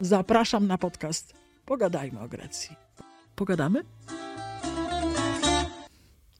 Zapraszam 0.00 0.66
na 0.66 0.78
podcast 0.78 1.34
Pogadajmy 1.66 2.20
o 2.20 2.28
Grecji. 2.28 2.76
Pogadamy? 3.36 3.82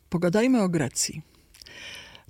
Pogadajmy 0.08 0.62
o 0.62 0.68
Grecji. 0.68 1.22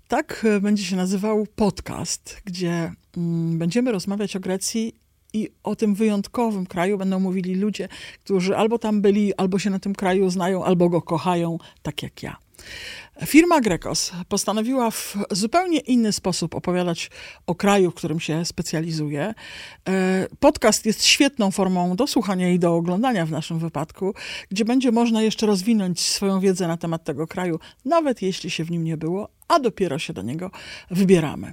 Tak 0.08 0.44
e, 0.44 0.60
będzie 0.60 0.84
się 0.84 0.96
nazywał 0.96 1.46
podcast, 1.56 2.40
gdzie 2.44 2.92
mm, 3.16 3.58
będziemy 3.58 3.92
rozmawiać 3.92 4.36
o 4.36 4.40
Grecji 4.40 4.94
i 5.32 5.50
o 5.62 5.76
tym 5.76 5.94
wyjątkowym 5.94 6.66
kraju 6.66 6.98
będą 6.98 7.20
mówili 7.20 7.54
ludzie, 7.54 7.88
którzy 8.24 8.56
albo 8.56 8.78
tam 8.78 9.02
byli, 9.02 9.34
albo 9.34 9.58
się 9.58 9.70
na 9.70 9.78
tym 9.78 9.94
kraju 9.94 10.30
znają, 10.30 10.64
albo 10.64 10.88
go 10.88 11.02
kochają, 11.02 11.58
tak 11.82 12.02
jak 12.02 12.22
ja. 12.22 12.36
Firma 13.26 13.60
Grekos 13.60 14.12
postanowiła 14.28 14.90
w 14.90 15.16
zupełnie 15.30 15.78
inny 15.78 16.12
sposób 16.12 16.54
opowiadać 16.54 17.10
o 17.46 17.54
kraju, 17.54 17.90
w 17.90 17.94
którym 17.94 18.20
się 18.20 18.44
specjalizuje. 18.44 19.34
E, 19.88 20.26
podcast 20.40 20.86
jest 20.86 21.04
świetną 21.04 21.50
formą 21.50 21.96
do 21.96 22.06
słuchania 22.06 22.50
i 22.50 22.58
do 22.58 22.74
oglądania 22.74 23.26
w 23.26 23.30
naszym 23.30 23.58
wypadku, 23.58 24.14
gdzie 24.50 24.64
będzie 24.64 24.92
można 24.92 25.22
jeszcze 25.22 25.46
rozwinąć 25.46 26.00
swoją 26.00 26.40
wiedzę 26.40 26.68
na 26.68 26.76
temat 26.76 27.04
tego 27.04 27.26
kraju, 27.26 27.58
nawet 27.84 28.22
jeśli 28.22 28.50
się 28.50 28.64
w 28.64 28.70
nim 28.70 28.84
nie 28.84 28.96
było, 28.96 29.28
a 29.48 29.58
dopiero 29.58 29.98
się 29.98 30.12
do 30.12 30.22
niego 30.22 30.50
wybieramy. 30.90 31.52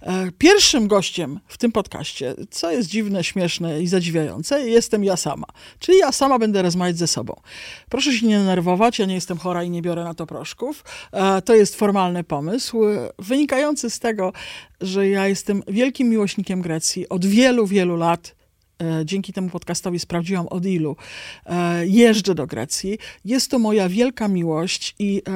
E, 0.00 0.32
pierwszym 0.38 0.88
gościem 0.88 1.40
w 1.48 1.58
tym 1.58 1.72
podcaście, 1.72 2.34
co 2.50 2.70
jest 2.70 2.88
dziwne, 2.88 3.24
śmieszne 3.24 3.82
i 3.82 3.86
zadziwiające, 3.86 4.68
jestem 4.68 5.04
ja 5.04 5.16
sama. 5.16 5.46
Czyli 5.78 5.98
ja 5.98 6.12
sama 6.12 6.38
będę 6.38 6.62
rozmawiać 6.62 6.98
ze 6.98 7.06
sobą. 7.06 7.40
Proszę 7.88 8.12
się 8.12 8.26
nie 8.26 8.38
denerwować, 8.38 8.98
ja 8.98 9.06
nie 9.06 9.14
jestem 9.14 9.38
chora 9.38 9.64
i 9.64 9.70
nie 9.70 9.82
biorę 9.82 10.04
na 10.04 10.14
to 10.14 10.26
proszków. 10.26 10.84
E, 11.12 11.42
to 11.42 11.54
jest 11.54 11.76
formalny 11.76 12.24
pomysł, 12.24 12.84
e, 12.84 13.10
wynikający 13.18 13.90
z 13.90 13.98
tego, 13.98 14.32
że 14.80 15.08
ja 15.08 15.28
jestem 15.28 15.62
wielkim 15.68 16.08
miłośnikiem 16.08 16.62
Grecji 16.62 17.08
od 17.08 17.26
wielu, 17.26 17.66
wielu 17.66 17.96
lat 17.96 18.43
dzięki 19.04 19.32
temu 19.32 19.50
podcastowi 19.50 19.98
sprawdziłam 19.98 20.48
od 20.48 20.66
ilu 20.66 20.96
e, 21.46 21.86
jeżdżę 21.86 22.34
do 22.34 22.46
Grecji. 22.46 22.98
Jest 23.24 23.50
to 23.50 23.58
moja 23.58 23.88
wielka 23.88 24.28
miłość 24.28 24.94
i 24.98 25.22
e, 25.28 25.32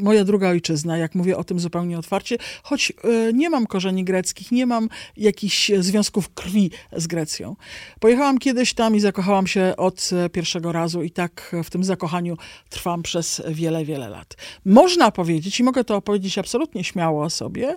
moja 0.00 0.24
druga 0.24 0.48
ojczyzna, 0.48 0.98
jak 0.98 1.14
mówię 1.14 1.36
o 1.36 1.44
tym 1.44 1.60
zupełnie 1.60 1.98
otwarcie, 1.98 2.36
choć 2.62 2.92
nie 3.34 3.50
mam 3.50 3.66
korzeni 3.66 4.04
greckich, 4.04 4.52
nie 4.52 4.66
mam 4.66 4.88
jakichś 5.16 5.70
związków 5.78 6.34
krwi 6.34 6.70
z 6.96 7.06
Grecją. 7.06 7.56
Pojechałam 8.00 8.38
kiedyś 8.38 8.74
tam 8.74 8.96
i 8.96 9.00
zakochałam 9.00 9.46
się 9.46 9.74
od 9.76 10.10
pierwszego 10.32 10.72
razu 10.72 11.02
i 11.02 11.10
tak 11.10 11.56
w 11.64 11.70
tym 11.70 11.84
zakochaniu 11.84 12.36
trwam 12.68 13.02
przez 13.02 13.42
wiele, 13.48 13.84
wiele 13.84 14.08
lat. 14.08 14.36
Można 14.64 15.10
powiedzieć, 15.10 15.60
i 15.60 15.62
mogę 15.62 15.84
to 15.84 16.02
powiedzieć 16.02 16.38
absolutnie 16.38 16.84
śmiało 16.84 17.24
o 17.24 17.30
sobie, 17.30 17.76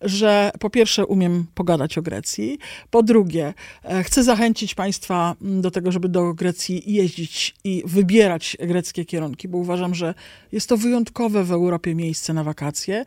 że 0.00 0.50
po 0.60 0.70
pierwsze 0.70 1.06
umiem 1.06 1.46
pogadać 1.54 1.98
o 1.98 2.02
Grecji, 2.02 2.58
po 2.90 3.02
drugie 3.02 3.54
chcę 4.02 4.24
zachęcić 4.24 4.47
zachęcić 4.48 4.74
Państwa 4.74 5.36
mm, 5.42 5.60
do 5.60 5.70
tego, 5.70 5.92
żeby 5.92 6.08
do 6.08 6.34
Grecji 6.34 6.92
jeździć 6.92 7.54
i 7.64 7.82
wybierać 7.86 8.56
greckie 8.60 9.04
kierunki, 9.04 9.48
bo 9.48 9.58
uważam, 9.58 9.94
że 9.94 10.14
jest 10.52 10.68
to 10.68 10.76
wyjątkowe 10.76 11.44
w 11.44 11.52
Europie 11.52 11.94
miejsce 11.94 12.32
na 12.32 12.44
wakacje. 12.44 13.04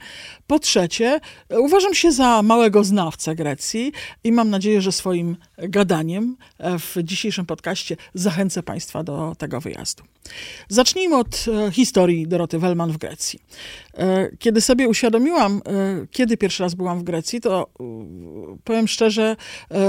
Po 0.47 0.59
trzecie, 0.59 1.19
uważam 1.49 1.93
się 1.93 2.11
za 2.11 2.41
małego 2.41 2.83
znawcę 2.83 3.35
Grecji 3.35 3.91
i 4.23 4.31
mam 4.31 4.49
nadzieję, 4.49 4.81
że 4.81 4.91
swoim 4.91 5.37
gadaniem 5.57 6.37
e, 6.57 6.79
w 6.79 6.95
dzisiejszym 7.03 7.45
podcaście 7.45 7.97
zachęcę 8.13 8.63
Państwa 8.63 9.03
do 9.03 9.35
tego 9.37 9.61
wyjazdu. 9.61 10.03
Zacznijmy 10.69 11.17
od 11.17 11.45
e, 11.67 11.71
historii 11.71 12.27
Doroty 12.27 12.59
Wellman 12.59 12.91
w 12.91 12.97
Grecji. 12.97 13.39
E, 13.93 14.29
kiedy 14.39 14.61
sobie 14.61 14.87
uświadomiłam, 14.87 15.61
kiedy 16.11 16.37
pierwszy 16.37 16.63
raz 16.63 16.75
byłam 16.75 16.99
w 16.99 17.03
Grecji, 17.03 17.41
to 17.41 17.67
powiem 18.63 18.87
szczerze, 18.87 19.35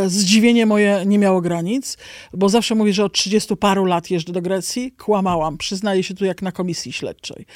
zdziwienie 0.06 0.67
moje 0.67 1.03
nie 1.06 1.19
miało 1.19 1.41
granic, 1.42 1.96
bo 2.32 2.48
zawsze 2.48 2.74
mówię, 2.74 2.92
że 2.92 3.04
od 3.04 3.12
30 3.12 3.56
paru 3.56 3.84
lat 3.84 4.10
jeżdżę 4.10 4.32
do 4.32 4.42
Grecji. 4.42 4.92
Kłamałam, 4.92 5.58
przyznaję 5.58 6.02
się 6.02 6.14
tu 6.14 6.24
jak 6.24 6.42
na 6.42 6.52
komisji 6.52 6.92
śledczej. 6.92 7.46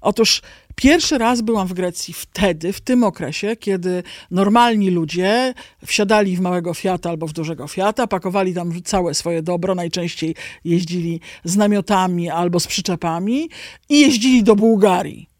Otóż 0.00 0.42
Pierwszy 0.76 1.18
raz 1.18 1.40
byłam 1.40 1.66
w 1.66 1.72
Grecji 1.72 2.14
wtedy, 2.14 2.72
w 2.72 2.80
tym 2.80 3.04
okresie, 3.04 3.56
kiedy 3.56 4.02
normalni 4.30 4.90
ludzie 4.90 5.54
wsiadali 5.86 6.36
w 6.36 6.40
małego 6.40 6.74
Fiata 6.74 7.10
albo 7.10 7.26
w 7.26 7.32
dużego 7.32 7.68
Fiata, 7.68 8.06
pakowali 8.06 8.54
tam 8.54 8.82
całe 8.82 9.14
swoje 9.14 9.42
dobro, 9.42 9.74
najczęściej 9.74 10.34
jeździli 10.64 11.20
z 11.44 11.56
namiotami 11.56 12.30
albo 12.30 12.60
z 12.60 12.66
przyczepami 12.66 13.48
i 13.88 14.00
jeździli 14.00 14.42
do 14.42 14.56
Bułgarii. 14.56 15.35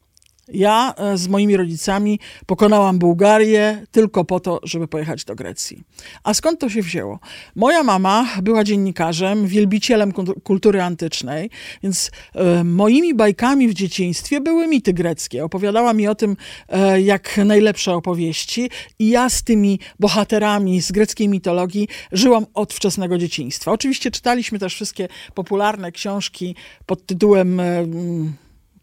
Ja 0.48 0.94
e, 0.96 1.18
z 1.18 1.28
moimi 1.28 1.56
rodzicami 1.56 2.20
pokonałam 2.46 2.98
Bułgarię 2.98 3.86
tylko 3.90 4.24
po 4.24 4.40
to, 4.40 4.60
żeby 4.62 4.88
pojechać 4.88 5.24
do 5.24 5.34
Grecji. 5.34 5.82
A 6.24 6.34
skąd 6.34 6.60
to 6.60 6.68
się 6.68 6.82
wzięło? 6.82 7.18
Moja 7.56 7.82
mama 7.82 8.28
była 8.42 8.64
dziennikarzem, 8.64 9.46
wielbicielem 9.46 10.12
kultury 10.44 10.82
antycznej, 10.82 11.50
więc 11.82 12.10
e, 12.34 12.64
moimi 12.64 13.14
bajkami 13.14 13.68
w 13.68 13.74
dzieciństwie 13.74 14.40
były 14.40 14.66
mity 14.66 14.92
greckie. 14.92 15.44
Opowiadała 15.44 15.92
mi 15.92 16.08
o 16.08 16.14
tym 16.14 16.36
e, 16.68 17.00
jak 17.00 17.40
najlepsze 17.44 17.92
opowieści 17.92 18.70
i 18.98 19.08
ja 19.08 19.30
z 19.30 19.42
tymi 19.42 19.80
bohaterami 20.00 20.82
z 20.82 20.92
greckiej 20.92 21.28
mitologii 21.28 21.88
żyłam 22.12 22.46
od 22.54 22.72
wczesnego 22.72 23.18
dzieciństwa. 23.18 23.72
Oczywiście 23.72 24.10
czytaliśmy 24.10 24.58
też 24.58 24.74
wszystkie 24.74 25.08
popularne 25.34 25.92
książki 25.92 26.54
pod 26.86 27.06
tytułem 27.06 27.60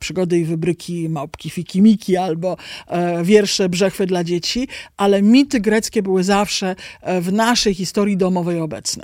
przygody 0.03 0.39
i 0.39 0.45
wybryki 0.45 1.09
małpki 1.09 1.49
Fikimiki 1.49 2.17
albo 2.17 2.57
e, 2.87 3.23
wiersze 3.23 3.69
Brzechwy 3.69 4.05
dla 4.05 4.23
dzieci, 4.23 4.67
ale 4.97 5.21
mity 5.21 5.59
greckie 5.59 6.03
były 6.03 6.23
zawsze 6.23 6.75
e, 7.01 7.21
w 7.21 7.33
naszej 7.33 7.73
historii 7.73 8.17
domowej 8.17 8.59
obecne. 8.59 9.03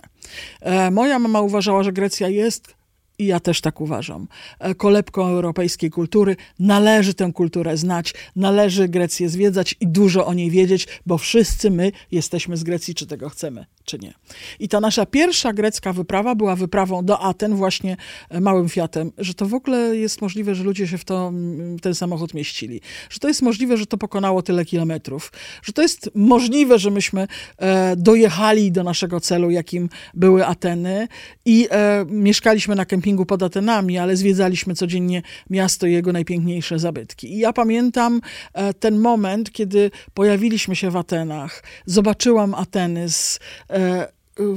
E, 0.62 0.92
moja 0.92 1.20
mama 1.20 1.42
uważała, 1.42 1.84
że 1.84 1.94
Grecja 1.94 2.28
jest 2.28 2.79
i 3.20 3.26
ja 3.26 3.40
też 3.40 3.62
tak 3.62 3.82
uważam, 3.82 4.28
e, 4.60 4.76
kolebką 4.76 5.28
europejskiej 5.28 5.90
kultury. 5.90 6.36
Należy 6.60 7.14
tę 7.14 7.32
kulturę 7.34 7.78
znać, 7.78 8.14
należy 8.36 8.90
Grecję 8.90 9.30
zwiedzać 9.30 9.76
i 9.80 9.88
dużo 9.88 10.26
o 10.26 10.34
niej 10.34 10.52
wiedzieć, 10.52 10.88
bo 11.06 11.18
wszyscy 11.18 11.72
my 11.72 11.92
jesteśmy 12.12 12.58
z 12.58 12.64
Grecji, 12.64 12.96
czy 12.96 13.08
tego 13.08 13.30
chcemy, 13.30 13.66
czy 13.86 14.00
nie. 14.00 14.14
I 14.60 14.70
ta 14.70 14.80
nasza 14.80 15.06
pierwsza 15.06 15.54
grecka 15.54 15.94
wyprawa 15.94 16.36
była 16.36 16.56
wyprawą 16.56 17.06
do 17.06 17.20
Aten 17.20 17.56
właśnie 17.56 17.98
e, 18.30 18.42
małym 18.42 18.70
Fiatem, 18.70 19.12
że 19.18 19.34
to 19.34 19.46
w 19.46 19.54
ogóle 19.54 19.98
jest 19.98 20.22
możliwe, 20.22 20.56
że 20.56 20.64
ludzie 20.64 20.88
się 20.88 20.98
w 20.98 21.06
to, 21.06 21.32
ten 21.82 21.96
samochód 21.96 22.34
mieścili, 22.34 22.82
że 23.10 23.20
to 23.20 23.28
jest 23.28 23.42
możliwe, 23.42 23.78
że 23.78 23.86
to 23.86 23.98
pokonało 23.98 24.42
tyle 24.42 24.66
kilometrów, 24.66 25.32
że 25.64 25.74
to 25.74 25.82
jest 25.82 26.10
możliwe, 26.16 26.80
że 26.80 26.92
myśmy 26.92 27.28
e, 27.58 27.96
dojechali 27.96 28.72
do 28.72 28.84
naszego 28.84 29.20
celu, 29.20 29.52
jakim 29.52 29.90
były 30.14 30.46
Ateny 30.46 31.08
i 31.46 31.68
e, 31.72 32.06
mieszkaliśmy 32.10 32.76
na 32.76 32.86
kempingu 32.86 33.09
kempingu 33.10 33.26
pod 33.26 33.44
Atenami, 33.44 33.98
ale 33.98 34.16
zwiedzaliśmy 34.16 34.76
codziennie 34.76 35.22
miasto 35.50 35.88
i 35.88 35.94
jego 35.94 36.14
najpiękniejsze 36.14 36.80
zabytki. 36.80 37.34
I 37.34 37.40
ja 37.40 37.54
pamiętam 37.54 38.22
e, 38.54 38.74
ten 38.74 39.00
moment, 39.00 39.52
kiedy 39.52 39.92
pojawiliśmy 40.14 40.76
się 40.76 40.92
w 40.92 40.96
Atenach. 40.96 41.64
Zobaczyłam 41.86 42.54
Ateny 42.54 43.10
z 43.10 43.40
e, 43.70 44.08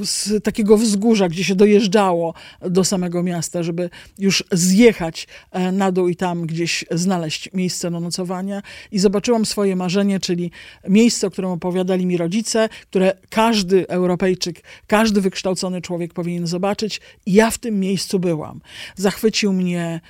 z 0.03 0.44
takiego 0.44 0.76
wzgórza, 0.76 1.28
gdzie 1.28 1.44
się 1.44 1.54
dojeżdżało 1.54 2.34
do 2.60 2.84
samego 2.84 3.22
miasta, 3.22 3.62
żeby 3.62 3.91
już 4.19 4.44
zjechać 4.53 5.26
e, 5.50 5.72
na 5.72 5.93
dół 5.93 6.09
i 6.09 6.16
tam 6.16 6.47
gdzieś 6.47 6.84
znaleźć 6.91 7.50
miejsce 7.54 7.91
do 7.91 8.00
nocowania. 8.00 8.62
I 8.93 8.98
zobaczyłam 8.98 9.47
swoje 9.47 9.76
marzenie, 9.76 10.20
czyli 10.20 10.50
miejsce, 10.88 11.26
o 11.26 11.31
którym 11.31 11.50
opowiadali 11.50 12.06
mi 12.06 12.16
rodzice, 12.16 12.69
które 12.91 13.16
każdy 13.31 13.88
Europejczyk, 13.88 14.62
każdy 14.87 15.20
wykształcony 15.20 15.81
człowiek 15.81 16.14
powinien 16.14 16.47
zobaczyć. 16.47 17.00
I 17.26 17.32
ja 17.32 17.50
w 17.50 17.59
tym 17.59 17.81
miejscu 17.81 18.19
byłam. 18.19 18.60
Zachwycił 18.97 19.53
mnie 19.53 20.00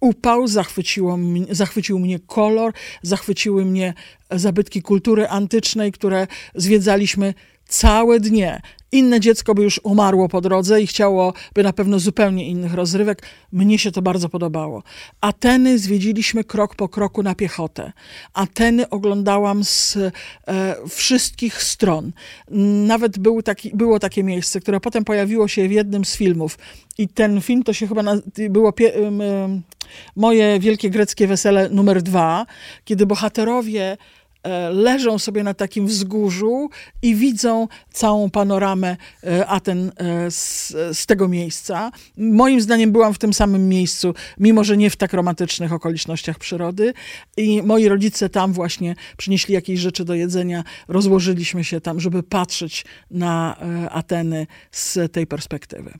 upał, 0.00 0.48
zachwyciło, 0.48 1.18
zachwycił 1.50 1.98
mnie 1.98 2.18
kolor, 2.18 2.72
zachwyciły 3.02 3.64
mnie 3.64 3.94
zabytki 4.30 4.82
kultury 4.82 5.28
antycznej, 5.28 5.92
które 5.92 6.26
zwiedzaliśmy 6.54 7.34
całe 7.68 8.20
dnie. 8.20 8.60
Inne 8.92 9.20
dziecko 9.20 9.54
by 9.54 9.62
już 9.62 9.80
umarło 9.84 10.28
po 10.28 10.40
drodze 10.40 10.82
i 10.82 10.86
chciałoby 10.86 11.62
na 11.62 11.72
pewno 11.72 11.98
zupełnie 11.98 12.48
innych 12.48 12.74
rozrywek. 12.74 13.22
Mnie 13.52 13.78
się 13.78 13.92
to 13.92 14.02
bardzo 14.02 14.28
podobało. 14.28 14.82
Ateny 15.20 15.78
zwiedziliśmy 15.78 16.44
krok 16.44 16.74
po 16.74 16.88
kroku 16.88 17.22
na 17.22 17.34
piechotę. 17.34 17.92
Ateny 18.34 18.88
oglądałam 18.88 19.64
z 19.64 19.96
e, 19.96 20.10
wszystkich 20.88 21.62
stron. 21.62 22.12
Nawet 22.86 23.18
był 23.18 23.42
taki, 23.42 23.70
było 23.74 23.98
takie 23.98 24.24
miejsce, 24.24 24.60
które 24.60 24.80
potem 24.80 25.04
pojawiło 25.04 25.48
się 25.48 25.68
w 25.68 25.72
jednym 25.72 26.04
z 26.04 26.16
filmów. 26.16 26.58
I 26.98 27.08
ten 27.08 27.40
film 27.40 27.62
to 27.62 27.72
się 27.72 27.86
chyba 27.86 28.02
na, 28.02 28.16
było 28.50 28.72
pie, 28.72 28.92
moje 30.16 30.60
wielkie 30.60 30.90
greckie 30.90 31.26
wesele 31.26 31.68
numer 31.68 32.02
dwa, 32.02 32.46
kiedy 32.84 33.06
bohaterowie 33.06 33.96
leżą 34.72 35.18
sobie 35.18 35.42
na 35.42 35.54
takim 35.54 35.86
wzgórzu 35.86 36.70
i 37.02 37.14
widzą 37.14 37.68
całą 37.92 38.30
panoramę 38.30 38.96
e, 39.24 39.46
Aten 39.46 39.92
z, 40.30 40.68
z 40.98 41.06
tego 41.06 41.28
miejsca. 41.28 41.90
Moim 42.16 42.60
zdaniem 42.60 42.92
byłam 42.92 43.14
w 43.14 43.18
tym 43.18 43.34
samym 43.34 43.68
miejscu, 43.68 44.14
mimo 44.38 44.64
że 44.64 44.76
nie 44.76 44.90
w 44.90 44.96
tak 44.96 45.12
romantycznych 45.12 45.72
okolicznościach 45.72 46.38
przyrody. 46.38 46.94
I 47.36 47.62
moi 47.62 47.88
rodzice 47.88 48.28
tam 48.28 48.52
właśnie 48.52 48.94
przynieśli 49.16 49.54
jakieś 49.54 49.80
rzeczy 49.80 50.04
do 50.04 50.14
jedzenia, 50.14 50.64
rozłożyliśmy 50.88 51.64
się 51.64 51.80
tam, 51.80 52.00
żeby 52.00 52.22
patrzeć 52.22 52.84
na 53.10 53.56
Ateny 53.90 54.46
z 54.72 55.12
tej 55.12 55.26
perspektywy. 55.26 55.92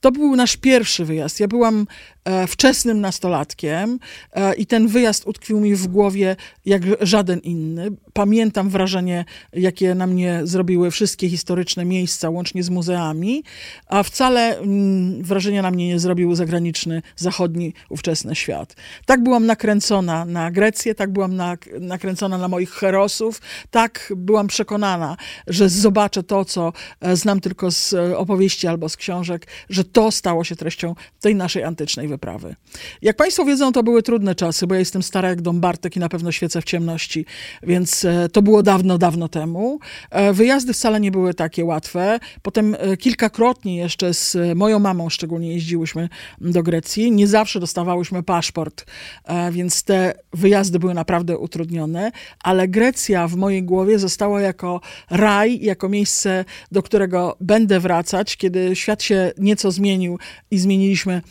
To 0.00 0.12
był 0.12 0.36
nasz 0.36 0.56
pierwszy 0.56 1.04
wyjazd. 1.04 1.40
Ja 1.40 1.48
byłam 1.48 1.86
e, 2.24 2.46
wczesnym 2.46 3.00
nastolatkiem 3.00 3.98
e, 4.32 4.54
i 4.54 4.66
ten 4.66 4.88
wyjazd 4.88 5.26
utkwił 5.26 5.60
mi 5.60 5.74
w 5.74 5.86
głowie 5.86 6.36
jak 6.64 6.82
żaden 7.00 7.38
inny. 7.38 7.90
Pamiętam 8.16 8.70
wrażenie, 8.70 9.24
jakie 9.52 9.94
na 9.94 10.06
mnie 10.06 10.40
zrobiły 10.44 10.90
wszystkie 10.90 11.30
historyczne 11.30 11.84
miejsca, 11.84 12.30
łącznie 12.30 12.62
z 12.62 12.70
muzeami, 12.70 13.44
a 13.86 14.02
wcale 14.02 14.58
mm, 14.58 15.22
wrażenia 15.22 15.62
na 15.62 15.70
mnie 15.70 15.88
nie 15.88 15.98
zrobił 15.98 16.34
zagraniczny, 16.34 17.02
zachodni, 17.16 17.74
ówczesny 17.88 18.34
świat. 18.34 18.76
Tak 19.06 19.22
byłam 19.22 19.46
nakręcona 19.46 20.24
na 20.24 20.50
Grecję, 20.50 20.94
tak 20.94 21.12
byłam 21.12 21.36
nakręcona 21.80 22.38
na 22.38 22.48
moich 22.48 22.70
herosów, 22.70 23.40
tak 23.70 24.12
byłam 24.16 24.46
przekonana, 24.46 25.16
że 25.46 25.68
zobaczę 25.68 26.22
to, 26.22 26.44
co 26.44 26.72
e, 27.00 27.16
znam 27.16 27.40
tylko 27.40 27.70
z 27.70 27.94
opowieści 28.16 28.66
albo 28.66 28.88
z 28.88 28.96
książek, 28.96 29.46
że 29.70 29.84
to 29.84 30.10
stało 30.10 30.44
się 30.44 30.56
treścią 30.56 30.94
tej 31.20 31.34
naszej 31.34 31.64
antycznej 31.64 32.08
wyprawy. 32.08 32.56
Jak 33.02 33.16
Państwo 33.16 33.44
wiedzą, 33.44 33.72
to 33.72 33.82
były 33.82 34.02
trudne 34.02 34.34
czasy, 34.34 34.66
bo 34.66 34.74
ja 34.74 34.78
jestem 34.78 35.02
stara 35.02 35.28
jak 35.28 35.42
dom 35.42 35.60
Bartek 35.60 35.96
i 35.96 36.00
na 36.00 36.08
pewno 36.08 36.32
świecę 36.32 36.60
w 36.60 36.64
ciemności, 36.64 37.26
więc 37.62 38.03
e, 38.04 38.28
to 38.28 38.42
było 38.42 38.62
dawno, 38.62 38.98
dawno 38.98 39.28
temu. 39.28 39.78
E, 40.10 40.32
wyjazdy 40.32 40.72
wcale 40.72 41.00
nie 41.00 41.10
były 41.10 41.34
takie 41.34 41.64
łatwe. 41.64 42.20
Potem 42.42 42.76
e, 42.78 42.96
kilkakrotnie 42.96 43.76
jeszcze 43.76 44.14
z 44.14 44.36
moją 44.56 44.78
mamą 44.78 45.08
szczególnie 45.08 45.52
jeździłyśmy 45.52 46.08
do 46.40 46.62
Grecji. 46.62 47.12
Nie 47.12 47.26
zawsze 47.26 47.60
dostawałyśmy 47.60 48.22
paszport, 48.22 48.86
więc 49.50 49.82
te 49.82 50.14
wyjazdy 50.32 50.78
były 50.78 50.94
naprawdę 50.94 51.38
utrudnione, 51.38 52.12
ale 52.42 52.68
Grecja 52.68 53.28
w 53.28 53.36
mojej 53.36 53.62
głowie 53.62 53.98
została 53.98 54.40
jako 54.40 54.80
raj, 55.10 55.60
jako 55.62 55.88
miejsce, 55.88 56.44
do 56.72 56.82
którego 56.82 57.36
będę 57.40 57.80
wracać, 57.80 58.36
kiedy 58.36 58.76
świat 58.76 59.02
się 59.02 59.32
nieco 59.38 59.70
zmienił 59.70 60.18
i 60.50 60.58
zmieniliśmy 60.58 61.22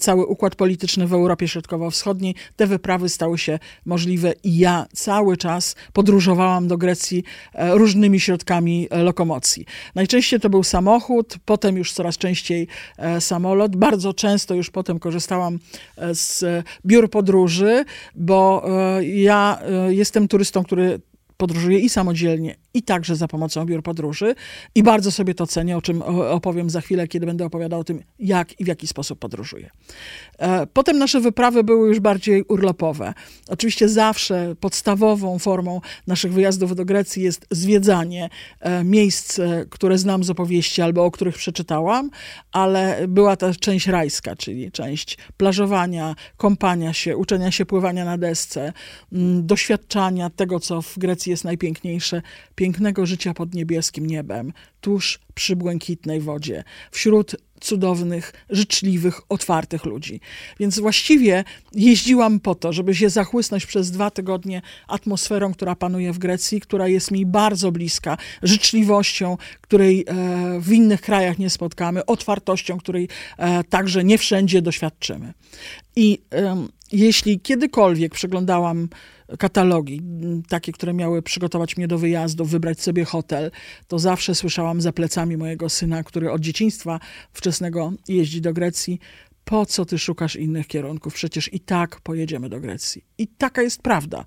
cały 0.00 0.26
układ 0.26 0.54
polityczny 0.54 1.06
w 1.06 1.12
Europie 1.12 1.48
Środkowo-Wschodniej. 1.48 2.34
Te 2.56 2.66
wyprawy 2.66 3.08
stały 3.08 3.38
się 3.38 3.58
możliwe 3.86 4.34
i 4.44 4.58
ja 4.58 4.86
cały 4.92 5.36
czas 5.36 5.74
podróżowałam 5.92 6.68
do 6.68 6.78
Grecji 6.78 7.24
e, 7.54 7.74
różnymi 7.74 8.20
środkami 8.20 8.88
e, 8.90 9.02
lokomocji. 9.02 9.66
Najczęściej 9.94 10.40
to 10.40 10.50
był 10.50 10.62
samochód, 10.62 11.36
potem 11.44 11.76
już 11.76 11.92
coraz 11.92 12.18
częściej 12.18 12.68
samolot. 13.20 13.76
Bardzo 13.76 14.14
często 14.14 14.54
już 14.54 14.70
potem 14.70 14.98
korzystałam 14.98 15.58
z 16.12 16.44
biur 16.86 17.10
podróży, 17.10 17.84
bo 18.14 18.64
ja 19.02 19.58
jestem 19.88 20.28
turystą, 20.28 20.64
który 20.64 21.00
podróżuję 21.36 21.78
i 21.78 21.88
samodzielnie, 21.88 22.56
i 22.76 22.82
także 22.82 23.16
za 23.16 23.28
pomocą 23.28 23.64
biur 23.64 23.82
podróży. 23.82 24.34
I 24.74 24.82
bardzo 24.82 25.12
sobie 25.12 25.34
to 25.34 25.46
cenię, 25.46 25.76
o 25.76 25.82
czym 25.82 26.02
opowiem 26.30 26.70
za 26.70 26.80
chwilę, 26.80 27.08
kiedy 27.08 27.26
będę 27.26 27.44
opowiadał 27.44 27.80
o 27.80 27.84
tym, 27.84 28.02
jak 28.18 28.60
i 28.60 28.64
w 28.64 28.66
jaki 28.66 28.86
sposób 28.86 29.18
podróżuję. 29.18 29.70
E, 30.38 30.66
potem 30.66 30.98
nasze 30.98 31.20
wyprawy 31.20 31.64
były 31.64 31.88
już 31.88 32.00
bardziej 32.00 32.42
urlopowe. 32.42 33.14
Oczywiście 33.48 33.88
zawsze 33.88 34.54
podstawową 34.60 35.38
formą 35.38 35.80
naszych 36.06 36.32
wyjazdów 36.32 36.76
do 36.76 36.84
Grecji 36.84 37.22
jest 37.22 37.46
zwiedzanie 37.50 38.28
e, 38.60 38.84
miejsc, 38.84 39.38
e, 39.38 39.66
które 39.70 39.98
znam 39.98 40.24
z 40.24 40.30
opowieści 40.30 40.82
albo 40.82 41.04
o 41.04 41.10
których 41.10 41.36
przeczytałam, 41.36 42.10
ale 42.52 43.08
była 43.08 43.36
ta 43.36 43.52
część 43.54 43.86
rajska, 43.86 44.36
czyli 44.36 44.72
część 44.72 45.18
plażowania, 45.36 46.14
kąpania 46.36 46.92
się, 46.92 47.16
uczenia 47.16 47.50
się 47.50 47.66
pływania 47.66 48.04
na 48.04 48.18
desce, 48.18 48.72
doświadczania 49.42 50.30
tego, 50.30 50.60
co 50.60 50.82
w 50.82 50.98
Grecji 50.98 51.30
jest 51.30 51.44
najpiękniejsze, 51.44 52.22
pięknego 52.66 53.06
życia 53.06 53.34
pod 53.34 53.54
niebieskim 53.54 54.06
niebem, 54.06 54.52
tuż 54.80 55.20
przy 55.34 55.56
błękitnej 55.56 56.20
wodzie, 56.20 56.64
wśród 56.90 57.36
cudownych, 57.60 58.32
życzliwych, 58.50 59.20
otwartych 59.28 59.84
ludzi. 59.84 60.20
Więc 60.60 60.78
właściwie 60.78 61.44
jeździłam 61.72 62.40
po 62.40 62.54
to, 62.54 62.72
żeby 62.72 62.94
się 62.94 63.10
zachłysnąć 63.10 63.66
przez 63.66 63.90
dwa 63.90 64.10
tygodnie 64.10 64.62
atmosferą, 64.88 65.52
która 65.54 65.76
panuje 65.76 66.12
w 66.12 66.18
Grecji, 66.18 66.60
która 66.60 66.88
jest 66.88 67.10
mi 67.10 67.26
bardzo 67.26 67.72
bliska, 67.72 68.16
życzliwością, 68.42 69.36
której 69.60 70.04
e, 70.06 70.60
w 70.60 70.72
innych 70.72 71.00
krajach 71.00 71.38
nie 71.38 71.50
spotkamy, 71.50 72.06
otwartością, 72.06 72.78
której 72.78 73.08
e, 73.38 73.64
także 73.64 74.04
nie 74.04 74.18
wszędzie 74.18 74.62
doświadczymy. 74.62 75.32
I 75.96 76.18
jeśli 76.92 77.40
kiedykolwiek 77.40 78.14
przeglądałam 78.14 78.88
katalogi, 79.38 80.02
takie, 80.48 80.72
które 80.72 80.94
miały 80.94 81.22
przygotować 81.22 81.76
mnie 81.76 81.88
do 81.88 81.98
wyjazdu, 81.98 82.44
wybrać 82.44 82.80
sobie 82.80 83.04
hotel, 83.04 83.50
to 83.88 83.98
zawsze 83.98 84.34
słyszałam 84.34 84.80
za 84.80 84.92
plecami 84.92 85.36
mojego 85.36 85.68
syna, 85.68 86.02
który 86.02 86.32
od 86.32 86.40
dzieciństwa 86.40 87.00
wczesnego 87.32 87.92
jeździ 88.08 88.40
do 88.40 88.52
Grecji, 88.52 89.00
po 89.48 89.66
co 89.66 89.84
ty 89.84 89.98
szukasz 89.98 90.36
innych 90.36 90.66
kierunków? 90.66 91.14
Przecież 91.14 91.52
i 91.52 91.60
tak 91.60 92.00
pojedziemy 92.00 92.48
do 92.48 92.60
Grecji. 92.60 93.04
I 93.18 93.28
taka 93.28 93.62
jest 93.62 93.82
prawda. 93.82 94.24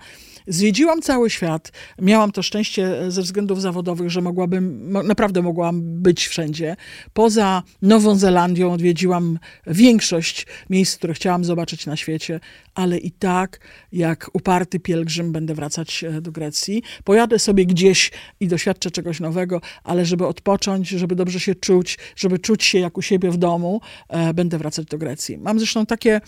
Zwiedziłam 0.48 1.02
cały 1.02 1.30
świat. 1.30 1.72
Miałam 2.02 2.32
to 2.32 2.44
szczęście 2.44 3.12
ze 3.12 3.22
względów 3.22 3.62
zawodowych, 3.62 4.10
że 4.10 4.22
mogłabym, 4.22 4.92
naprawdę 4.92 5.42
mogłam 5.42 6.02
być 6.02 6.28
wszędzie. 6.28 6.76
Poza 7.14 7.64
Nową 7.82 8.16
Zelandią 8.16 8.74
odwiedziłam 8.74 9.40
większość 9.68 10.48
miejsc, 10.70 10.98
które 10.98 11.14
chciałam 11.14 11.46
zobaczyć 11.46 11.86
na 11.86 11.96
świecie, 11.96 12.40
ale 12.74 12.98
i 12.98 13.12
tak, 13.12 13.60
jak 13.92 14.30
uparty 14.34 14.80
pielgrzym, 14.80 15.32
będę 15.32 15.54
wracać 15.54 16.04
e, 16.04 16.22
do 16.22 16.32
Grecji. 16.32 16.84
Pojadę 17.04 17.40
sobie 17.40 17.66
gdzieś 17.66 18.12
i 18.40 18.48
doświadczę 18.48 18.92
czegoś 18.92 19.20
nowego, 19.20 19.62
ale 19.84 20.06
żeby 20.06 20.28
odpocząć, 20.28 20.90
żeby 20.90 21.16
dobrze 21.16 21.40
się 21.40 21.56
czuć, 21.56 21.98
żeby 22.16 22.40
czuć 22.40 22.64
się 22.64 22.80
jak 22.80 22.98
u 22.98 23.02
siebie 23.02 23.32
w 23.32 23.38
domu, 23.38 23.82
e, 24.08 24.34
będę 24.34 24.58
wracać 24.58 24.86
do 24.86 24.98
Grecji. 24.98 25.09
Mam 25.38 25.60
zresztą 25.60 25.86
takie 25.86 26.14
e, 26.16 26.22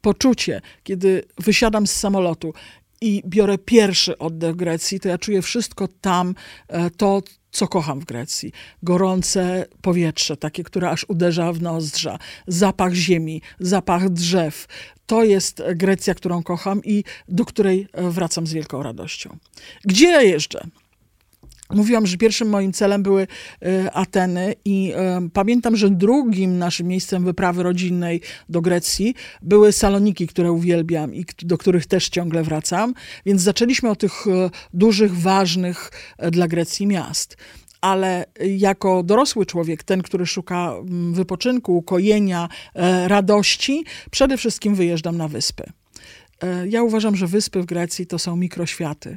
poczucie, 0.00 0.60
kiedy 0.82 1.24
wysiadam 1.38 1.86
z 1.86 1.92
samolotu 1.92 2.52
i 3.00 3.22
biorę 3.26 3.58
pierwszy 3.58 4.18
oddech 4.18 4.56
Grecji, 4.56 5.00
to 5.00 5.08
ja 5.08 5.18
czuję 5.18 5.42
wszystko 5.42 5.88
tam, 6.00 6.34
to, 6.96 7.22
co 7.50 7.68
kocham 7.68 8.00
w 8.00 8.04
Grecji. 8.04 8.52
Gorące 8.82 9.66
powietrze, 9.82 10.36
takie, 10.36 10.64
które 10.64 10.90
aż 10.90 11.06
uderza 11.08 11.52
w 11.52 11.62
nozdrza, 11.62 12.18
zapach 12.46 12.92
ziemi, 12.92 13.42
zapach 13.60 14.08
drzew. 14.08 14.66
To 15.06 15.24
jest 15.24 15.62
Grecja, 15.74 16.14
którą 16.14 16.42
kocham 16.42 16.84
i 16.84 17.04
do 17.28 17.44
której 17.44 17.88
wracam 17.94 18.46
z 18.46 18.52
wielką 18.52 18.82
radością. 18.82 19.36
Gdzie 19.84 20.08
ja 20.08 20.22
jeżdżę? 20.22 20.60
Mówiłam, 21.74 22.06
że 22.06 22.16
pierwszym 22.16 22.48
moim 22.48 22.72
celem 22.72 23.02
były 23.02 23.26
e, 23.62 23.92
Ateny 23.92 24.54
i 24.64 24.92
e, 24.96 25.28
pamiętam, 25.32 25.76
że 25.76 25.90
drugim 25.90 26.58
naszym 26.58 26.86
miejscem 26.86 27.24
wyprawy 27.24 27.62
rodzinnej 27.62 28.20
do 28.48 28.60
Grecji 28.60 29.14
były 29.42 29.72
Saloniki, 29.72 30.26
które 30.26 30.52
uwielbiam 30.52 31.14
i 31.14 31.24
do 31.42 31.58
których 31.58 31.86
też 31.86 32.08
ciągle 32.08 32.42
wracam. 32.42 32.94
Więc 33.26 33.42
zaczęliśmy 33.42 33.90
od 33.90 33.98
tych 33.98 34.26
e, 34.26 34.50
dużych, 34.74 35.16
ważnych 35.16 35.90
dla 36.30 36.48
Grecji 36.48 36.86
miast 36.86 37.36
ale 37.80 38.24
jako 38.56 39.02
dorosły 39.02 39.46
człowiek, 39.46 39.82
ten, 39.82 40.02
który 40.02 40.26
szuka 40.26 40.72
mm, 40.72 41.14
wypoczynku, 41.14 41.76
ukojenia, 41.76 42.48
radości, 43.06 43.84
przede 44.10 44.36
wszystkim 44.36 44.74
wyjeżdżam 44.74 45.16
na 45.16 45.28
wyspy. 45.28 45.72
E, 46.42 46.68
ja 46.68 46.82
uważam, 46.82 47.16
że 47.16 47.26
wyspy 47.26 47.62
w 47.62 47.66
Grecji 47.66 48.06
to 48.06 48.18
są 48.18 48.36
mikroświaty. 48.36 49.16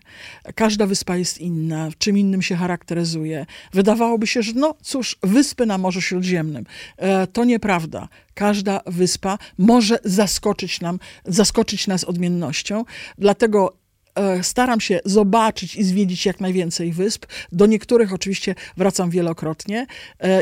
Każda 0.55 0.85
wyspa 0.87 1.17
jest 1.17 1.37
inna, 1.37 1.89
czym 1.97 2.17
innym 2.17 2.41
się 2.41 2.55
charakteryzuje. 2.55 3.45
Wydawałoby 3.73 4.27
się, 4.27 4.41
że 4.41 4.51
no 4.55 4.75
cóż, 4.81 5.17
wyspy 5.23 5.65
na 5.65 5.77
Morzu 5.77 6.01
Śródziemnym. 6.01 6.65
E, 6.97 7.27
to 7.27 7.43
nieprawda. 7.43 8.07
Każda 8.33 8.81
wyspa 8.85 9.37
może 9.57 9.99
zaskoczyć, 10.03 10.81
nam, 10.81 10.99
zaskoczyć 11.25 11.87
nas 11.87 12.03
odmiennością. 12.03 12.85
Dlatego 13.17 13.77
e, 14.15 14.43
staram 14.43 14.81
się 14.81 14.99
zobaczyć 15.05 15.75
i 15.75 15.83
zwiedzić 15.83 16.25
jak 16.25 16.39
najwięcej 16.39 16.93
wysp. 16.93 17.25
Do 17.51 17.65
niektórych 17.65 18.13
oczywiście 18.13 18.55
wracam 18.77 19.09
wielokrotnie. 19.09 19.87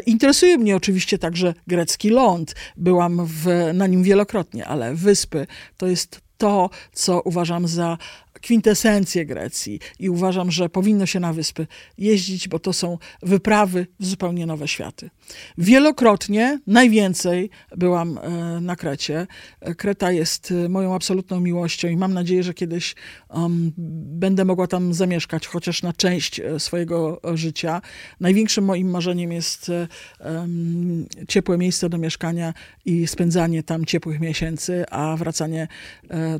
Interesuje 0.05 0.57
mnie 0.57 0.75
oczywiście 0.75 1.17
także 1.17 1.53
grecki 1.67 2.09
ląd. 2.09 2.55
Byłam 2.77 3.25
w, 3.25 3.45
na 3.73 3.87
nim 3.87 4.03
wielokrotnie, 4.03 4.67
ale 4.67 4.95
wyspy 4.95 5.47
to 5.77 5.87
jest 5.87 6.28
to, 6.39 6.69
co 6.93 7.21
uważam 7.21 7.67
za 7.67 7.97
kwintesencję 8.41 9.25
Grecji 9.25 9.79
i 9.99 10.09
uważam, 10.09 10.51
że 10.51 10.69
powinno 10.69 11.05
się 11.05 11.19
na 11.19 11.33
wyspy 11.33 11.67
jeździć, 11.97 12.47
bo 12.47 12.59
to 12.59 12.73
są 12.73 12.97
wyprawy 13.23 13.87
w 13.99 14.05
zupełnie 14.05 14.45
nowe 14.45 14.67
światy. 14.67 15.09
Wielokrotnie, 15.57 16.59
najwięcej 16.67 17.49
byłam 17.77 18.17
e, 18.17 18.61
na 18.61 18.75
Krecie. 18.75 19.27
Kreta 19.77 20.11
jest 20.11 20.51
e, 20.51 20.69
moją 20.69 20.95
absolutną 20.95 21.39
miłością 21.39 21.87
i 21.87 21.97
mam 21.97 22.13
nadzieję, 22.13 22.43
że 22.43 22.53
kiedyś 22.53 22.95
um, 23.29 23.71
będę 24.19 24.45
mogła 24.45 24.67
tam 24.67 24.93
zamieszkać, 24.93 25.47
chociaż 25.47 25.83
na 25.83 25.93
część 25.93 26.39
e, 26.39 26.59
swojego 26.59 27.21
życia. 27.33 27.81
Największym 28.19 28.65
moim 28.65 28.89
marzeniem 28.89 29.31
jest 29.31 29.71
um, 30.19 31.05
ciepłe 31.27 31.57
miejsce 31.57 31.89
do 31.89 31.97
mieszkania 31.97 32.53
i 32.85 33.07
spędzanie 33.07 33.63
tam 33.63 33.85
ciepłych 33.85 34.19
miesięcy, 34.19 34.85
a 34.91 35.17
wracanie 35.17 35.67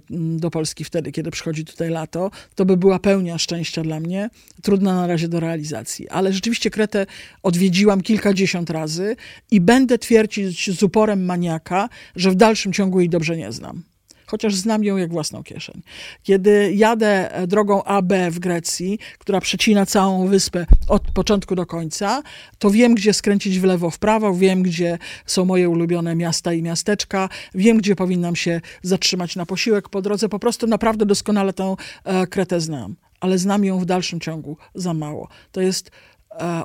do 0.09 0.51
Polski 0.51 0.83
wtedy, 0.83 1.11
kiedy 1.11 1.31
przychodzi 1.31 1.65
tutaj 1.65 1.89
lato, 1.89 2.31
to 2.55 2.65
by 2.65 2.77
była 2.77 2.99
pełnia 2.99 3.37
szczęścia 3.37 3.83
dla 3.83 3.99
mnie. 3.99 4.29
Trudna 4.61 4.95
na 4.95 5.07
razie 5.07 5.27
do 5.27 5.39
realizacji. 5.39 6.09
Ale 6.09 6.33
rzeczywiście 6.33 6.69
Kretę 6.69 7.05
odwiedziłam 7.43 8.01
kilkadziesiąt 8.01 8.69
razy 8.69 9.15
i 9.51 9.61
będę 9.61 9.97
twierdzić 9.97 10.77
z 10.77 10.83
uporem 10.83 11.25
maniaka, 11.25 11.89
że 12.15 12.31
w 12.31 12.35
dalszym 12.35 12.73
ciągu 12.73 12.99
jej 12.99 13.09
dobrze 13.09 13.37
nie 13.37 13.51
znam 13.51 13.83
chociaż 14.29 14.55
znam 14.55 14.83
ją 14.83 14.97
jak 14.97 15.11
własną 15.11 15.43
kieszeń. 15.43 15.81
Kiedy 16.23 16.73
jadę 16.75 17.29
drogą 17.47 17.83
AB 17.83 18.13
w 18.31 18.39
Grecji, 18.39 18.99
która 19.19 19.41
przecina 19.41 19.85
całą 19.85 20.27
wyspę 20.27 20.65
od 20.87 21.11
początku 21.11 21.55
do 21.55 21.65
końca, 21.65 22.23
to 22.59 22.71
wiem, 22.71 22.95
gdzie 22.95 23.13
skręcić 23.13 23.59
w 23.59 23.63
lewo, 23.63 23.89
w 23.89 23.99
prawo, 23.99 24.33
wiem, 24.33 24.63
gdzie 24.63 24.97
są 25.25 25.45
moje 25.45 25.69
ulubione 25.69 26.15
miasta 26.15 26.53
i 26.53 26.61
miasteczka, 26.61 27.29
wiem, 27.55 27.77
gdzie 27.77 27.95
powinnam 27.95 28.35
się 28.35 28.61
zatrzymać 28.81 29.35
na 29.35 29.45
posiłek 29.45 29.89
po 29.89 30.01
drodze. 30.01 30.29
Po 30.29 30.39
prostu 30.39 30.67
naprawdę 30.67 31.05
doskonale 31.05 31.53
tę 31.53 31.75
e, 32.03 32.27
Kretę 32.27 32.61
znam 32.61 32.95
ale 33.19 33.37
znam 33.37 33.65
ją 33.65 33.79
w 33.79 33.85
dalszym 33.85 34.19
ciągu 34.19 34.57
za 34.75 34.93
mało. 34.93 35.27
To 35.51 35.61
jest 35.61 35.91
E, 35.91 36.18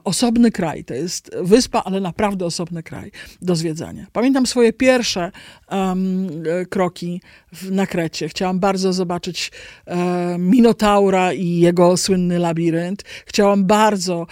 osobny 0.04 0.50
kraj. 0.50 0.84
To 0.84 0.94
jest 0.94 1.30
wyspa, 1.42 1.82
ale 1.84 2.00
naprawdę 2.00 2.46
osobny 2.46 2.82
kraj 2.82 3.10
do 3.42 3.56
zwiedzania. 3.56 4.06
Pamiętam 4.12 4.46
swoje 4.46 4.72
pierwsze 4.72 5.32
um, 5.70 6.28
kroki 6.70 7.20
w, 7.52 7.70
na 7.70 7.86
Krecie. 7.86 8.28
Chciałam 8.28 8.60
bardzo 8.60 8.92
zobaczyć 8.92 9.52
um, 9.86 10.50
Minotaura 10.50 11.32
i 11.32 11.58
jego 11.58 11.96
słynny 11.96 12.38
labirynt. 12.38 13.02
Chciałam 13.26 13.64
bardzo 13.64 14.26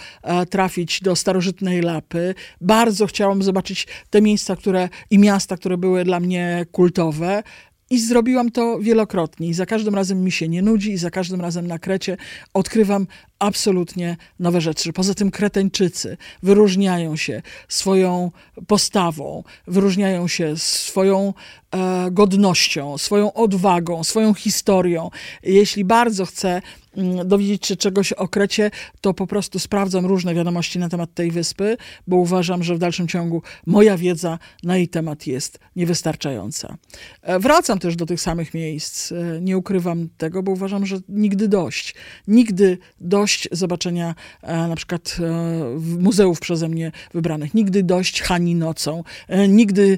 trafić 0.49 1.01
do 1.01 1.15
starożytnej 1.15 1.81
Lapy. 1.81 2.35
Bardzo 2.61 3.07
chciałam 3.07 3.43
zobaczyć 3.43 3.87
te 4.09 4.21
miejsca 4.21 4.55
które, 4.55 4.89
i 5.09 5.19
miasta, 5.19 5.57
które 5.57 5.77
były 5.77 6.03
dla 6.03 6.19
mnie 6.19 6.65
kultowe. 6.71 7.43
I 7.89 7.99
zrobiłam 7.99 8.51
to 8.51 8.79
wielokrotnie. 8.79 9.47
I 9.47 9.53
za 9.53 9.65
każdym 9.65 9.95
razem 9.95 10.23
mi 10.23 10.31
się 10.31 10.47
nie 10.47 10.61
nudzi, 10.61 10.91
i 10.91 10.97
za 10.97 11.09
każdym 11.09 11.41
razem 11.41 11.67
na 11.67 11.79
Krecie 11.79 12.17
odkrywam 12.53 13.07
absolutnie 13.43 14.17
nowe 14.39 14.61
rzeczy. 14.61 14.93
Poza 14.93 15.13
tym 15.13 15.31
Kreteńczycy 15.31 16.17
wyróżniają 16.43 17.15
się 17.15 17.41
swoją 17.67 18.31
postawą, 18.67 19.43
wyróżniają 19.67 20.27
się 20.27 20.57
swoją 20.57 21.33
e, 21.71 22.11
godnością, 22.11 22.97
swoją 22.97 23.33
odwagą, 23.33 24.03
swoją 24.03 24.33
historią. 24.33 25.09
Jeśli 25.43 25.85
bardzo 25.85 26.25
chcę 26.25 26.61
mm, 26.97 27.27
dowiedzieć 27.27 27.67
się 27.67 27.75
czegoś 27.75 28.13
o 28.13 28.27
Krecie, 28.27 28.71
to 29.01 29.13
po 29.13 29.27
prostu 29.27 29.59
sprawdzam 29.59 30.05
różne 30.05 30.35
wiadomości 30.35 30.79
na 30.79 30.89
temat 30.89 31.13
tej 31.13 31.31
wyspy, 31.31 31.77
bo 32.07 32.15
uważam, 32.15 32.63
że 32.63 32.75
w 32.75 32.79
dalszym 32.79 33.07
ciągu 33.07 33.41
moja 33.65 33.97
wiedza 33.97 34.39
na 34.63 34.77
jej 34.77 34.87
temat 34.87 35.27
jest 35.27 35.59
niewystarczająca. 35.75 36.77
E, 37.21 37.39
wracam 37.39 37.79
też 37.79 37.95
do 37.95 38.05
tych 38.05 38.21
samych 38.21 38.53
miejsc. 38.53 39.11
E, 39.11 39.41
nie 39.41 39.57
ukrywam 39.57 40.09
tego, 40.17 40.43
bo 40.43 40.51
uważam, 40.51 40.85
że 40.85 40.99
nigdy 41.09 41.47
dość. 41.47 41.95
Nigdy 42.27 42.77
dość 43.01 43.32
dość 43.33 43.47
zobaczenia 43.51 44.15
e, 44.41 44.67
na 44.67 44.75
przykład 44.75 45.17
e, 45.19 45.79
muzeów 45.79 46.39
przeze 46.39 46.69
mnie 46.69 46.91
wybranych. 47.13 47.53
Nigdy 47.53 47.83
dość 47.83 48.21
Hani 48.21 48.55
nocą. 48.55 49.03
E, 49.27 49.47
nigdy 49.47 49.97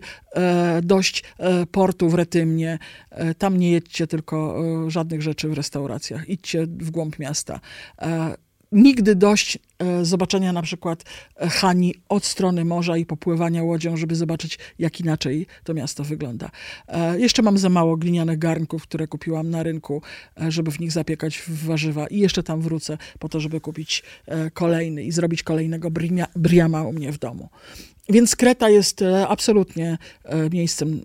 dość 0.83 1.23
portu 1.71 2.09
w 2.09 2.13
Retymnie. 2.13 2.79
Tam 3.37 3.57
nie 3.57 3.71
jedźcie 3.71 4.07
tylko 4.07 4.63
żadnych 4.87 5.21
rzeczy 5.21 5.49
w 5.49 5.53
restauracjach. 5.53 6.29
Idźcie 6.29 6.67
w 6.67 6.91
głąb 6.91 7.19
miasta 7.19 7.59
nigdy 8.72 9.15
dość 9.15 9.60
e, 9.79 10.05
zobaczenia 10.05 10.53
na 10.53 10.62
przykład 10.62 11.03
e, 11.36 11.50
Hani 11.50 11.95
od 12.10 12.25
strony 12.25 12.65
morza 12.65 12.98
i 12.98 13.05
popływania 13.05 13.63
łodzią, 13.63 13.98
żeby 13.98 14.15
zobaczyć, 14.15 14.60
jak 14.79 15.00
inaczej 15.00 15.48
to 15.63 15.74
miasto 15.74 16.03
wygląda. 16.03 16.50
E, 16.88 17.19
jeszcze 17.19 17.41
mam 17.41 17.57
za 17.57 17.69
mało 17.69 17.98
glinianych 17.98 18.39
garnków, 18.39 18.84
które 18.84 19.07
kupiłam 19.07 19.50
na 19.50 19.63
rynku, 19.63 20.01
żeby 20.48 20.72
w 20.72 20.79
nich 20.79 20.91
zapiekać 20.91 21.43
warzywa 21.48 22.07
i 22.07 22.19
jeszcze 22.19 22.43
tam 22.43 22.62
wrócę 22.62 22.98
po 23.19 23.29
to, 23.29 23.39
żeby 23.39 23.62
kupić 23.62 24.03
kolejny 24.53 25.03
i 25.03 25.12
zrobić 25.12 25.43
kolejnego 25.43 25.89
briama 26.36 26.84
u 26.84 26.93
mnie 26.93 27.12
w 27.12 27.17
domu. 27.17 27.50
Więc 28.10 28.36
Kreta 28.36 28.69
jest 28.69 29.03
absolutnie 29.27 29.98
miejscem, 30.51 31.01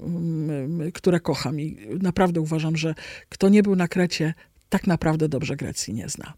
które 0.95 1.21
kocham 1.21 1.61
i 1.61 1.77
naprawdę 2.03 2.41
uważam, 2.41 2.77
że 2.77 2.95
kto 3.29 3.49
nie 3.49 3.63
był 3.63 3.77
na 3.77 3.89
Krecie, 3.89 4.35
tak 4.69 4.87
naprawdę 4.87 5.29
dobrze 5.29 5.57
Grecji 5.57 5.95
nie 5.95 6.09
zna. 6.09 6.35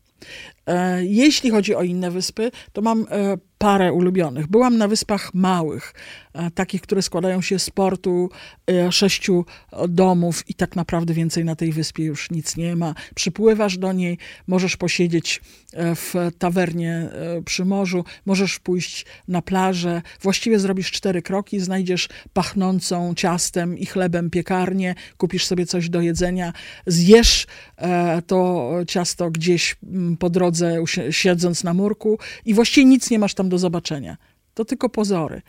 E, 0.66 1.04
jeśli 1.04 1.50
chodzi 1.50 1.74
o 1.74 1.82
inne 1.82 2.10
wyspy, 2.10 2.50
to 2.72 2.82
mam 2.82 3.06
e, 3.10 3.36
parę 3.62 3.92
ulubionych. 3.92 4.46
Byłam 4.46 4.78
na 4.78 4.88
Wyspach 4.88 5.34
Małych, 5.34 5.94
e, 6.32 6.50
takich, 6.50 6.82
które 6.82 7.02
składają 7.02 7.40
się 7.40 7.58
z 7.58 7.70
portu, 7.70 8.30
sześciu 8.90 9.44
domów 9.88 10.50
i 10.50 10.54
tak 10.54 10.76
naprawdę 10.76 11.14
więcej 11.14 11.44
na 11.44 11.56
tej 11.56 11.72
wyspie 11.72 12.04
już 12.04 12.30
nic 12.30 12.56
nie 12.56 12.76
ma. 12.76 12.94
Przypływasz 13.14 13.78
do 13.78 13.92
niej, 13.92 14.18
możesz 14.46 14.76
posiedzieć 14.76 15.40
w 15.76 16.30
tawernie 16.38 17.08
przy 17.44 17.64
morzu, 17.64 18.04
możesz 18.26 18.58
pójść 18.58 19.06
na 19.28 19.42
plażę. 19.42 20.02
Właściwie 20.20 20.58
zrobisz 20.58 20.90
cztery 20.90 21.22
kroki, 21.22 21.60
znajdziesz 21.60 22.08
pachnącą 22.32 23.14
ciastem 23.14 23.78
i 23.78 23.86
chlebem 23.86 24.30
piekarnię, 24.30 24.94
kupisz 25.16 25.46
sobie 25.46 25.66
coś 25.66 25.88
do 25.88 26.00
jedzenia, 26.00 26.52
zjesz 26.86 27.46
to 28.26 28.70
ciasto 28.88 29.30
gdzieś 29.30 29.76
po 30.18 30.30
drodze, 30.30 30.84
siedząc 31.10 31.64
na 31.64 31.74
murku 31.74 32.18
i 32.44 32.54
właściwie 32.54 32.84
nic 32.84 33.10
nie 33.10 33.18
masz 33.18 33.34
tam 33.34 33.48
do 33.52 33.58
zobaczenia. 33.58 34.16
To 34.54 34.64
tylko 34.64 34.88
pozory. 34.88 35.42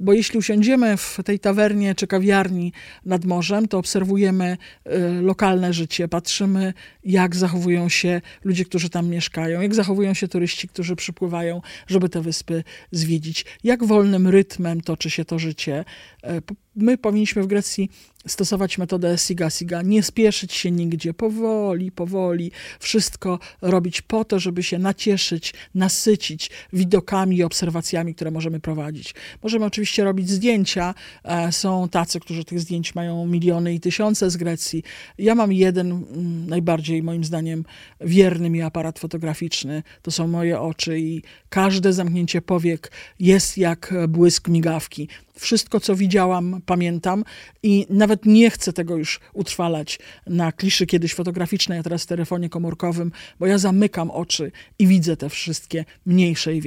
Bo 0.00 0.12
jeśli 0.12 0.38
usiądziemy 0.38 0.96
w 0.96 1.18
tej 1.24 1.38
tawernie 1.38 1.94
czy 1.94 2.06
kawiarni 2.06 2.72
nad 3.04 3.24
morzem, 3.24 3.68
to 3.68 3.78
obserwujemy 3.78 4.56
y, 4.86 5.22
lokalne 5.22 5.72
życie, 5.72 6.08
patrzymy, 6.08 6.74
jak 7.04 7.36
zachowują 7.36 7.88
się 7.88 8.20
ludzie, 8.44 8.64
którzy 8.64 8.90
tam 8.90 9.08
mieszkają, 9.08 9.60
jak 9.60 9.74
zachowują 9.74 10.14
się 10.14 10.28
turyści, 10.28 10.68
którzy 10.68 10.96
przypływają, 10.96 11.60
żeby 11.86 12.08
te 12.08 12.20
wyspy 12.20 12.64
zwiedzić, 12.90 13.44
jak 13.64 13.84
wolnym 13.84 14.28
rytmem 14.28 14.80
toczy 14.80 15.10
się 15.10 15.24
to 15.24 15.38
życie. 15.38 15.84
Y, 16.24 16.28
my 16.76 16.98
powinniśmy 16.98 17.42
w 17.42 17.46
Grecji 17.46 17.90
stosować 18.26 18.78
metodę 18.78 19.18
siga-siga, 19.18 19.84
nie 19.84 20.02
spieszyć 20.02 20.52
się 20.52 20.70
nigdzie, 20.70 21.14
powoli, 21.14 21.92
powoli, 21.92 22.50
wszystko 22.80 23.38
robić 23.62 24.02
po 24.02 24.24
to, 24.24 24.38
żeby 24.38 24.62
się 24.62 24.78
nacieszyć, 24.78 25.54
nasycić 25.74 26.50
widokami 26.72 27.36
i 27.36 27.42
obserwacjami, 27.42 28.14
które 28.14 28.30
możemy 28.30 28.60
prowadzić. 28.60 29.14
Możemy 29.42 29.64
oczywiście 29.64 30.04
robić 30.04 30.30
zdjęcia, 30.30 30.94
e, 31.24 31.52
są 31.52 31.88
tacy, 31.88 32.20
którzy 32.20 32.44
tych 32.44 32.60
zdjęć 32.60 32.94
mają 32.94 33.26
miliony 33.26 33.74
i 33.74 33.80
tysiące 33.80 34.30
z 34.30 34.36
Grecji. 34.36 34.82
Ja 35.18 35.34
mam 35.34 35.52
jeden, 35.52 35.90
mm, 35.90 36.48
najbardziej 36.48 37.02
moim 37.02 37.24
zdaniem 37.24 37.64
wierny 38.00 38.50
mi 38.50 38.62
aparat 38.62 38.98
fotograficzny, 38.98 39.82
to 40.02 40.10
są 40.10 40.28
moje 40.28 40.60
oczy 40.60 41.00
i 41.00 41.22
każde 41.48 41.92
zamknięcie 41.92 42.42
powiek 42.42 42.92
jest 43.18 43.58
jak 43.58 43.94
błysk 44.08 44.48
migawki. 44.48 45.08
Wszystko, 45.38 45.80
co 45.80 45.96
widziałam, 45.96 46.60
pamiętam 46.66 47.24
i 47.62 47.86
nawet 47.90 48.26
nie 48.26 48.50
chcę 48.50 48.72
tego 48.72 48.96
już 48.96 49.20
utrwalać 49.32 49.98
na 50.26 50.52
kliszy 50.52 50.86
kiedyś 50.86 51.14
fotograficznej, 51.14 51.78
a 51.78 51.82
teraz 51.82 52.06
telefonie 52.06 52.48
komórkowym, 52.48 53.12
bo 53.38 53.46
ja 53.46 53.58
zamykam 53.58 54.10
oczy 54.10 54.52
i 54.78 54.86
widzę 54.86 55.16
te 55.16 55.28
wszystkie 55.28 55.84
mniejsze 56.06 56.54
i 56.54 56.62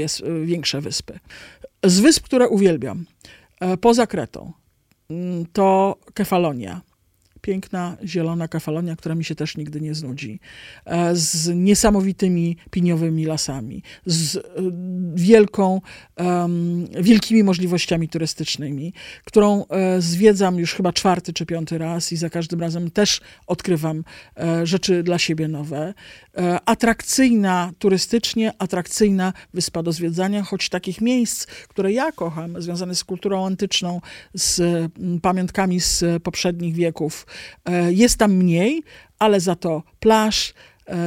większe 0.45 0.81
wyspy. 0.81 1.19
Z 1.83 1.99
wysp, 1.99 2.23
które 2.23 2.49
uwielbiam, 2.49 3.05
e, 3.59 3.77
poza 3.77 4.07
Kretą, 4.07 4.51
mm, 5.09 5.45
to 5.53 5.95
Kefalonia 6.13 6.81
piękna, 7.41 7.97
zielona 8.05 8.47
kafalonia, 8.47 8.95
która 8.95 9.15
mi 9.15 9.23
się 9.23 9.35
też 9.35 9.57
nigdy 9.57 9.81
nie 9.81 9.95
znudzi, 9.95 10.39
e, 10.85 11.15
z 11.15 11.55
niesamowitymi 11.55 12.57
piniowymi 12.71 13.25
lasami, 13.25 13.83
z 14.05 14.35
e, 14.35 14.41
wielką, 15.15 15.81
wielkimi 17.01 17.43
możliwościami 17.43 18.09
turystycznymi, 18.09 18.93
którą 19.25 19.65
e, 19.67 20.01
zwiedzam 20.01 20.59
już 20.59 20.73
chyba 20.73 20.93
czwarty 20.93 21.33
czy 21.33 21.45
piąty 21.45 21.77
raz 21.77 22.11
i 22.11 22.17
za 22.17 22.29
każdym 22.29 22.61
razem 22.61 22.91
też 22.91 23.21
odkrywam 23.47 24.03
rzeczy 24.63 25.03
dla 25.03 25.19
siebie 25.19 25.47
nowe. 25.47 25.93
Atrakcyjna 26.65 27.71
turystycznie, 27.79 28.53
atrakcyjna 28.59 29.33
wyspa 29.53 29.83
do 29.83 29.91
zwiedzania, 29.91 30.43
choć 30.43 30.69
takich 30.69 31.01
miejsc, 31.01 31.45
które 31.45 31.91
ja 31.91 32.11
kocham, 32.11 32.61
związane 32.61 32.95
z 32.95 33.03
kulturą 33.03 33.45
antyczną, 33.45 34.01
z 34.33 34.61
pamiątkami 35.21 35.79
z 35.79 36.23
poprzednich 36.23 36.75
wieków, 36.75 37.25
Jest 37.89 38.17
tam 38.17 38.33
mniej, 38.33 38.83
ale 39.19 39.39
za 39.39 39.55
to 39.55 39.83
plaż, 39.99 40.53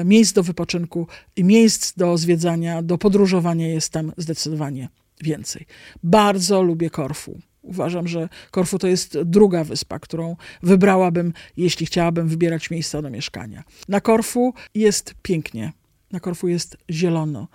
miejsc 0.04 0.32
do 0.32 0.42
wypoczynku 0.42 1.06
i 1.36 1.44
miejsc 1.44 1.92
do 1.96 2.18
zwiedzania, 2.18 2.82
do 2.82 2.98
podróżowania 2.98 3.68
jest 3.68 3.92
tam 3.92 4.12
zdecydowanie 4.16 4.88
więcej. 5.20 5.66
Bardzo 6.02 6.62
lubię 6.62 6.90
Korfu. 6.90 7.40
Uważam, 7.62 8.08
że 8.08 8.28
Korfu 8.50 8.78
to 8.78 8.86
jest 8.86 9.18
druga 9.22 9.64
wyspa, 9.64 9.98
którą 9.98 10.36
wybrałabym, 10.62 11.32
jeśli 11.56 11.86
chciałabym 11.86 12.28
wybierać 12.28 12.70
miejsca 12.70 13.02
do 13.02 13.10
mieszkania. 13.10 13.64
Na 13.88 14.00
Korfu 14.00 14.54
jest 14.74 15.14
pięknie, 15.22 15.72
na 16.12 16.20
Korfu 16.20 16.48
jest 16.48 16.76
zielono 16.90 17.48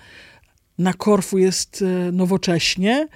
na 0.79 0.93
Korfu 0.93 1.37
jest 1.37 1.81
e, 1.81 2.11
nowocześnie, 2.11 3.07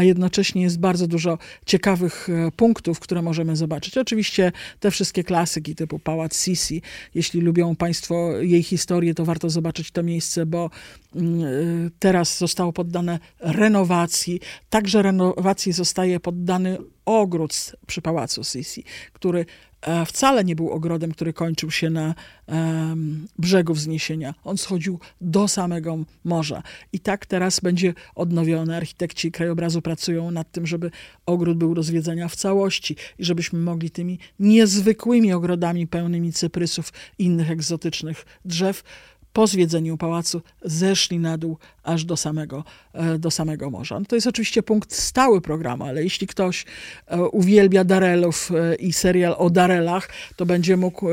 a 0.00 0.02
jednocześnie 0.02 0.62
jest 0.62 0.78
bardzo 0.78 1.06
dużo 1.06 1.38
ciekawych 1.66 2.28
e, 2.28 2.50
punktów, 2.50 3.00
które 3.00 3.22
możemy 3.22 3.56
zobaczyć. 3.56 3.98
Oczywiście 3.98 4.52
te 4.80 4.90
wszystkie 4.90 5.24
klasyki 5.24 5.74
typu 5.74 5.98
Pałac 5.98 6.44
Sisi, 6.44 6.82
jeśli 7.14 7.40
lubią 7.40 7.76
Państwo 7.76 8.32
jej 8.40 8.62
historię, 8.62 9.14
to 9.14 9.24
warto 9.24 9.50
zobaczyć 9.50 9.90
to 9.90 10.02
miejsce, 10.02 10.46
bo 10.46 10.70
mm, 11.16 11.44
e, 11.44 11.46
teraz 11.98 12.38
zostało 12.38 12.72
poddane 12.72 13.18
renowacji. 13.40 14.40
Także 14.70 15.02
renowacji 15.02 15.72
zostaje 15.72 16.20
poddany 16.20 16.78
ogród 17.04 17.72
przy 17.86 18.02
Pałacu 18.02 18.44
Sisi, 18.44 18.84
który 19.12 19.46
E, 19.82 20.06
wcale 20.06 20.44
nie 20.44 20.56
był 20.56 20.70
ogrodem, 20.70 21.12
który 21.12 21.32
kończył 21.32 21.70
się 21.70 21.90
na 21.90 22.14
um, 22.46 23.26
brzegu 23.38 23.74
wzniesienia. 23.74 24.34
On 24.44 24.58
schodził 24.58 25.00
do 25.20 25.48
samego 25.48 25.98
morza. 26.24 26.62
I 26.92 27.00
tak 27.00 27.26
teraz 27.26 27.60
będzie 27.60 27.94
odnowiony. 28.14 28.76
Architekci 28.76 29.32
krajobrazu 29.32 29.82
pracują 29.90 30.30
nad 30.30 30.52
tym, 30.52 30.66
żeby 30.66 30.90
ogród 31.26 31.58
był 31.58 31.74
do 31.74 31.82
zwiedzenia 31.82 32.28
w 32.28 32.36
całości 32.36 32.96
i 33.18 33.24
żebyśmy 33.24 33.58
mogli 33.58 33.90
tymi 33.90 34.18
niezwykłymi 34.38 35.32
ogrodami 35.32 35.86
pełnymi 35.86 36.32
cyprysów 36.32 36.92
i 37.18 37.24
innych 37.24 37.50
egzotycznych 37.50 38.26
drzew 38.44 38.82
po 39.32 39.46
zwiedzeniu 39.46 39.96
pałacu 39.96 40.42
zeszli 40.64 41.18
na 41.18 41.38
dół 41.38 41.58
aż 41.82 42.04
do 42.04 42.16
samego, 42.16 42.64
e, 42.92 43.18
do 43.18 43.30
samego 43.30 43.70
morza. 43.70 43.98
No 43.98 44.06
to 44.06 44.14
jest 44.14 44.26
oczywiście 44.26 44.62
punkt 44.62 44.92
stały 44.92 45.40
programu, 45.40 45.84
ale 45.84 46.04
jeśli 46.04 46.26
ktoś 46.26 46.64
e, 47.06 47.22
uwielbia 47.22 47.84
Darelów 47.84 48.50
e, 48.50 48.74
i 48.74 48.92
serial 48.92 49.34
o 49.38 49.50
Darelach, 49.50 50.08
to 50.36 50.46
będzie 50.46 50.76
mógł 50.76 51.06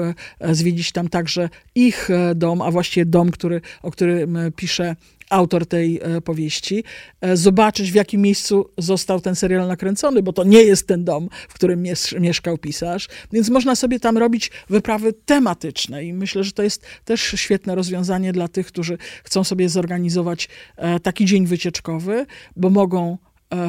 zwiedzić 0.51 0.91
tam 0.91 1.09
także 1.09 1.49
ich 1.75 2.09
dom, 2.35 2.61
a 2.61 2.71
właściwie 2.71 3.05
dom, 3.05 3.31
który, 3.31 3.61
o 3.83 3.91
którym 3.91 4.37
pisze 4.55 4.95
autor 5.29 5.65
tej 5.65 5.99
e, 6.01 6.21
powieści, 6.21 6.83
e, 7.21 7.37
zobaczyć 7.37 7.91
w 7.91 7.95
jakim 7.95 8.21
miejscu 8.21 8.69
został 8.77 9.21
ten 9.21 9.35
serial 9.35 9.67
nakręcony, 9.67 10.23
bo 10.23 10.33
to 10.33 10.43
nie 10.43 10.63
jest 10.63 10.87
ten 10.87 11.03
dom, 11.03 11.29
w 11.49 11.53
którym 11.53 11.83
mieszkał 12.19 12.57
pisarz, 12.57 13.07
więc 13.31 13.49
można 13.49 13.75
sobie 13.75 13.99
tam 13.99 14.17
robić 14.17 14.51
wyprawy 14.69 15.13
tematyczne 15.13 16.05
i 16.05 16.13
myślę, 16.13 16.43
że 16.43 16.51
to 16.51 16.63
jest 16.63 16.85
też 17.05 17.21
świetne 17.21 17.75
rozwiązanie 17.75 18.33
dla 18.33 18.47
tych, 18.47 18.67
którzy 18.67 18.97
chcą 19.23 19.43
sobie 19.43 19.69
zorganizować 19.69 20.49
e, 20.75 20.99
taki 20.99 21.25
dzień 21.25 21.47
wycieczkowy, 21.47 22.25
bo 22.55 22.69
mogą 22.69 23.17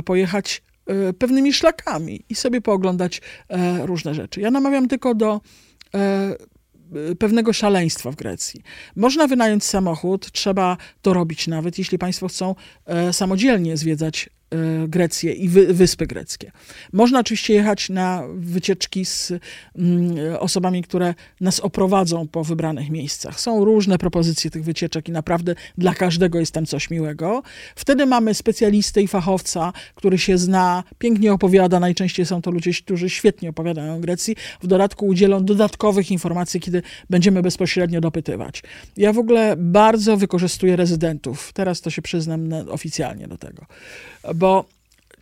pojechać 0.05 0.63
pewnymi 1.19 1.53
szlakami 1.53 2.25
i 2.29 2.35
sobie 2.35 2.61
pooglądać 2.61 3.21
różne 3.83 4.15
rzeczy. 4.15 4.41
Ja 4.41 4.51
namawiam 4.51 4.89
tylko 4.89 5.15
do 5.15 5.41
pewnego 7.19 7.53
szaleństwa 7.53 8.11
w 8.11 8.17
Grecji. 8.17 8.63
Można 8.97 9.27
wynająć 9.27 9.65
samochód, 9.65 10.33
trzeba 10.33 10.77
to 11.03 11.15
robić 11.15 11.47
nawet, 11.47 11.79
jeśli 11.79 11.99
Państwo 11.99 12.29
chcą 12.29 12.55
e, 12.87 13.13
samodzielnie 13.13 13.77
zwiedzać 13.77 14.31
Grecję 14.89 15.33
i 15.33 15.49
wy, 15.49 15.75
wyspy 15.75 16.07
greckie. 16.07 16.53
Można 16.93 17.21
oczywiście 17.21 17.55
jechać 17.55 17.89
na 17.89 18.23
wycieczki 18.35 19.05
z 19.05 19.33
mm, 19.79 20.17
osobami, 20.39 20.83
które 20.83 21.15
nas 21.41 21.61
oprowadzą 21.61 22.29
po 22.29 22.45
wybranych 22.45 22.91
miejscach. 22.91 23.41
Są 23.41 23.65
różne 23.65 23.99
propozycje 23.99 24.51
tych 24.51 24.65
wycieczek 24.65 25.09
i 25.09 25.13
naprawdę 25.13 25.55
dla 25.79 25.95
każdego 25.95 26.41
jest 26.41 26.53
tam 26.53 26.67
coś 26.67 26.91
miłego. 26.91 27.43
Wtedy 27.77 28.07
mamy 28.07 28.35
specjalistę 28.35 29.03
i 29.03 29.09
fachowca, 29.09 29.73
który 29.95 30.19
się 30.19 30.39
zna, 30.39 30.85
pięknie 30.99 31.33
opowiada. 31.33 31.81
Najczęściej 31.81 32.27
są 32.27 32.43
to 32.43 32.51
ludzie, 32.51 32.73
którzy 32.73 33.11
świetnie 33.11 33.51
opowiadają 33.51 33.97
o 33.97 34.01
Grecji. 34.01 34.37
W 34.63 34.67
dodatku 34.67 35.07
udzielą 35.07 35.45
dodatkowych 35.45 36.11
informacji, 36.11 36.61
kiedy 36.61 36.83
będziemy 37.11 37.43
bezpośrednio 37.43 38.01
dopytywać. 38.01 38.63
Ja 38.97 39.13
w 39.13 39.19
ogóle 39.19 39.55
bardzo 39.57 40.17
wykorzystuję 40.17 40.77
rezydentów. 40.77 41.53
Teraz 41.53 41.81
to 41.81 41.91
się 41.91 42.03
przyznam 42.03 42.49
oficjalnie 42.71 43.29
do 43.29 43.39
tego 43.39 43.67
bo 44.39 44.65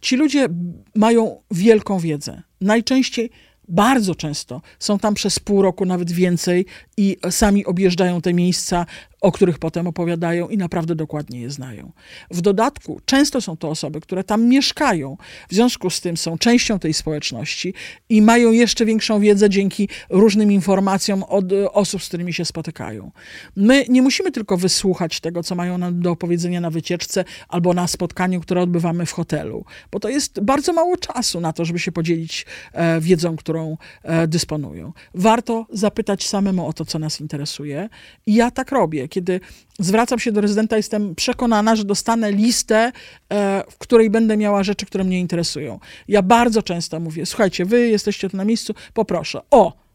ci 0.00 0.16
ludzie 0.16 0.48
mają 0.94 1.42
wielką 1.50 1.98
wiedzę. 1.98 2.42
Najczęściej 2.60 3.30
bardzo 3.68 4.14
często 4.14 4.62
są 4.78 4.98
tam 4.98 5.14
przez 5.14 5.38
pół 5.38 5.62
roku, 5.62 5.84
nawet 5.84 6.12
więcej, 6.12 6.66
i 6.96 7.16
sami 7.30 7.66
objeżdżają 7.66 8.20
te 8.20 8.34
miejsca, 8.34 8.86
o 9.20 9.32
których 9.32 9.58
potem 9.58 9.86
opowiadają 9.86 10.48
i 10.48 10.56
naprawdę 10.56 10.94
dokładnie 10.94 11.40
je 11.40 11.50
znają. 11.50 11.92
W 12.30 12.40
dodatku, 12.40 13.00
często 13.04 13.40
są 13.40 13.56
to 13.56 13.68
osoby, 13.68 14.00
które 14.00 14.24
tam 14.24 14.44
mieszkają, 14.44 15.16
w 15.48 15.54
związku 15.54 15.90
z 15.90 16.00
tym 16.00 16.16
są 16.16 16.38
częścią 16.38 16.78
tej 16.78 16.94
społeczności 16.94 17.74
i 18.08 18.22
mają 18.22 18.52
jeszcze 18.52 18.84
większą 18.84 19.20
wiedzę 19.20 19.50
dzięki 19.50 19.88
różnym 20.10 20.52
informacjom 20.52 21.22
od 21.22 21.44
osób, 21.72 22.02
z 22.02 22.08
którymi 22.08 22.32
się 22.32 22.44
spotykają. 22.44 23.10
My 23.56 23.84
nie 23.88 24.02
musimy 24.02 24.32
tylko 24.32 24.56
wysłuchać 24.56 25.20
tego, 25.20 25.42
co 25.42 25.54
mają 25.54 25.78
nam 25.78 26.00
do 26.00 26.10
opowiedzenia 26.10 26.60
na 26.60 26.70
wycieczce 26.70 27.24
albo 27.48 27.74
na 27.74 27.86
spotkaniu, 27.86 28.40
które 28.40 28.62
odbywamy 28.62 29.06
w 29.06 29.12
hotelu, 29.12 29.64
bo 29.90 30.00
to 30.00 30.08
jest 30.08 30.40
bardzo 30.40 30.72
mało 30.72 30.96
czasu 30.96 31.40
na 31.40 31.52
to, 31.52 31.64
żeby 31.64 31.78
się 31.78 31.92
podzielić 31.92 32.46
e, 32.72 33.00
wiedzą, 33.00 33.36
którą 33.36 33.76
e, 34.02 34.28
dysponują. 34.28 34.92
Warto 35.14 35.66
zapytać 35.70 36.26
samemu 36.26 36.66
o 36.66 36.72
to, 36.72 36.84
co 36.84 36.98
nas 36.98 37.20
interesuje. 37.20 37.88
I 38.26 38.34
ja 38.34 38.50
tak 38.50 38.72
robię. 38.72 39.05
Kiedy 39.08 39.40
zwracam 39.78 40.18
się 40.18 40.32
do 40.32 40.40
rezydenta, 40.40 40.76
jestem 40.76 41.14
przekonana, 41.14 41.76
że 41.76 41.84
dostanę 41.84 42.32
listę, 42.32 42.92
e, 43.32 43.64
w 43.70 43.78
której 43.78 44.10
będę 44.10 44.36
miała 44.36 44.62
rzeczy, 44.62 44.86
które 44.86 45.04
mnie 45.04 45.20
interesują. 45.20 45.78
Ja 46.08 46.22
bardzo 46.22 46.62
często 46.62 47.00
mówię: 47.00 47.26
Słuchajcie, 47.26 47.64
wy 47.64 47.88
jesteście 47.88 48.30
tu 48.30 48.36
na 48.36 48.44
miejscu, 48.44 48.74
poproszę. 48.94 49.40
O! 49.50 49.86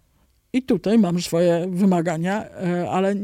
I 0.53 0.63
tutaj 0.63 0.97
mam 0.97 1.21
swoje 1.21 1.67
wymagania, 1.69 2.45
e, 2.45 2.89
ale 2.89 3.15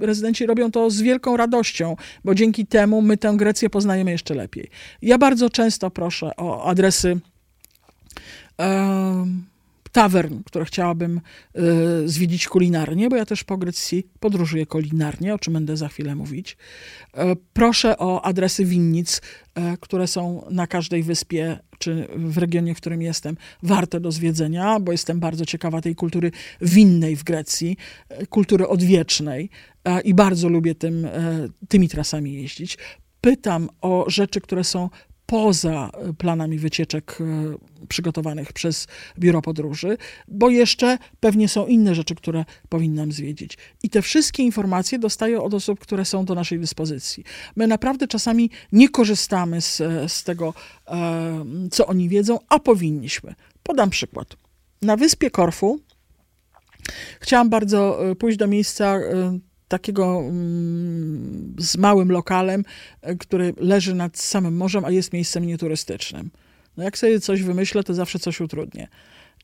rezydenci 0.00 0.46
robią 0.46 0.70
to 0.70 0.90
z 0.90 1.00
wielką 1.00 1.36
radością, 1.36 1.96
bo 2.24 2.34
dzięki 2.34 2.66
temu 2.66 3.02
my 3.02 3.16
tę 3.16 3.34
Grecję 3.36 3.70
poznajemy 3.70 4.10
jeszcze 4.10 4.34
lepiej. 4.34 4.70
Ja 5.02 5.18
bardzo 5.18 5.50
często 5.50 5.90
proszę 5.90 6.30
o 6.36 6.64
adresy. 6.64 7.20
Um, 8.58 9.53
tawern, 9.94 10.42
które 10.44 10.64
chciałabym 10.64 11.20
y, 11.56 12.08
zwiedzić 12.08 12.48
kulinarnie, 12.48 13.08
bo 13.08 13.16
ja 13.16 13.26
też 13.26 13.44
po 13.44 13.56
Grecji 13.56 14.06
podróżuję 14.20 14.66
kulinarnie, 14.66 15.34
o 15.34 15.38
czym 15.38 15.52
będę 15.52 15.76
za 15.76 15.88
chwilę 15.88 16.14
mówić. 16.14 16.56
E, 17.14 17.36
proszę 17.52 17.98
o 17.98 18.24
adresy 18.24 18.64
winnic, 18.64 19.20
e, 19.54 19.76
które 19.80 20.06
są 20.06 20.46
na 20.50 20.66
każdej 20.66 21.02
wyspie, 21.02 21.58
czy 21.78 22.08
w 22.16 22.38
regionie, 22.38 22.74
w 22.74 22.76
którym 22.76 23.02
jestem, 23.02 23.36
warte 23.62 24.00
do 24.00 24.12
zwiedzenia, 24.12 24.80
bo 24.80 24.92
jestem 24.92 25.20
bardzo 25.20 25.46
ciekawa 25.46 25.80
tej 25.80 25.94
kultury 25.94 26.30
winnej 26.60 27.16
w 27.16 27.24
Grecji, 27.24 27.76
kultury 28.30 28.68
odwiecznej 28.68 29.50
i 30.04 30.14
bardzo 30.14 30.48
lubię 30.48 30.74
tym, 30.74 31.08
tymi 31.68 31.88
trasami 31.88 32.32
jeździć. 32.32 32.78
Pytam 33.20 33.68
o 33.80 34.04
rzeczy, 34.08 34.40
które 34.40 34.64
są 34.64 34.90
poza 35.26 35.90
e, 35.92 36.12
planami 36.12 36.58
wycieczek 36.58 37.18
e, 37.20 37.86
przygotowanych 37.88 38.52
przez 38.52 38.86
biuro 39.18 39.42
podróży, 39.42 39.96
bo 40.28 40.50
jeszcze 40.50 40.98
pewnie 41.20 41.48
są 41.48 41.66
inne 41.66 41.94
rzeczy, 41.94 42.14
które 42.14 42.44
powinnam 42.68 43.12
zwiedzić. 43.12 43.58
I 43.82 43.90
te 43.90 44.02
wszystkie 44.02 44.42
informacje 44.42 44.98
dostaję 44.98 45.40
od 45.40 45.54
osób, 45.54 45.80
które 45.80 46.04
są 46.04 46.24
do 46.24 46.34
naszej 46.34 46.60
dyspozycji. 46.60 47.24
My 47.56 47.66
naprawdę 47.66 48.08
czasami 48.08 48.50
nie 48.72 48.88
korzystamy 48.88 49.60
z, 49.60 49.80
e, 49.80 50.08
z 50.08 50.24
tego, 50.24 50.54
co 51.70 51.86
oni 51.86 52.08
wiedzą, 52.08 52.38
a 52.48 52.58
powinniśmy. 52.58 53.34
Podam 53.62 53.90
przykład. 53.90 54.36
Na 54.82 54.96
wyspie 54.96 55.30
Korfu 55.30 55.80
chciałam 57.20 57.50
bardzo 57.50 57.98
pójść 58.18 58.38
do 58.38 58.46
miejsca 58.46 58.98
takiego 59.74 60.20
mm, 60.20 61.54
z 61.58 61.76
małym 61.76 62.12
lokalem, 62.12 62.64
e, 63.02 63.16
który 63.16 63.54
leży 63.56 63.94
nad 63.94 64.18
samym 64.18 64.56
morzem, 64.56 64.84
a 64.84 64.90
jest 64.90 65.12
miejscem 65.12 65.44
nieturystycznym. 65.46 66.30
No 66.76 66.84
jak 66.84 66.98
sobie 66.98 67.20
coś 67.20 67.42
wymyślę, 67.42 67.82
to 67.82 67.94
zawsze 67.94 68.18
coś 68.18 68.40
utrudnię. 68.40 68.88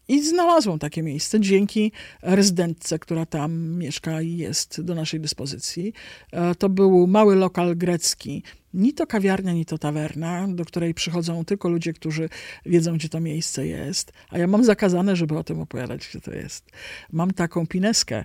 I 0.09 0.23
znalazłam 0.23 0.79
takie 0.79 1.03
miejsce 1.03 1.41
dzięki 1.41 1.93
rezydentce, 2.23 2.99
która 2.99 3.27
tam 3.27 3.79
mieszka 3.79 4.23
i 4.23 4.37
jest 4.37 4.81
do 4.81 4.95
naszej 4.95 5.21
dyspozycji. 5.21 5.93
E, 6.33 6.55
to 6.55 6.69
był 6.69 7.07
mały 7.07 7.37
lokal 7.37 7.77
grecki. 7.77 8.43
Ni 8.75 8.93
to 8.93 9.07
kawiarnia, 9.07 9.53
ni 9.53 9.65
to 9.65 9.79
tawerna, 9.79 10.49
do 10.49 10.65
której 10.65 10.95
przychodzą 10.95 11.45
tylko 11.45 11.69
ludzie, 11.69 11.93
którzy 11.93 12.29
wiedzą, 12.67 12.95
gdzie 12.95 13.09
to 13.09 13.21
miejsce 13.21 13.67
jest. 13.67 14.13
A 14.29 14.39
ja 14.39 14.47
mam 14.47 14.65
zakazane, 14.65 15.17
żeby 15.17 15.39
o 15.39 15.45
tym 15.45 15.61
opowiadać, 15.61 16.09
gdzie 16.09 16.21
to 16.21 16.35
jest. 16.35 16.71
Mam 17.13 17.31
taką 17.31 17.67
pineskę, 17.67 18.25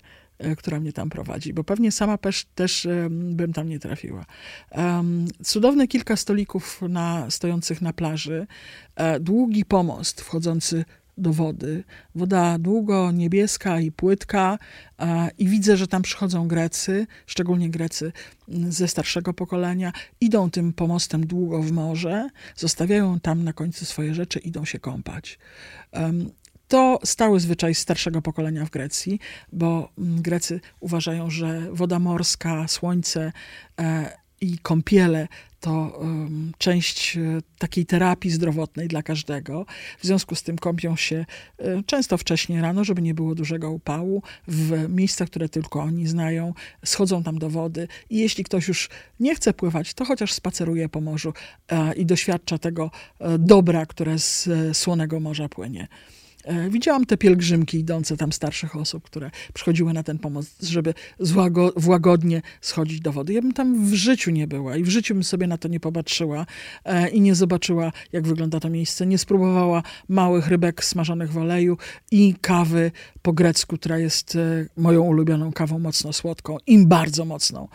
która 0.58 0.80
mnie 0.80 0.94
tam 0.94 1.10
prowadzi, 1.10 1.54
bo 1.54 1.64
pewnie 1.64 1.92
sama 1.92 2.18
też, 2.18 2.46
też 2.56 2.88
bym 3.10 3.54
tam 3.54 3.70
nie 3.70 3.80
trafiła. 3.80 4.26
Cudowne 5.44 5.88
kilka 5.88 6.16
stolików 6.16 6.82
na, 6.90 7.32
stojących 7.32 7.82
na 7.82 7.94
plaży, 7.94 8.48
e, 8.96 9.20
długi 9.20 9.66
pomost 9.66 10.22
wchodzący 10.22 10.86
do 11.18 11.34
wody. 11.34 11.84
Woda 12.16 12.58
długo 12.60 13.12
niebieska 13.12 13.80
i 13.80 13.92
płytka, 13.92 14.58
i 15.38 15.48
widzę, 15.48 15.78
że 15.78 15.88
tam 15.88 16.02
przychodzą 16.02 16.48
Grecy, 16.48 17.08
szczególnie 17.26 17.70
Grecy 17.70 18.12
ze 18.70 18.88
starszego 18.88 19.34
pokolenia, 19.34 19.92
idą 20.22 20.52
tym 20.52 20.74
pomostem 20.74 21.28
długo 21.28 21.62
w 21.62 21.72
morze, 21.72 22.30
zostawiają 22.56 23.20
tam 23.20 23.44
na 23.44 23.54
końcu 23.54 23.86
swoje 23.86 24.14
rzeczy, 24.14 24.40
idą 24.40 24.66
się 24.66 24.80
kąpać. 24.80 25.40
To 26.68 27.00
stały 27.04 27.40
zwyczaj 27.40 27.76
starszego 27.76 28.22
pokolenia 28.22 28.66
w 28.66 28.70
Grecji, 28.70 29.20
bo 29.52 29.90
mm, 29.98 30.22
Grecy 30.22 30.62
uważają, 30.80 31.30
że 31.30 31.62
woda 31.72 32.00
morska, 32.00 32.68
słońce 32.68 33.32
e, 33.80 34.18
i 34.42 34.58
kąpiele 34.58 35.28
to 35.60 35.72
um, 35.72 36.52
część 36.58 37.18
e, 37.18 37.22
takiej 37.58 37.86
terapii 37.86 38.32
zdrowotnej 38.32 38.88
dla 38.88 39.04
każdego. 39.04 39.66
W 40.00 40.06
związku 40.06 40.36
z 40.36 40.44
tym 40.44 40.58
kąpią 40.58 40.96
się 40.96 41.26
e, 41.58 41.84
często 41.84 42.18
wcześniej 42.18 42.62
rano, 42.62 42.84
żeby 42.84 43.02
nie 43.02 43.14
było 43.14 43.36
dużego 43.36 43.72
upału, 43.72 44.24
w 44.48 44.90
miejscach, 44.90 45.30
które 45.30 45.50
tylko 45.50 45.80
oni 45.80 46.08
znają, 46.08 46.54
schodzą 46.86 47.24
tam 47.24 47.40
do 47.40 47.50
wody 47.50 47.88
i 48.10 48.18
jeśli 48.18 48.44
ktoś 48.44 48.68
już 48.68 48.90
nie 49.20 49.36
chce 49.36 49.54
pływać, 49.54 49.94
to 49.94 50.06
chociaż 50.06 50.34
spaceruje 50.34 50.90
po 50.90 51.02
morzu 51.02 51.34
e, 51.68 51.94
i 51.94 52.06
doświadcza 52.06 52.58
tego 52.58 52.92
e, 53.20 53.38
dobra, 53.38 53.86
które 53.86 54.20
z 54.20 54.48
e, 54.48 54.74
słonego 54.74 55.20
morza 55.20 55.50
płynie. 55.50 55.88
E, 56.46 56.70
widziałam 56.70 57.06
te 57.06 57.18
pielgrzymki 57.18 57.80
idące 57.80 58.18
tam 58.18 58.34
starszych 58.34 58.76
osób, 58.76 59.04
które 59.04 59.32
przychodziły 59.54 59.94
na 59.94 60.04
ten 60.04 60.20
pomoc, 60.20 60.46
żeby 60.62 60.94
łagodnie 61.88 62.42
schodzić 62.62 63.00
do 63.00 63.12
wody. 63.12 63.34
Ja 63.34 63.42
bym 63.42 63.54
tam 63.54 63.86
w 63.86 63.94
życiu 63.94 64.32
nie 64.32 64.48
była 64.48 64.78
i 64.78 64.84
w 64.84 64.90
życiu 64.90 65.14
bym 65.14 65.24
sobie 65.24 65.48
na 65.48 65.58
to 65.58 65.68
nie 65.68 65.80
popatrzyła 65.80 66.46
e, 66.86 67.10
i 67.10 67.22
nie 67.22 67.36
zobaczyła, 67.36 67.92
jak 68.12 68.28
wygląda 68.28 68.60
to 68.60 68.70
miejsce. 68.70 69.06
Nie 69.06 69.18
spróbowała 69.18 69.84
małych 70.10 70.48
rybek 70.48 70.84
smażonych 70.84 71.32
w 71.32 71.38
oleju 71.38 71.78
i 72.12 72.36
kawy 72.42 72.92
po 73.22 73.34
grecku, 73.34 73.78
która 73.78 73.98
jest 73.98 74.36
e, 74.36 74.66
moją 74.78 75.02
ulubioną 75.02 75.54
kawą 75.54 75.80
mocno 75.80 76.14
słodką, 76.14 76.58
im 76.68 76.88
bardzo 76.88 77.26
mocną, 77.26 77.68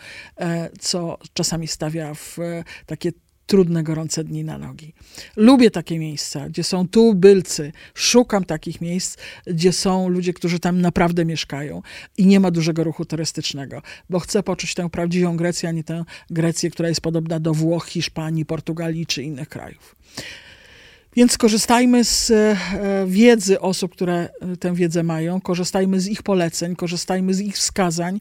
co 0.79 1.17
czasami 1.33 1.67
stawia 1.67 2.13
w 2.13 2.37
takie 2.85 3.11
trudne, 3.51 3.83
gorące 3.83 4.23
dni 4.23 4.43
na 4.43 4.57
nogi. 4.57 4.93
Lubię 5.35 5.71
takie 5.71 5.99
miejsca, 5.99 6.49
gdzie 6.49 6.63
są 6.63 6.87
tubylcy. 6.87 7.71
Szukam 7.93 8.45
takich 8.45 8.81
miejsc, 8.81 9.17
gdzie 9.47 9.73
są 9.73 10.09
ludzie, 10.09 10.33
którzy 10.33 10.59
tam 10.59 10.81
naprawdę 10.81 11.25
mieszkają 11.25 11.81
i 12.17 12.25
nie 12.25 12.39
ma 12.39 12.51
dużego 12.51 12.83
ruchu 12.83 13.05
turystycznego, 13.05 13.81
bo 14.09 14.19
chcę 14.19 14.43
poczuć 14.43 14.73
tę 14.73 14.89
prawdziwą 14.89 15.37
Grecję, 15.37 15.69
a 15.69 15.71
nie 15.71 15.83
tę 15.83 16.03
Grecję, 16.29 16.69
która 16.69 16.89
jest 16.89 17.01
podobna 17.01 17.39
do 17.39 17.53
Włoch, 17.53 17.87
Hiszpanii, 17.87 18.45
Portugalii 18.45 19.05
czy 19.05 19.23
innych 19.23 19.49
krajów. 19.49 19.95
Więc 21.15 21.37
korzystajmy 21.37 22.03
z 22.03 22.31
e, 22.31 22.57
wiedzy 23.07 23.59
osób, 23.59 23.91
które 23.91 24.29
e, 24.41 24.57
tę 24.57 24.75
wiedzę 24.75 25.03
mają, 25.03 25.41
korzystajmy 25.41 25.99
z 25.99 26.07
ich 26.07 26.23
poleceń, 26.23 26.75
korzystajmy 26.75 27.33
z 27.33 27.39
ich 27.41 27.55
wskazań. 27.55 28.19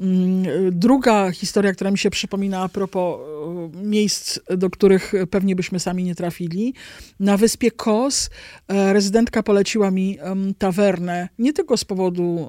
Mm, 0.00 0.44
druga 0.72 1.30
historia, 1.30 1.72
która 1.72 1.90
mi 1.90 1.98
się 1.98 2.10
przypomina 2.10 2.62
a 2.62 2.68
propos 2.68 3.20
e, 3.20 3.86
miejsc, 3.86 4.38
do 4.56 4.70
których 4.70 5.12
pewnie 5.30 5.56
byśmy 5.56 5.80
sami 5.80 6.04
nie 6.04 6.14
trafili. 6.14 6.74
Na 7.20 7.36
wyspie 7.36 7.70
Kos 7.70 8.30
rezydentka 8.68 9.42
poleciła 9.42 9.90
mi 9.90 10.18
tawernę 10.58 11.28
nie 11.38 11.52
tylko 11.52 11.76
z 11.76 11.84
powodu 11.84 12.48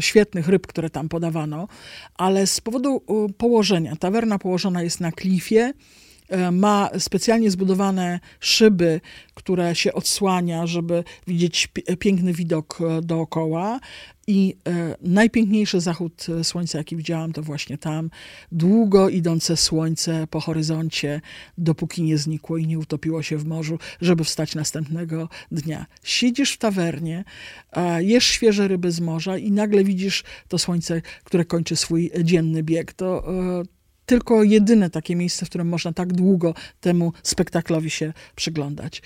świetnych 0.00 0.48
ryb, 0.48 0.66
które 0.66 0.90
tam 0.90 1.08
podawano, 1.08 1.68
ale 2.14 2.46
z 2.46 2.60
powodu 2.60 3.02
położenia. 3.38 3.96
Tawerna 3.96 4.38
położona 4.38 4.82
jest 4.82 5.00
na 5.00 5.12
klifie 5.12 5.72
E, 5.72 6.07
ma 6.52 6.90
specjalnie 6.98 7.50
zbudowane 7.50 8.20
szyby, 8.40 9.00
które 9.34 9.74
się 9.74 9.92
odsłania, 9.92 10.66
żeby 10.66 11.04
widzieć 11.26 11.68
piękny 11.98 12.32
widok 12.32 12.78
e, 12.80 13.02
dookoła. 13.02 13.80
I 14.26 14.56
e, 14.66 14.96
najpiękniejszy 15.02 15.80
zachód 15.80 16.26
słońca, 16.42 16.78
jaki 16.78 16.96
widziałam, 16.96 17.32
to 17.32 17.42
właśnie 17.42 17.78
tam. 17.78 18.10
Długo 18.52 19.08
idące 19.08 19.56
słońce 19.56 20.26
po 20.30 20.40
horyzoncie, 20.40 21.20
dopóki 21.58 22.02
nie 22.02 22.18
znikło 22.18 22.56
i 22.56 22.66
nie 22.66 22.78
utopiło 22.78 23.22
się 23.22 23.36
w 23.36 23.44
morzu, 23.44 23.78
żeby 24.00 24.24
wstać 24.24 24.54
następnego 24.54 25.28
dnia. 25.50 25.86
Siedzisz 26.02 26.52
w 26.52 26.58
tawernie, 26.58 27.24
e, 27.72 28.04
jesz 28.04 28.24
świeże 28.24 28.68
ryby 28.68 28.90
z 28.90 29.00
morza 29.00 29.38
i 29.38 29.50
nagle 29.50 29.84
widzisz 29.84 30.24
to 30.48 30.58
słońce, 30.58 31.02
które 31.24 31.44
kończy 31.44 31.76
swój 31.76 32.10
dzienny 32.24 32.62
bieg. 32.62 32.92
To, 32.92 33.32
e, 33.60 33.77
tylko 34.08 34.42
jedyne 34.42 34.90
takie 34.90 35.16
miejsce, 35.16 35.46
w 35.46 35.48
którym 35.48 35.68
można 35.68 35.92
tak 35.92 36.12
długo 36.12 36.54
temu 36.80 37.12
spektaklowi 37.22 37.90
się 37.90 38.12
przyglądać 38.36 39.02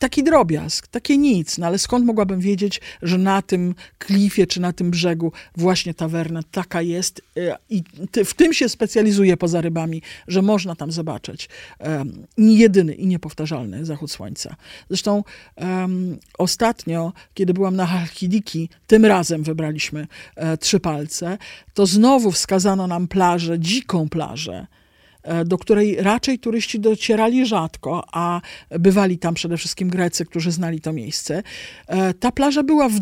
taki 0.00 0.22
drobiazg, 0.24 0.86
takie 0.86 1.18
nic, 1.18 1.58
no 1.58 1.66
ale 1.66 1.78
skąd 1.78 2.06
mogłabym 2.06 2.40
wiedzieć, 2.40 2.80
że 3.02 3.18
na 3.18 3.42
tym 3.42 3.74
klifie 3.98 4.46
czy 4.46 4.60
na 4.60 4.72
tym 4.72 4.90
brzegu 4.90 5.32
właśnie 5.56 5.94
tawerna 5.94 6.40
taka 6.50 6.82
jest 6.82 7.22
e, 7.36 7.56
i 7.70 7.82
w 8.24 8.34
tym 8.34 8.52
się 8.52 8.68
specjalizuje 8.68 9.36
poza 9.36 9.60
rybami, 9.60 10.02
że 10.28 10.42
można 10.42 10.76
tam 10.76 10.92
zobaczyć 10.92 11.48
um, 11.78 12.26
jedyny 12.38 12.94
i 12.94 13.06
niepowtarzalny 13.06 13.84
zachód 13.84 14.10
słońca. 14.10 14.56
Zresztą 14.88 15.24
um, 15.56 16.18
ostatnio, 16.38 17.12
kiedy 17.34 17.54
byłam 17.54 17.76
na 17.76 17.86
Halkidiki, 17.86 18.68
tym 18.86 19.04
razem 19.04 19.42
wybraliśmy 19.42 20.06
e, 20.36 20.56
trzy 20.56 20.80
palce, 20.80 21.38
to 21.74 21.86
znowu 21.86 22.32
wskazano 22.32 22.86
nam 22.86 23.08
plażę, 23.08 23.58
dziką 23.58 24.08
plażę, 24.08 24.66
do 25.44 25.58
której 25.58 25.96
raczej 25.96 26.38
turyści 26.38 26.80
docierali 26.80 27.46
rzadko, 27.46 28.04
a 28.12 28.40
bywali 28.70 29.18
tam 29.18 29.34
przede 29.34 29.56
wszystkim 29.56 29.88
Grecy, 29.90 30.24
którzy 30.24 30.50
znali 30.50 30.80
to 30.80 30.92
miejsce. 30.92 31.42
E, 31.86 32.14
ta 32.14 32.32
plaża 32.32 32.62
była 32.62 32.88
w 32.88 33.00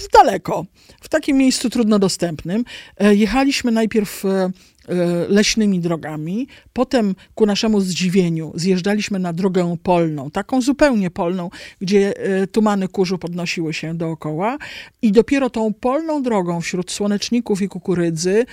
w 0.00 0.12
daleko, 0.12 0.66
w 1.00 1.08
takim 1.08 1.36
miejscu 1.36 1.70
trudno 1.70 1.98
dostępnym. 1.98 2.64
E, 2.96 3.14
jechaliśmy 3.14 3.70
najpierw 3.72 4.24
E, 4.24 4.50
leśnymi 5.28 5.80
drogami. 5.80 6.46
Potem 6.72 7.14
ku 7.34 7.46
naszemu 7.46 7.80
zdziwieniu 7.80 8.52
zjeżdżaliśmy 8.54 9.18
na 9.18 9.32
drogę 9.32 9.76
polną, 9.82 10.30
taką 10.30 10.62
zupełnie 10.62 11.10
polną, 11.10 11.50
gdzie 11.80 12.16
e, 12.16 12.46
tumany 12.46 12.88
kurzu 12.88 13.18
podnosiły 13.18 13.74
się 13.74 13.94
dookoła 13.94 14.58
i 15.02 15.12
dopiero 15.12 15.50
tą 15.50 15.74
polną 15.74 16.22
drogą 16.22 16.60
wśród 16.60 16.90
słoneczników 16.90 17.62
i 17.62 17.68
kukurydzy, 17.68 18.46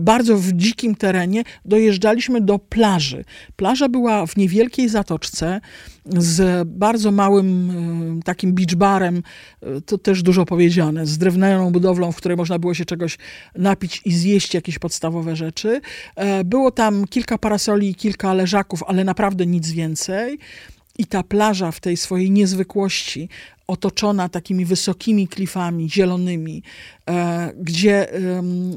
bardzo 0.00 0.36
w 0.36 0.52
dzikim 0.52 0.94
terenie, 0.94 1.44
dojeżdżaliśmy 1.64 2.40
do 2.40 2.58
plaży. 2.58 3.24
Plaża 3.56 3.88
była 3.88 4.26
w 4.26 4.36
niewielkiej 4.36 4.88
zatoczce 4.88 5.60
z 6.06 6.68
bardzo 6.68 7.12
małym 7.12 7.70
e, 8.18 8.22
takim 8.22 8.52
beach 8.52 8.74
barem, 8.74 9.22
to 9.86 9.98
też 9.98 10.22
dużo 10.22 10.46
powiedziane, 10.46 11.06
z 11.06 11.18
drewnianą 11.18 11.72
budowlą, 11.72 12.12
w 12.12 12.16
której 12.16 12.36
można 12.36 12.58
było 12.58 12.74
się 12.74 12.84
czegoś 12.84 13.18
napić 13.56 14.00
i 14.04 14.12
zjeść 14.14 14.54
jakieś 14.54 14.78
podstawowe 14.78 15.36
rzeczy. 15.36 15.80
E, 16.16 16.44
było 16.44 16.70
tam 16.70 17.06
kilka 17.06 17.38
parasoli 17.38 17.94
kilka 17.94 18.34
leżaków, 18.34 18.82
ale 18.86 19.04
naprawdę 19.04 19.46
nic 19.46 19.70
więcej. 19.70 20.38
I 21.02 21.06
ta 21.06 21.22
plaża 21.22 21.72
w 21.72 21.80
tej 21.80 21.96
swojej 21.96 22.30
niezwykłości, 22.30 23.28
otoczona 23.66 24.28
takimi 24.28 24.64
wysokimi 24.64 25.28
klifami 25.28 25.90
zielonymi, 25.90 26.62
e, 27.08 27.52
gdzie 27.56 28.08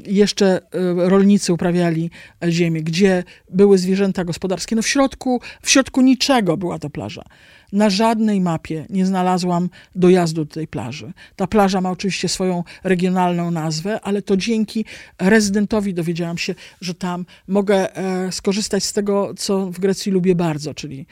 jeszcze 0.06 0.46
e, 0.58 0.62
rolnicy 1.10 1.54
uprawiali 1.54 2.10
ziemię, 2.50 2.84
gdzie 2.84 3.24
były 3.50 3.78
zwierzęta 3.78 4.24
gospodarskie. 4.24 4.76
No 4.76 4.82
w 4.82 4.88
środku, 4.88 5.42
w 5.62 5.70
środku 5.70 6.02
niczego 6.02 6.58
była 6.58 6.80
to 6.80 6.90
plaża. 6.90 7.24
Na 7.72 7.90
żadnej 7.90 8.42
mapie 8.42 8.86
nie 8.90 9.06
znalazłam 9.06 9.70
dojazdu 9.96 10.46
do 10.46 10.54
tej 10.54 10.68
plaży. 10.68 11.14
Ta 11.36 11.48
plaża 11.48 11.82
ma 11.82 11.92
oczywiście 11.92 12.30
swoją 12.30 12.64
regionalną 12.84 13.52
nazwę, 13.52 14.00
ale 14.02 14.22
to 14.22 14.38
dzięki 14.38 14.86
rezydentowi 15.20 15.94
dowiedziałam 15.94 16.38
się, 16.38 16.56
że 16.82 16.94
tam 16.94 17.26
mogę 17.48 17.96
e, 17.96 18.32
skorzystać 18.32 18.84
z 18.84 18.94
tego, 18.94 19.34
co 19.38 19.66
w 19.66 19.80
Grecji 19.80 20.12
lubię 20.12 20.36
bardzo, 20.36 20.74
czyli 20.74 21.06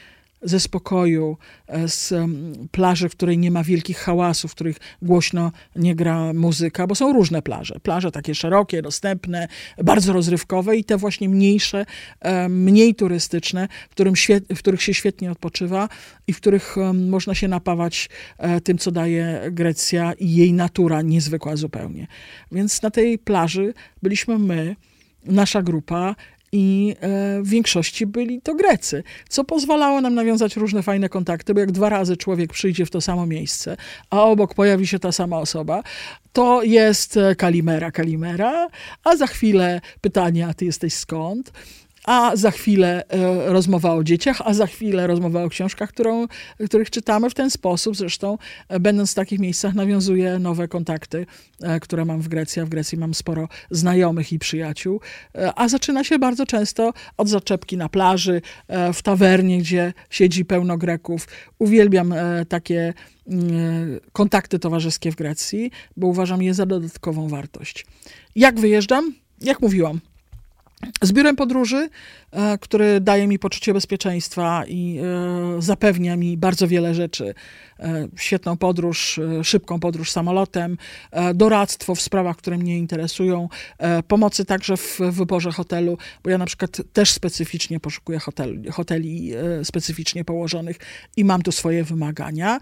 ze 0.44 0.60
spokoju, 0.60 1.38
e, 1.68 1.88
z 1.88 2.14
plaży, 2.72 3.10
w 3.10 3.12
której 3.12 3.38
nie 3.38 3.52
ma 3.52 3.64
wielkich 3.64 3.98
hałasów, 3.98 4.52
w 4.52 4.56
których 4.56 4.78
głośno 5.02 5.52
nie 5.76 5.96
gra 5.96 6.34
muzyka, 6.34 6.88
bo 6.88 6.96
są 6.96 7.14
różne 7.14 7.42
plaże. 7.42 7.80
Plaże 7.84 8.12
takie 8.12 8.36
szerokie, 8.36 8.82
dostępne, 8.82 9.48
bardzo 9.84 10.14
rozrywkowe 10.14 10.78
i 10.78 10.84
te 10.84 10.98
właśnie 10.98 11.30
mniejsze, 11.30 11.86
e, 12.20 12.50
mniej 12.50 12.96
turystyczne, 12.96 13.68
w, 13.90 13.92
którym 13.92 14.14
w 14.56 14.60
których 14.60 14.82
się 14.82 14.94
świetnie 14.94 15.32
odpoczywa 15.32 15.90
i 16.28 16.34
w 16.34 16.38
których 16.38 16.76
można 16.94 17.36
się 17.36 17.48
napawać 17.48 18.10
e, 18.38 18.62
tym, 18.62 18.78
co 18.78 18.92
daje 18.92 19.42
Grecja 19.52 20.14
i 20.14 20.36
jej 20.36 20.54
natura 20.54 21.02
niezwykła 21.02 21.56
zupełnie. 21.56 22.08
Więc 22.52 22.82
na 22.82 22.92
tej 22.92 23.20
plaży 23.20 23.74
byliśmy 24.02 24.40
my, 24.40 24.76
nasza 25.26 25.62
grupa 25.62 26.16
i 26.54 26.96
e, 27.00 27.42
w 27.42 27.50
większości 27.50 28.06
byli 28.06 28.42
to 28.42 28.56
Grecy, 28.56 29.04
co 29.30 29.44
pozwalało 29.44 30.02
nam 30.02 30.16
nawiązać 30.16 30.56
różne 30.56 30.84
fajne 30.84 31.10
kontakty, 31.10 31.54
bo 31.54 31.60
jak 31.60 31.72
dwa 31.72 31.90
razy 31.90 32.18
człowiek 32.18 32.54
przyjdzie 32.54 32.86
w 32.86 32.90
to 32.90 33.02
samo 33.02 33.26
miejsce, 33.26 33.78
a 34.10 34.24
obok 34.24 34.54
pojawi 34.54 34.88
się 34.88 35.00
ta 35.00 35.12
sama 35.12 35.38
osoba, 35.38 35.84
to 36.34 36.64
jest 36.64 37.18
e, 37.18 37.36
Kalimera, 37.36 37.92
Kalimera, 37.92 38.68
a 39.04 39.16
za 39.16 39.28
chwilę 39.28 39.82
pytanie, 40.02 40.48
a 40.48 40.54
ty 40.54 40.66
jesteś 40.66 40.94
skąd? 40.94 41.52
A 42.04 42.36
za 42.36 42.52
chwilę 42.52 43.04
e, 43.08 43.54
rozmowa 43.54 43.94
o 43.94 44.04
dzieciach, 44.04 44.42
a 44.46 44.54
za 44.54 44.68
chwilę 44.68 45.08
rozmowa 45.08 45.44
o 45.44 45.50
książkach, 45.50 45.90
którą, 45.90 46.28
których 46.66 46.90
czytamy 46.90 47.30
w 47.30 47.34
ten 47.34 47.50
sposób. 47.50 47.96
Zresztą, 47.96 48.38
e, 48.70 48.80
będąc 48.80 49.12
w 49.12 49.16
takich 49.16 49.40
miejscach, 49.40 49.74
nawiązuję 49.74 50.40
nowe 50.40 50.68
kontakty, 50.68 51.26
e, 51.62 51.80
które 51.80 52.06
mam 52.06 52.22
w 52.22 52.28
Grecji. 52.28 52.62
A 52.62 52.66
w 52.66 52.70
Grecji 52.70 52.98
mam 52.98 53.14
sporo 53.14 53.48
znajomych 53.72 54.34
i 54.34 54.40
przyjaciół. 54.40 55.00
A 55.56 55.68
zaczyna 55.68 56.04
się 56.04 56.20
bardzo 56.20 56.46
często 56.46 56.94
od 57.18 57.30
zaczepki 57.30 57.78
na 57.78 57.90
plaży, 57.90 58.42
w 58.94 59.02
tawernie, 59.02 59.58
gdzie 59.58 59.94
siedzi 60.10 60.46
pełno 60.46 60.78
Greków. 60.78 61.28
Uwielbiam 61.60 62.14
takie 62.50 62.94
mm, 63.28 64.00
kontakty 64.12 64.60
towarzyskie 64.60 65.12
w 65.12 65.16
Grecji, 65.16 65.72
bo 65.98 66.08
uważam 66.08 66.44
je 66.44 66.54
za 66.54 66.66
dodatkową 66.66 67.28
wartość. 67.28 67.86
Jak 68.36 68.60
wyjeżdżam? 68.60 69.14
Jak 69.42 69.62
mówiłam, 69.62 70.00
z 71.02 71.12
biurem 71.12 71.36
podróży 71.36 71.90
E, 72.34 72.58
który 72.58 73.02
daje 73.02 73.28
mi 73.28 73.40
poczucie 73.40 73.74
bezpieczeństwa 73.74 74.64
i 74.68 75.00
e, 75.58 75.62
zapewnia 75.62 76.16
mi 76.16 76.38
bardzo 76.38 76.68
wiele 76.68 76.96
rzeczy. 76.96 77.34
E, 77.80 78.08
świetną 78.16 78.58
podróż, 78.58 79.20
szybką 79.44 79.80
podróż 79.80 80.12
samolotem, 80.12 80.78
doradztwo 81.36 81.96
w 81.96 82.02
sprawach, 82.02 82.38
które 82.38 82.58
mnie 82.58 82.78
interesują, 82.78 83.50
pomocy 84.08 84.46
także 84.46 84.78
w 84.78 85.00
wyborze 85.12 85.52
hotelu, 85.52 85.98
bo 86.24 86.30
ja 86.30 86.38
na 86.38 86.46
przykład 86.46 86.82
też 86.94 87.12
specyficznie 87.12 87.80
poszukuję 87.80 88.20
hoteli, 88.20 88.72
hoteli 88.72 89.32
specyficznie 89.64 90.26
położonych 90.26 90.78
i 91.18 91.26
mam 91.26 91.42
tu 91.42 91.52
swoje 91.52 91.84
wymagania. 91.84 92.60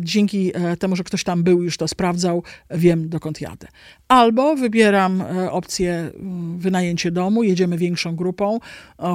Dzięki 0.00 0.52
temu, 0.78 0.96
że 0.96 1.04
ktoś 1.04 1.24
tam 1.24 1.42
był, 1.42 1.62
już 1.62 1.76
to 1.76 1.88
sprawdzał, 1.88 2.42
wiem 2.70 3.08
dokąd 3.08 3.40
jadę. 3.40 3.68
Albo 4.08 4.56
wybieram 4.56 5.24
opcję 5.50 6.10
wynajęcie 6.56 7.10
domu, 7.10 7.41
jedziemy 7.42 7.78
większą 7.78 8.16
grupą, 8.16 8.58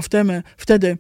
wtedy, 0.02 0.44
wtedy 0.58 0.98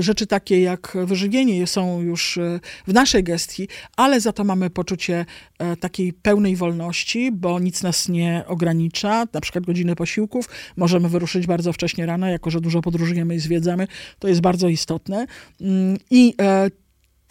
rzeczy 0.00 0.26
takie 0.26 0.62
jak 0.62 0.96
wyżywienie 1.04 1.66
są 1.66 2.00
już 2.00 2.38
e, 2.38 2.60
w 2.86 2.92
naszej 2.92 3.24
gestii, 3.24 3.68
ale 3.96 4.20
za 4.20 4.32
to 4.32 4.44
mamy 4.44 4.70
poczucie 4.70 5.26
e, 5.58 5.76
takiej 5.76 6.12
pełnej 6.12 6.56
wolności, 6.56 7.32
bo 7.32 7.60
nic 7.60 7.82
nas 7.82 8.08
nie 8.08 8.44
ogranicza, 8.46 9.24
na 9.32 9.40
przykład 9.40 9.64
godziny 9.64 9.96
posiłków. 9.96 10.48
Możemy 10.76 11.08
wyruszyć 11.08 11.46
bardzo 11.46 11.72
wcześnie 11.72 12.06
rano, 12.06 12.28
jako 12.28 12.50
że 12.50 12.60
dużo 12.60 12.82
podróżujemy 12.82 13.34
i 13.34 13.40
zwiedzamy. 13.40 13.86
To 14.18 14.28
jest 14.28 14.40
bardzo 14.40 14.68
istotne. 14.68 15.26
Mm, 15.60 15.96
I 16.10 16.34
e, 16.40 16.70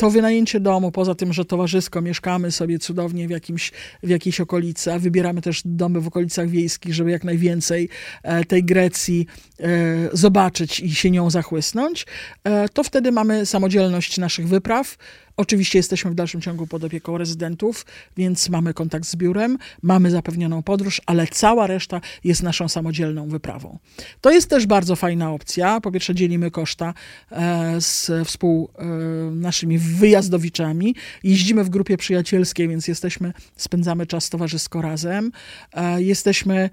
to 0.04 0.10
wynajęcie 0.10 0.60
domu, 0.60 0.92
poza 0.92 1.16
tym, 1.16 1.34
że 1.34 1.46
towarzysko 1.46 2.02
mieszkamy 2.02 2.52
sobie 2.52 2.80
cudownie 2.80 3.28
w, 3.28 3.32
jakimś, 3.32 3.72
w 4.04 4.10
jakiejś 4.10 4.42
okolicy, 4.42 4.94
a 4.94 5.00
wybieramy 5.00 5.42
też 5.42 5.62
domy 5.66 6.02
w 6.02 6.08
okolicach 6.08 6.50
wiejskich, 6.50 6.94
żeby 6.94 7.12
jak 7.12 7.24
najwięcej 7.24 7.90
e, 8.24 8.46
tej 8.46 8.64
Grecji 8.64 9.28
e, 9.60 9.66
zobaczyć 10.14 10.80
i 10.80 10.96
się 10.96 11.12
nią 11.12 11.30
zachłysnąć, 11.30 12.06
e, 12.44 12.70
to 12.70 12.84
wtedy 12.84 13.12
mamy 13.12 13.46
samodzielność 13.46 14.18
naszych 14.18 14.48
wypraw, 14.48 14.98
Oczywiście 15.38 15.80
jesteśmy 15.80 16.12
w 16.12 16.16
dalszym 16.16 16.42
ciągu 16.42 16.68
pod 16.68 16.84
opieką 16.84 17.18
rezydentów, 17.18 17.86
więc 18.18 18.50
mamy 18.50 18.74
kontakt 18.74 19.06
z 19.06 19.16
biurem, 19.16 19.58
mamy 19.82 20.12
zapewnioną 20.12 20.64
podróż, 20.64 21.02
ale 21.06 21.28
cała 21.28 21.68
reszta 21.68 22.02
jest 22.24 22.44
naszą 22.44 22.70
samodzielną 22.70 23.30
wyprawą. 23.30 23.78
To 24.22 24.32
jest 24.32 24.50
też 24.50 24.66
bardzo 24.66 24.96
fajna 24.96 25.32
opcja. 25.32 25.82
Po 25.82 25.92
pierwsze, 25.92 26.16
dzielimy 26.16 26.52
koszta 26.52 26.94
e, 27.32 27.82
z 27.82 28.12
współ 28.28 28.70
e, 28.78 28.86
naszymi 29.32 29.78
wyjazdowiczami. 29.78 30.96
Jeździmy 31.24 31.64
w 31.64 31.70
grupie 31.70 31.98
przyjacielskiej, 31.98 32.68
więc 32.68 32.88
jesteśmy, 32.88 33.34
spędzamy 33.58 34.08
czas 34.08 34.30
towarzysko 34.30 34.82
razem. 34.82 35.32
E, 35.74 36.02
jesteśmy 36.02 36.70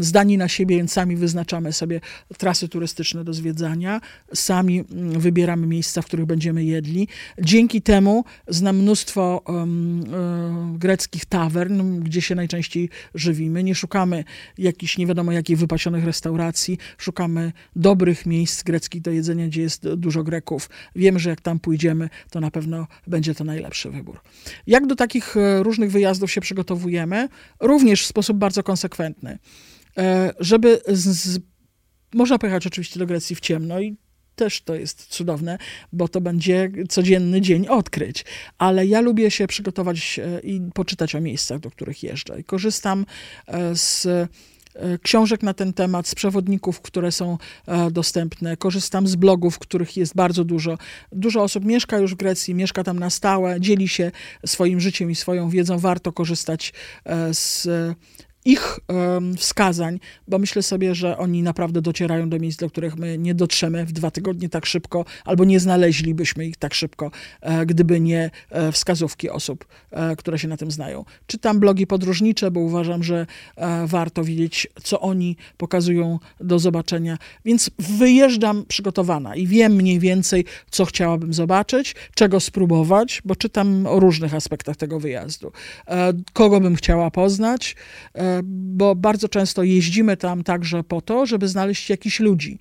zdani 0.00 0.38
na 0.38 0.48
siebie, 0.48 0.76
więc 0.76 0.92
sami 0.92 1.16
wyznaczamy 1.16 1.72
sobie 1.72 2.00
trasy 2.38 2.68
turystyczne 2.68 3.24
do 3.24 3.34
zwiedzania, 3.34 4.00
sami 4.34 4.84
mm, 4.92 5.20
wybieramy 5.20 5.66
miejsca, 5.66 6.02
w 6.02 6.06
których 6.06 6.26
będziemy 6.26 6.64
jedli. 6.64 7.08
Dzięki 7.42 7.75
temu 7.82 8.24
znam 8.48 8.76
mnóstwo 8.76 9.42
um, 9.46 10.04
greckich 10.78 11.24
tawern, 11.24 12.00
gdzie 12.00 12.22
się 12.22 12.34
najczęściej 12.34 12.90
żywimy. 13.14 13.62
Nie 13.62 13.74
szukamy 13.74 14.24
jakichś 14.58 14.98
nie 14.98 15.06
wiadomo 15.06 15.32
jakich 15.32 15.58
wypasionych 15.58 16.04
restauracji, 16.04 16.78
szukamy 16.98 17.52
dobrych 17.76 18.26
miejsc 18.26 18.62
greckich 18.62 19.02
do 19.02 19.10
jedzenia, 19.10 19.46
gdzie 19.46 19.62
jest 19.62 19.94
dużo 19.94 20.24
Greków. 20.24 20.70
Wiemy, 20.96 21.18
że 21.18 21.30
jak 21.30 21.40
tam 21.40 21.60
pójdziemy, 21.60 22.08
to 22.30 22.40
na 22.40 22.50
pewno 22.50 22.86
będzie 23.06 23.34
to 23.34 23.44
najlepszy 23.44 23.90
wybór. 23.90 24.20
Jak 24.66 24.86
do 24.86 24.96
takich 24.96 25.36
e, 25.36 25.62
różnych 25.62 25.90
wyjazdów 25.90 26.32
się 26.32 26.40
przygotowujemy? 26.40 27.28
Również 27.60 28.04
w 28.04 28.06
sposób 28.06 28.36
bardzo 28.36 28.62
konsekwentny. 28.62 29.38
E, 29.98 30.32
żeby 30.40 30.80
z, 30.88 31.40
można 32.14 32.38
pojechać 32.38 32.66
oczywiście 32.66 32.98
do 32.98 33.06
Grecji 33.06 33.36
w 33.36 33.40
ciemno 33.40 33.80
i 33.80 33.96
też 34.36 34.62
to 34.62 34.74
jest 34.74 35.06
cudowne, 35.06 35.58
bo 35.92 36.08
to 36.08 36.20
będzie 36.20 36.70
codzienny 36.88 37.40
dzień 37.40 37.68
odkryć. 37.68 38.24
Ale 38.58 38.86
ja 38.86 39.00
lubię 39.00 39.30
się 39.30 39.46
przygotować 39.46 40.18
e, 40.18 40.40
i 40.40 40.60
poczytać 40.74 41.14
o 41.14 41.20
miejscach, 41.20 41.60
do 41.60 41.70
których 41.70 42.02
jeżdżę. 42.02 42.40
I 42.40 42.44
korzystam 42.44 43.06
e, 43.46 43.76
z 43.76 44.08
książek 45.02 45.42
na 45.42 45.54
ten 45.54 45.72
temat, 45.72 46.08
z 46.08 46.14
przewodników, 46.14 46.80
które 46.80 47.12
są 47.12 47.38
dostępne. 47.90 48.56
Korzystam 48.56 49.06
z 49.06 49.16
blogów, 49.16 49.58
których 49.58 49.96
jest 49.96 50.14
bardzo 50.14 50.44
dużo. 50.44 50.78
Dużo 51.12 51.42
osób 51.42 51.64
mieszka 51.64 51.98
już 51.98 52.14
w 52.14 52.16
Grecji, 52.16 52.54
mieszka 52.54 52.84
tam 52.84 52.98
na 52.98 53.10
stałe, 53.10 53.60
dzieli 53.60 53.88
się 53.88 54.12
swoim 54.46 54.80
życiem 54.80 55.10
i 55.10 55.14
swoją 55.14 55.50
wiedzą. 55.50 55.78
Warto 55.78 56.12
korzystać 56.12 56.72
z 57.32 57.68
ich 58.46 58.80
wskazań, 59.36 60.00
bo 60.28 60.38
myślę 60.38 60.62
sobie, 60.62 60.94
że 60.94 61.18
oni 61.18 61.42
naprawdę 61.42 61.82
docierają 61.82 62.28
do 62.28 62.38
miejsc, 62.38 62.58
do 62.58 62.70
których 62.70 62.96
my 62.96 63.18
nie 63.18 63.34
dotrzemy 63.34 63.86
w 63.86 63.92
dwa 63.92 64.10
tygodnie 64.10 64.48
tak 64.48 64.66
szybko, 64.66 65.04
albo 65.24 65.44
nie 65.44 65.60
znaleźlibyśmy 65.60 66.46
ich 66.46 66.56
tak 66.56 66.74
szybko, 66.74 67.10
e, 67.40 67.66
gdyby 67.66 68.00
nie 68.00 68.30
e, 68.50 68.72
wskazówki 68.72 69.30
osób, 69.30 69.66
e, 69.90 70.16
które 70.16 70.38
się 70.38 70.48
na 70.48 70.56
tym 70.56 70.70
znają. 70.70 71.04
Czytam 71.26 71.60
blogi 71.60 71.86
podróżnicze, 71.86 72.50
bo 72.50 72.60
uważam, 72.60 73.02
że 73.02 73.26
warto 73.86 74.24
wiedzieć, 74.24 74.68
co 74.82 75.00
oni 75.00 75.36
pokazują 75.56 76.18
do 76.40 76.58
zobaczenia. 76.58 77.18
Więc 77.44 77.70
wyjeżdżam 77.78 78.64
przygotowana 78.68 79.36
i 79.36 79.46
wiem 79.46 79.72
mniej 79.72 79.98
więcej, 79.98 80.44
co 80.70 80.84
chciałabym 80.84 81.34
zobaczyć, 81.34 81.94
czego 82.14 82.40
spróbować, 82.40 83.22
bo 83.24 83.36
czytam 83.36 83.86
o 83.86 84.00
różnych 84.00 84.34
aspektach 84.34 84.76
tego 84.76 85.00
wyjazdu. 85.00 85.52
Kogo 86.32 86.60
bym 86.60 86.76
chciała 86.76 87.10
poznać, 87.10 87.76
bo 88.44 88.94
bardzo 88.94 89.28
często 89.28 89.62
jeździmy 89.62 90.16
tam 90.16 90.44
także 90.44 90.84
po 90.84 91.00
to, 91.00 91.26
żeby 91.26 91.48
znaleźć 91.48 91.90
jakichś 91.90 92.20
ludzi. 92.20 92.58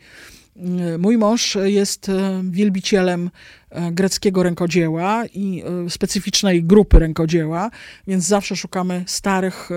Mój 1.00 1.18
mąż 1.18 1.58
jest 1.64 2.10
e, 2.10 2.42
wielbicielem 2.52 3.30
e, 3.70 3.92
greckiego 3.92 4.44
rękodzieła 4.44 5.24
i 5.34 5.64
e, 5.86 5.90
specyficznej 5.90 6.64
grupy 6.64 7.00
rękodzieła, 7.00 7.72
więc 8.08 8.24
zawsze 8.24 8.56
szukamy 8.56 9.04
starych 9.08 9.70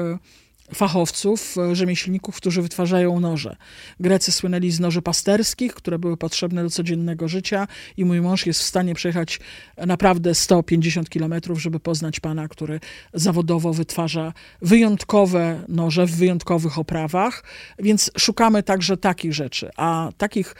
fachowców, 0.74 1.56
e, 1.58 1.76
rzemieślników, 1.76 2.36
którzy 2.36 2.62
wytwarzają 2.62 3.20
noże. 3.20 3.56
Grecy 4.00 4.32
słynęli 4.32 4.70
z 4.70 4.80
noży 4.80 5.02
pasterskich, 5.02 5.74
które 5.74 5.98
były 5.98 6.16
potrzebne 6.16 6.62
do 6.62 6.70
codziennego 6.70 7.28
życia 7.28 7.68
i 7.96 8.04
mój 8.04 8.20
mąż 8.20 8.46
jest 8.46 8.60
w 8.60 8.64
stanie 8.64 8.94
przejechać 8.94 9.40
naprawdę 9.76 10.34
150 10.34 11.10
kilometrów, 11.10 11.62
żeby 11.62 11.80
poznać 11.80 12.20
pana, 12.20 12.48
który 12.48 12.80
zawodowo 13.14 13.72
wytwarza 13.72 14.32
wyjątkowe 14.62 15.64
noże 15.68 16.06
w 16.06 16.16
wyjątkowych 16.16 16.78
oprawach, 16.78 17.44
więc 17.78 18.10
szukamy 18.18 18.62
także 18.62 18.96
takich 18.96 19.34
rzeczy, 19.34 19.70
a 19.76 20.10
takich 20.18 20.54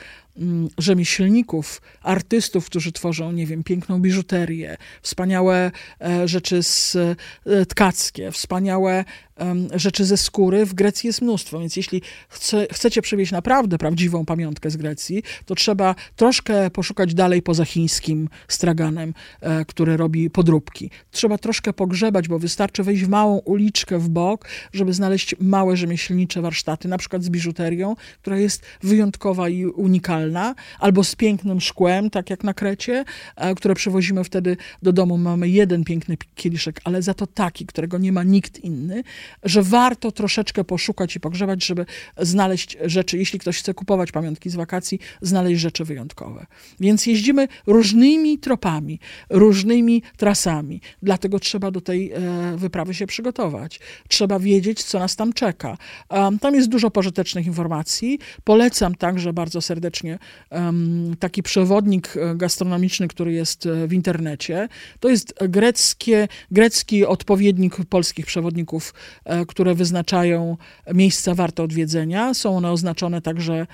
rzemieślników, 0.79 1.83
artystów, 2.03 2.67
którzy 2.67 2.93
tworzą, 2.93 3.33
nie 3.33 3.47
wiem, 3.47 3.65
piękną 3.65 4.01
biżuterię, 4.01 4.77
wspaniałe 5.03 5.71
e, 6.01 6.29
rzeczy 6.29 6.63
z, 6.63 6.97
e, 7.47 7.67
tkackie, 7.67 8.33
wspaniałe 8.33 9.05
rzeczy 9.75 10.05
ze 10.05 10.17
skóry. 10.17 10.67
W 10.67 10.75
Grecji 10.75 11.07
jest 11.07 11.23
mnóstwo, 11.23 11.59
więc 11.59 11.77
jeśli 11.77 12.03
chce, 12.29 12.67
chcecie 12.73 13.03
przywieźć 13.03 13.33
naprawdę 13.33 13.79
prawdziwą 13.79 14.25
pamiątkę 14.25 14.71
z 14.71 14.77
Grecji, 14.77 15.23
to 15.47 15.55
trzeba 15.55 15.95
troszkę 16.17 16.71
poszukać 16.71 17.15
dalej 17.15 17.43
poza 17.43 17.65
chińskim 17.65 18.29
straganem, 18.49 19.15
e, 19.41 19.65
który 19.65 19.97
robi 19.97 20.31
podróbki. 20.31 20.91
Trzeba 21.11 21.39
troszkę 21.39 21.73
pogrzebać, 21.73 22.29
bo 22.29 22.39
wystarczy 22.39 22.83
wejść 22.83 23.05
w 23.05 23.09
małą 23.09 23.39
uliczkę 23.39 23.99
w 23.99 24.09
bok, 24.09 24.49
żeby 24.73 24.93
znaleźć 24.93 25.35
małe 25.41 25.77
rzemieślnicze 25.77 26.43
warsztaty, 26.43 26.89
na 26.89 26.99
przykład 26.99 27.25
z 27.25 27.31
biżuterią, 27.31 27.97
która 28.21 28.39
jest 28.39 28.63
wyjątkowa 28.83 29.49
i 29.49 29.67
unikalna 29.67 30.28
albo 30.79 31.05
z 31.05 31.15
pięknym 31.15 31.61
szkłem, 31.61 32.11
tak 32.11 32.31
jak 32.31 32.45
na 32.45 32.55
Krecie, 32.55 33.05
e, 33.37 33.55
które 33.55 33.75
przywozimy 33.75 34.25
wtedy 34.25 34.57
do 34.83 34.93
domu. 34.93 35.19
Mamy 35.19 35.49
jeden 35.49 35.85
piękny 35.85 36.17
kieliszek, 36.35 36.81
ale 36.85 37.03
za 37.03 37.15
to 37.15 37.27
taki, 37.27 37.67
którego 37.67 37.99
nie 37.99 38.13
ma 38.13 38.23
nikt 38.23 38.65
inny, 38.65 39.03
że 39.43 39.63
warto 39.63 40.13
troszeczkę 40.13 40.65
poszukać 40.65 41.17
i 41.17 41.21
pogrzebać, 41.21 41.65
żeby 41.65 41.87
znaleźć 42.19 42.79
rzeczy, 42.85 43.19
jeśli 43.19 43.39
ktoś 43.39 43.59
chce 43.59 43.75
kupować 43.75 44.13
pamiątki 44.13 44.51
z 44.51 44.55
wakacji, 44.55 44.99
znaleźć 45.23 45.61
rzeczy 45.61 45.85
wyjątkowe. 45.85 46.47
Więc 46.81 47.07
jeździmy 47.07 47.49
różnymi 47.67 48.39
tropami, 48.39 49.01
różnymi 49.31 50.03
trasami, 50.17 50.81
dlatego 51.03 51.41
trzeba 51.41 51.71
do 51.71 51.81
tej 51.81 52.13
e, 52.13 52.57
wyprawy 52.57 52.95
się 52.95 53.07
przygotować. 53.07 53.81
Trzeba 54.09 54.39
wiedzieć, 54.39 54.85
co 54.85 54.99
nas 54.99 55.17
tam 55.17 55.33
czeka. 55.33 55.79
Tam 56.41 56.55
jest 56.55 56.69
dużo 56.69 56.91
pożytecznych 56.91 57.47
informacji. 57.47 58.19
Polecam 58.45 58.95
także 58.95 59.33
bardzo 59.33 59.61
serdecznie 59.61 60.08
właśnie 60.17 60.19
taki 61.19 61.43
przewodnik 61.43 62.15
gastronomiczny, 62.35 63.09
który 63.09 63.33
jest 63.33 63.69
w 63.87 63.93
internecie. 63.93 64.69
To 65.01 65.09
jest 65.09 65.35
greckie, 65.49 66.29
grecki 66.51 67.07
odpowiednik 67.07 67.77
polskich 67.89 68.27
przewodników, 68.27 68.95
które 69.49 69.75
wyznaczają 69.75 70.57
miejsca 70.95 71.35
warte 71.35 71.63
odwiedzenia. 71.63 72.35
Są 72.35 72.57
one 72.57 72.71
oznaczone 72.71 73.23
także 73.23 73.67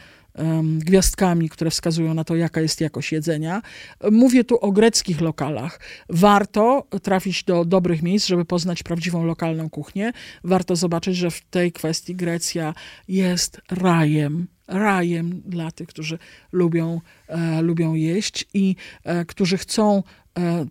gwiazdkami, 0.78 1.48
które 1.48 1.70
wskazują 1.70 2.14
na 2.14 2.24
to, 2.24 2.36
jaka 2.36 2.60
jest 2.60 2.80
jakość 2.80 3.12
jedzenia. 3.12 3.62
Mówię 4.10 4.44
tu 4.44 4.58
o 4.58 4.72
greckich 4.72 5.20
lokalach. 5.20 5.80
Warto 6.08 6.86
trafić 7.02 7.44
do 7.44 7.64
dobrych 7.64 8.02
miejsc, 8.02 8.26
żeby 8.26 8.44
poznać 8.44 8.82
prawdziwą 8.82 9.24
lokalną 9.24 9.70
kuchnię. 9.70 10.12
Warto 10.44 10.76
zobaczyć, 10.76 11.16
że 11.16 11.30
w 11.30 11.40
tej 11.40 11.72
kwestii 11.72 12.14
Grecja 12.14 12.74
jest 13.08 13.60
rajem 13.70 14.46
rajem 14.68 15.42
dla 15.46 15.70
tych, 15.70 15.88
którzy 15.88 16.18
lubią, 16.52 17.00
e, 17.28 17.62
lubią 17.62 17.94
jeść 17.94 18.44
i 18.54 18.76
e, 19.04 19.24
którzy 19.24 19.58
chcą 19.58 20.02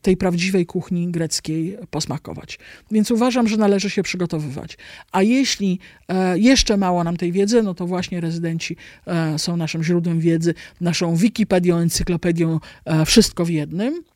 tej 0.01 0.17
prawdziwej 0.17 0.65
kuchni 0.65 1.07
greckiej 1.11 1.77
posmakować. 1.89 2.59
Więc 2.91 3.11
uważam, 3.11 3.47
że 3.47 3.57
należy 3.57 3.89
się 3.89 4.03
przygotowywać. 4.03 4.77
A 5.11 5.21
jeśli 5.21 5.79
e, 6.07 6.39
jeszcze 6.39 6.77
mało 6.77 7.03
nam 7.03 7.17
tej 7.17 7.31
wiedzy, 7.31 7.63
no 7.63 7.73
to 7.73 7.87
właśnie 7.87 8.21
rezydenci 8.21 8.75
e, 9.07 9.39
są 9.39 9.57
naszym 9.57 9.83
źródłem 9.83 10.19
wiedzy, 10.19 10.53
naszą 10.81 11.15
Wikipedią, 11.15 11.77
encyklopedią, 11.77 12.59
wszystko 13.05 13.45
w 13.45 13.49
jednym. 13.49 14.12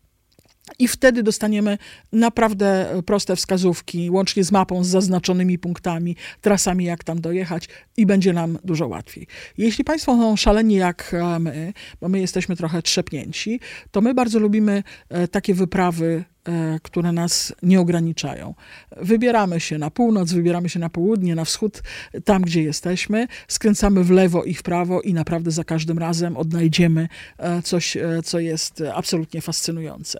I 0.79 0.87
wtedy 0.87 1.23
dostaniemy 1.23 1.77
naprawdę 2.11 3.01
proste 3.05 3.35
wskazówki, 3.35 4.09
łącznie 4.09 4.43
z 4.43 4.51
mapą 4.51 4.83
z 4.83 4.87
zaznaczonymi 4.87 5.59
punktami, 5.59 6.15
trasami, 6.41 6.85
jak 6.85 7.03
tam 7.03 7.21
dojechać, 7.21 7.69
i 7.97 8.05
będzie 8.05 8.33
nam 8.33 8.59
dużo 8.63 8.87
łatwiej. 8.87 9.27
Jeśli 9.57 9.83
Państwo 9.83 10.15
są 10.17 10.35
szaleni 10.35 10.75
jak 10.75 11.15
my, 11.39 11.73
bo 12.01 12.09
my 12.09 12.19
jesteśmy 12.19 12.55
trochę 12.55 12.81
trzepnięci, 12.81 13.59
to 13.91 14.01
my 14.01 14.13
bardzo 14.13 14.39
lubimy 14.39 14.83
e, 15.09 15.27
takie 15.27 15.53
wyprawy 15.53 16.23
E, 16.36 16.36
które 16.83 17.11
nas 17.11 17.53
nie 17.63 17.79
ograniczają. 17.79 18.53
Wybieramy 18.97 19.59
się 19.59 19.77
na 19.77 19.89
północ, 19.89 20.31
wybieramy 20.31 20.69
się 20.69 20.79
na 20.79 20.89
południe, 20.89 21.35
na 21.35 21.45
wschód, 21.45 21.83
tam 22.25 22.41
gdzie 22.41 22.63
jesteśmy, 22.63 23.27
skręcamy 23.47 24.03
w 24.03 24.11
lewo 24.11 24.43
i 24.43 24.53
w 24.53 24.63
prawo 24.63 25.01
i 25.01 25.13
naprawdę 25.13 25.51
za 25.51 25.63
każdym 25.63 25.97
razem 25.97 26.37
odnajdziemy 26.37 27.07
e, 27.37 27.61
coś, 27.61 27.97
e, 27.97 28.21
co 28.23 28.39
jest 28.39 28.83
absolutnie 28.95 29.41
fascynujące. 29.41 30.19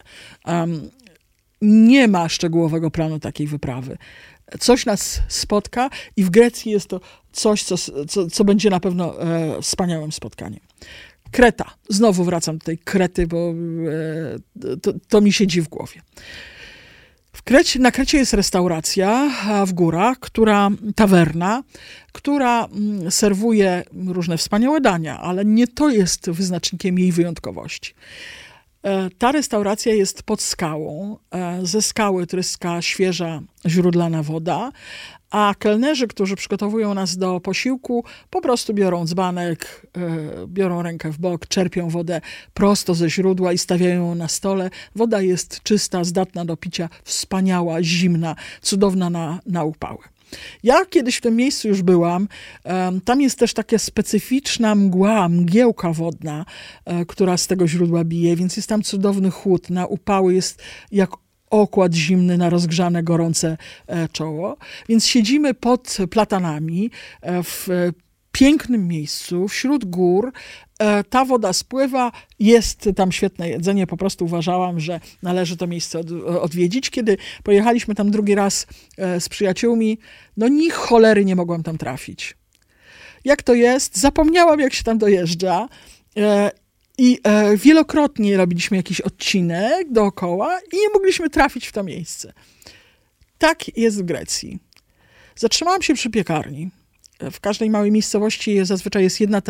Nie 1.61 2.07
ma 2.07 2.29
szczegółowego 2.29 2.91
planu 2.91 3.19
takiej 3.19 3.47
wyprawy. 3.47 3.97
Coś 4.59 4.85
nas 4.85 5.21
spotka 5.27 5.89
i 6.15 6.23
w 6.23 6.29
Grecji 6.29 6.71
jest 6.71 6.87
to 6.87 7.01
coś, 7.31 7.63
co, 7.63 7.75
co, 8.07 8.27
co 8.27 8.43
będzie 8.43 8.69
na 8.69 8.79
pewno 8.79 9.15
wspaniałym 9.61 10.11
spotkaniem. 10.11 10.59
Kreta. 11.31 11.73
Znowu 11.89 12.23
wracam 12.23 12.57
do 12.57 12.65
tej 12.65 12.77
Krety, 12.77 13.27
bo 13.27 13.53
e, 14.63 14.77
to, 14.77 14.93
to 15.07 15.21
mi 15.21 15.33
siedzi 15.33 15.61
w 15.61 15.67
głowie. 15.67 16.01
W 17.33 17.43
Krecie, 17.43 17.79
na 17.79 17.91
Krecie 17.91 18.17
jest 18.17 18.33
restauracja 18.33 19.31
w 19.65 19.73
górach, 19.73 20.19
która, 20.19 20.69
tawerna, 20.95 21.63
która 22.11 22.65
mm, 22.65 23.11
serwuje 23.11 23.83
różne 24.07 24.37
wspaniałe 24.37 24.81
dania, 24.81 25.19
ale 25.19 25.45
nie 25.45 25.67
to 25.67 25.89
jest 25.89 26.29
wyznacznikiem 26.29 26.99
jej 26.99 27.11
wyjątkowości. 27.11 27.93
E, 28.83 29.09
ta 29.17 29.31
restauracja 29.31 29.93
jest 29.93 30.23
pod 30.23 30.41
skałą. 30.41 31.17
E, 31.31 31.59
ze 31.65 31.81
skały 31.81 32.27
tryska 32.27 32.81
świeża 32.81 33.41
źródlana 33.65 34.23
woda, 34.23 34.71
a 35.31 35.53
kelnerzy, 35.59 36.07
którzy 36.07 36.35
przygotowują 36.35 36.93
nas 36.93 37.17
do 37.17 37.39
posiłku, 37.39 38.03
po 38.29 38.41
prostu 38.41 38.73
biorą 38.73 39.05
dzbanek, 39.05 39.87
e, 39.97 40.47
biorą 40.47 40.81
rękę 40.81 41.11
w 41.11 41.17
bok, 41.17 41.47
czerpią 41.47 41.89
wodę 41.89 42.21
prosto 42.53 42.93
ze 42.93 43.09
źródła 43.09 43.53
i 43.53 43.57
stawiają 43.57 44.07
ją 44.07 44.15
na 44.15 44.27
stole. 44.27 44.69
Woda 44.95 45.21
jest 45.21 45.63
czysta, 45.63 46.03
zdatna 46.03 46.45
do 46.45 46.57
picia, 46.57 46.89
wspaniała, 47.03 47.83
zimna, 47.83 48.35
cudowna 48.61 49.09
na, 49.09 49.39
na 49.45 49.63
upały. 49.63 49.99
Ja 50.63 50.85
kiedyś 50.85 51.17
w 51.17 51.21
tym 51.21 51.35
miejscu 51.35 51.67
już 51.67 51.81
byłam. 51.81 52.27
Tam 53.05 53.21
jest 53.21 53.39
też 53.39 53.53
taka 53.53 53.77
specyficzna 53.77 54.75
mgła, 54.75 55.29
mgiełka 55.29 55.93
wodna, 55.93 56.45
e, 56.85 57.05
która 57.05 57.37
z 57.37 57.47
tego 57.47 57.67
źródła 57.67 58.03
bije, 58.03 58.35
więc 58.35 58.57
jest 58.57 58.69
tam 58.69 58.83
cudowny 58.83 59.31
chłód. 59.31 59.69
Na 59.69 59.85
upały 59.85 60.33
jest 60.33 60.61
jak 60.91 61.09
okład 61.49 61.93
zimny 61.93 62.37
na 62.37 62.49
rozgrzane, 62.49 63.03
gorące 63.03 63.57
e, 63.87 64.07
czoło. 64.07 64.57
Więc 64.89 65.05
siedzimy 65.05 65.53
pod 65.53 65.97
platanami 66.11 66.91
e, 67.21 67.43
w 67.43 67.67
pięknym 68.31 68.87
miejscu, 68.87 69.47
wśród 69.47 69.85
gór. 69.85 70.31
E, 70.79 71.03
ta 71.03 71.25
woda 71.25 71.53
spływa, 71.53 72.11
jest 72.39 72.89
tam 72.95 73.11
świetne 73.11 73.49
jedzenie. 73.49 73.87
Po 73.87 73.97
prostu 73.97 74.25
uważałam, 74.25 74.79
że 74.79 74.99
należy 75.23 75.57
to 75.57 75.67
miejsce 75.67 75.99
od, 75.99 76.11
odwiedzić. 76.41 76.89
Kiedy 76.89 77.17
pojechaliśmy 77.43 77.95
tam 77.95 78.11
drugi 78.11 78.35
raz 78.35 78.67
z 79.19 79.29
przyjaciółmi, 79.29 79.97
no 80.37 80.47
ni 80.47 80.69
cholery 80.69 81.25
nie 81.25 81.35
mogłam 81.35 81.63
tam 81.63 81.77
trafić. 81.77 82.37
Jak 83.25 83.43
to 83.43 83.53
jest? 83.53 83.97
Zapomniałam, 83.97 84.59
jak 84.59 84.73
się 84.73 84.83
tam 84.83 84.97
dojeżdża. 84.97 85.69
I 86.97 87.19
e, 87.23 87.57
wielokrotnie 87.57 88.37
robiliśmy 88.37 88.77
jakiś 88.77 89.01
odcinek 89.01 89.91
dookoła 89.91 90.59
i 90.73 90.77
nie 90.77 90.89
mogliśmy 90.93 91.29
trafić 91.29 91.67
w 91.67 91.71
to 91.71 91.83
miejsce. 91.83 92.33
Tak 93.37 93.77
jest 93.77 94.01
w 94.01 94.05
Grecji. 94.05 94.59
Zatrzymałam 95.35 95.81
się 95.81 95.93
przy 95.93 96.09
piekarni. 96.09 96.69
W 97.31 97.39
każdej 97.39 97.69
małej 97.69 97.91
miejscowości 97.91 98.65
zazwyczaj 98.65 99.03
jest 99.03 99.19
jedna 99.21 99.41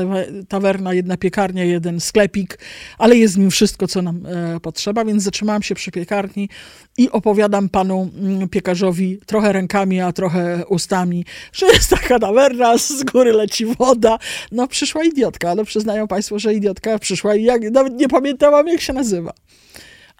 tawerna, 0.50 0.94
jedna 0.94 1.18
piekarnia, 1.18 1.64
jeden 1.64 2.00
sklepik, 2.00 2.60
ale 2.98 3.18
jest 3.18 3.36
w 3.36 3.38
nim 3.38 3.52
wszystko, 3.52 3.88
co 3.88 4.02
nam 4.02 4.26
e, 4.26 4.60
potrzeba, 4.60 5.06
więc 5.06 5.24
zatrzymałam 5.24 5.64
się 5.64 5.76
przy 5.76 5.92
piekarni 5.92 6.50
i 6.98 7.12
opowiadam 7.12 7.70
panu 7.70 8.10
mm, 8.16 8.50
piekarzowi 8.50 9.20
trochę 9.26 9.54
rękami, 9.54 10.02
a 10.02 10.14
trochę 10.14 10.66
ustami, 10.66 11.26
że 11.54 11.66
jest 11.66 11.90
taka 11.90 12.20
tawerna, 12.20 12.78
z 12.78 13.04
góry 13.04 13.34
leci 13.34 13.66
woda. 13.66 14.18
No 14.52 14.68
przyszła 14.68 15.04
idiotka, 15.04 15.50
ale 15.50 15.66
przyznają 15.66 16.08
państwo, 16.08 16.40
że 16.40 16.54
idiotka 16.54 17.00
przyszła 17.00 17.36
i 17.36 17.44
jak, 17.44 17.62
nawet 17.72 17.94
nie 17.94 18.08
pamiętałam, 18.08 18.68
jak 18.68 18.82
się 18.82 18.94
nazywa. 18.94 19.34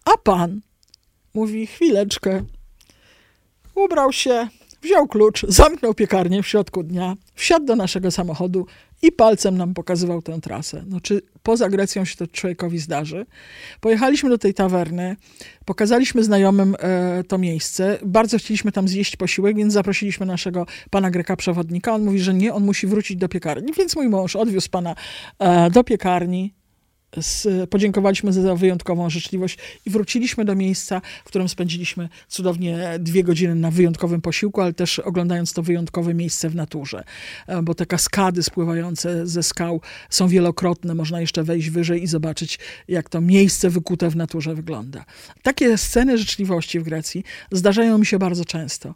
A 0.06 0.18
pan 0.18 0.62
mówi, 1.34 1.68
chwileczkę, 1.68 2.44
ubrał 3.76 4.14
się, 4.14 4.48
Wziął 4.88 5.08
klucz, 5.08 5.46
zamknął 5.48 5.94
piekarnię 5.94 6.44
w 6.44 6.48
środku 6.48 6.84
dnia, 6.84 7.16
wsiadł 7.34 7.66
do 7.66 7.76
naszego 7.76 8.12
samochodu 8.12 8.66
i 9.02 9.12
palcem 9.12 9.58
nam 9.58 9.74
pokazywał 9.74 10.22
tę 10.22 10.42
trasę. 10.42 10.84
No, 10.88 11.02
czy 11.02 11.22
poza 11.44 11.70
Grecją 11.70 12.06
się 12.06 12.16
to 12.16 12.28
człowiekowi 12.28 12.80
zdarzy? 12.80 13.26
Pojechaliśmy 13.82 14.30
do 14.30 14.38
tej 14.38 14.54
tawerny, 14.54 15.16
pokazaliśmy 15.66 16.24
znajomym 16.24 16.76
e, 16.80 17.24
to 17.24 17.38
miejsce. 17.38 17.98
Bardzo 18.06 18.38
chcieliśmy 18.38 18.72
tam 18.72 18.88
zjeść 18.88 19.16
posiłek, 19.16 19.58
więc 19.58 19.74
zaprosiliśmy 19.74 20.26
naszego 20.26 20.66
pana 20.90 21.12
Greka 21.12 21.36
przewodnika. 21.36 21.94
On 21.94 22.06
mówi, 22.06 22.20
że 22.20 22.34
nie, 22.34 22.54
on 22.54 22.66
musi 22.66 22.88
wrócić 22.88 23.18
do 23.18 23.30
piekarni. 23.30 23.74
Więc 23.78 23.96
mój 23.96 24.10
mąż 24.10 24.36
odwiózł 24.36 24.70
pana 24.70 24.96
e, 25.40 25.70
do 25.70 25.84
piekarni, 25.84 26.54
z, 27.22 27.70
podziękowaliśmy 27.70 28.34
za 28.34 28.56
wyjątkową 28.56 29.10
życzliwość 29.10 29.58
i 29.86 29.90
wróciliśmy 29.90 30.46
do 30.46 30.56
miejsca, 30.56 31.02
w 31.26 31.28
którym 31.28 31.50
spędziliśmy 31.50 32.10
cudownie 32.28 32.80
dwie 33.00 33.24
godziny 33.24 33.56
na 33.56 33.72
wyjątkowym 33.72 34.22
posiłku, 34.22 34.62
ale 34.62 34.74
też 34.74 35.00
oglądając 35.00 35.54
to 35.54 35.64
wyjątkowe 35.64 36.14
miejsce 36.14 36.50
w 36.50 36.56
naturze, 36.56 37.04
e, 37.48 37.62
bo 37.62 37.76
te 37.76 37.86
kaskady 37.86 38.44
spływające 38.44 39.28
ze 39.28 39.44
skał 39.44 39.82
są 40.10 40.28
wielokrotne, 40.28 40.96
można 40.96 41.22
jeszcze 41.22 41.44
wejść 41.44 41.70
wyżej 41.70 42.04
i 42.04 42.08
zobaczyć, 42.08 42.60
jak 42.88 43.10
to 43.10 43.22
miejsce 43.22 43.70
wykute 43.70 44.10
w 44.10 44.16
naturze 44.16 44.56
wygląda. 44.56 45.06
Takie 45.44 45.78
sceny 45.78 46.18
życzliwości 46.18 46.80
w 46.80 46.84
Grecji 46.84 47.24
zdarzają 47.52 47.98
mi 47.98 48.06
się 48.06 48.20
bardzo 48.20 48.46
często. 48.46 48.96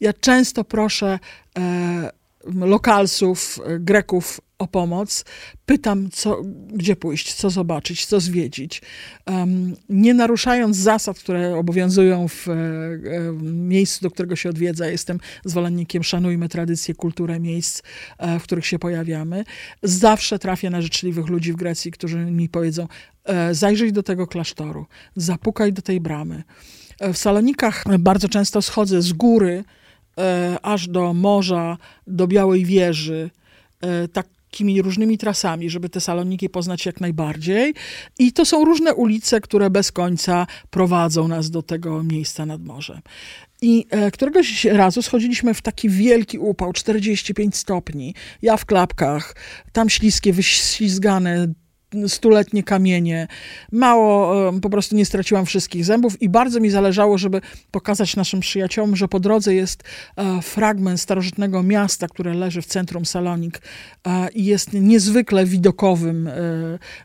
Ja 0.00 0.12
często 0.12 0.64
proszę 0.64 1.18
e, 1.58 2.10
lokalsów, 2.54 3.58
e, 3.66 3.78
Greków 3.78 4.40
o 4.62 4.66
pomoc, 4.66 5.24
pytam, 5.66 6.10
co, 6.10 6.42
gdzie 6.72 6.96
pójść, 6.96 7.34
co 7.34 7.50
zobaczyć, 7.50 8.06
co 8.06 8.20
zwiedzić. 8.20 8.82
Um, 9.26 9.76
nie 9.88 10.14
naruszając 10.14 10.76
zasad, 10.76 11.18
które 11.18 11.56
obowiązują 11.56 12.28
w 12.28 12.48
e, 12.48 12.52
e, 12.52 12.56
miejscu, 13.42 14.02
do 14.02 14.10
którego 14.10 14.36
się 14.36 14.48
odwiedza. 14.48 14.86
Jestem 14.86 15.18
zwolennikiem, 15.44 16.02
szanujmy 16.02 16.48
tradycję, 16.48 16.94
kulturę 16.94 17.40
miejsc, 17.40 17.82
e, 18.18 18.38
w 18.38 18.42
których 18.42 18.66
się 18.66 18.78
pojawiamy. 18.78 19.44
Zawsze 19.82 20.38
trafię 20.38 20.70
na 20.70 20.82
życzliwych 20.82 21.26
ludzi 21.26 21.52
w 21.52 21.56
Grecji, 21.56 21.92
którzy 21.92 22.18
mi 22.18 22.48
powiedzą, 22.48 22.88
e, 23.24 23.54
zajrzyj 23.54 23.92
do 23.92 24.02
tego 24.02 24.26
klasztoru, 24.26 24.86
zapukaj 25.16 25.72
do 25.72 25.82
tej 25.82 26.00
bramy. 26.00 26.42
W 27.00 27.18
Salonikach 27.18 27.84
bardzo 27.98 28.28
często 28.28 28.62
schodzę 28.62 29.02
z 29.02 29.12
góry, 29.12 29.64
aż 30.62 30.88
do 30.88 31.14
morza, 31.14 31.78
do 32.06 32.26
Białej 32.26 32.64
Wieży. 32.64 33.30
Tak 34.12 34.26
takimi 34.52 34.82
różnymi 34.82 35.18
trasami, 35.18 35.70
żeby 35.70 35.88
te 35.88 36.00
saloniki 36.00 36.48
poznać 36.48 36.86
jak 36.86 37.00
najbardziej. 37.00 37.74
I 38.18 38.32
to 38.32 38.44
są 38.44 38.64
różne 38.64 38.94
ulice, 38.94 39.40
które 39.40 39.70
bez 39.70 39.92
końca 39.92 40.46
prowadzą 40.70 41.28
nas 41.28 41.50
do 41.50 41.62
tego 41.62 42.02
miejsca 42.02 42.46
nad 42.46 42.62
morzem. 42.64 43.00
I 43.62 43.86
e, 43.90 44.10
któregoś 44.10 44.64
razu 44.64 45.02
schodziliśmy 45.02 45.54
w 45.54 45.62
taki 45.62 45.88
wielki 45.88 46.38
upał, 46.38 46.72
45 46.72 47.56
stopni. 47.56 48.14
Ja 48.42 48.56
w 48.56 48.64
klapkach, 48.64 49.36
tam 49.72 49.90
śliskie, 49.90 50.32
wyślizgane, 50.32 51.52
stuletnie 52.08 52.62
kamienie. 52.62 53.28
Mało, 53.72 54.52
po 54.62 54.70
prostu 54.70 54.96
nie 54.96 55.06
straciłam 55.06 55.46
wszystkich 55.46 55.84
zębów 55.84 56.22
i 56.22 56.28
bardzo 56.28 56.60
mi 56.60 56.70
zależało, 56.70 57.18
żeby 57.18 57.40
pokazać 57.70 58.16
naszym 58.16 58.40
przyjaciołom, 58.40 58.96
że 58.96 59.08
po 59.08 59.20
drodze 59.20 59.54
jest 59.54 59.82
e, 60.16 60.42
fragment 60.42 61.00
starożytnego 61.00 61.62
miasta, 61.62 62.08
które 62.08 62.34
leży 62.34 62.62
w 62.62 62.66
centrum 62.66 63.06
Salonik 63.06 63.62
e, 64.06 64.28
i 64.30 64.44
jest 64.44 64.72
niezwykle 64.72 65.46
widokowym 65.46 66.28
e, 66.28 66.32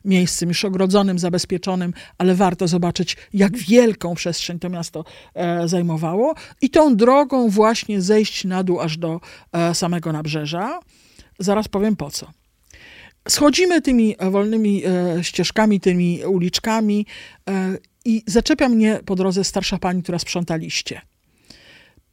miejscem, 0.05 0.49
już 0.49 0.65
ogrodzonym, 0.65 1.19
zabezpieczonym, 1.19 1.93
ale 2.17 2.35
warto 2.35 2.67
zobaczyć, 2.67 3.17
jak 3.33 3.57
wielką 3.57 4.15
przestrzeń 4.15 4.59
to 4.59 4.69
miasto 4.69 5.05
zajmowało. 5.65 6.33
I 6.61 6.69
tą 6.69 6.95
drogą 6.95 7.49
właśnie 7.49 8.01
zejść 8.01 8.45
na 8.45 8.63
dół 8.63 8.79
aż 8.81 8.97
do 8.97 9.19
samego 9.73 10.11
nabrzeża. 10.11 10.79
Zaraz 11.39 11.67
powiem 11.67 11.95
po 11.95 12.11
co. 12.11 12.46
Schodzimy 13.27 13.81
tymi 13.81 14.15
wolnymi 14.31 14.83
e, 14.85 15.23
ścieżkami, 15.23 15.79
tymi 15.79 16.25
uliczkami 16.25 17.05
e, 17.49 17.77
i 18.05 18.23
zaczepia 18.27 18.69
mnie 18.69 18.99
po 19.05 19.15
drodze 19.15 19.43
starsza 19.43 19.77
pani, 19.77 20.03
która 20.03 20.19
sprząta 20.19 20.55
liście. 20.55 21.01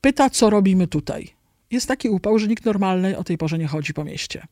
Pyta, 0.01 0.31
co 0.31 0.51
robimy 0.51 0.87
tutaj. 0.87 1.29
Jest 1.71 1.89
taki 1.89 2.09
upał, 2.09 2.39
że 2.39 2.49
nikt 2.49 2.65
normalny 2.65 3.19
o 3.19 3.25
tej 3.25 3.39
porze 3.39 3.59
nie 3.59 3.67
chodzi 3.67 3.95
po 3.95 4.05
mieście. 4.05 4.47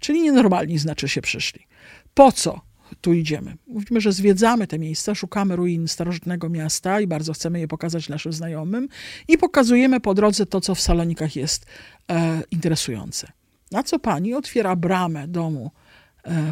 Czyli 0.00 0.22
nienormalni 0.22 0.78
znaczy 0.78 1.08
się 1.08 1.22
przyszli. 1.22 1.66
Po 2.14 2.32
co 2.32 2.60
tu 3.00 3.12
idziemy? 3.12 3.56
Mówimy, 3.66 4.00
że 4.00 4.12
zwiedzamy 4.12 4.66
te 4.66 4.78
miejsca, 4.78 5.14
szukamy 5.14 5.56
ruin 5.56 5.88
starożytnego 5.88 6.48
miasta 6.48 7.00
i 7.00 7.06
bardzo 7.06 7.32
chcemy 7.32 7.60
je 7.60 7.68
pokazać 7.68 8.08
naszym 8.08 8.32
znajomym 8.32 8.88
i 9.28 9.38
pokazujemy 9.38 10.00
po 10.00 10.14
drodze 10.14 10.46
to, 10.46 10.60
co 10.60 10.74
w 10.74 10.80
Salonikach 10.80 11.36
jest 11.36 11.66
e, 12.10 12.42
interesujące. 12.50 13.32
Na 13.72 13.82
co 13.82 13.98
pani 13.98 14.34
otwiera 14.34 14.76
bramę 14.76 15.28
domu, 15.28 15.70
e, 15.74 15.87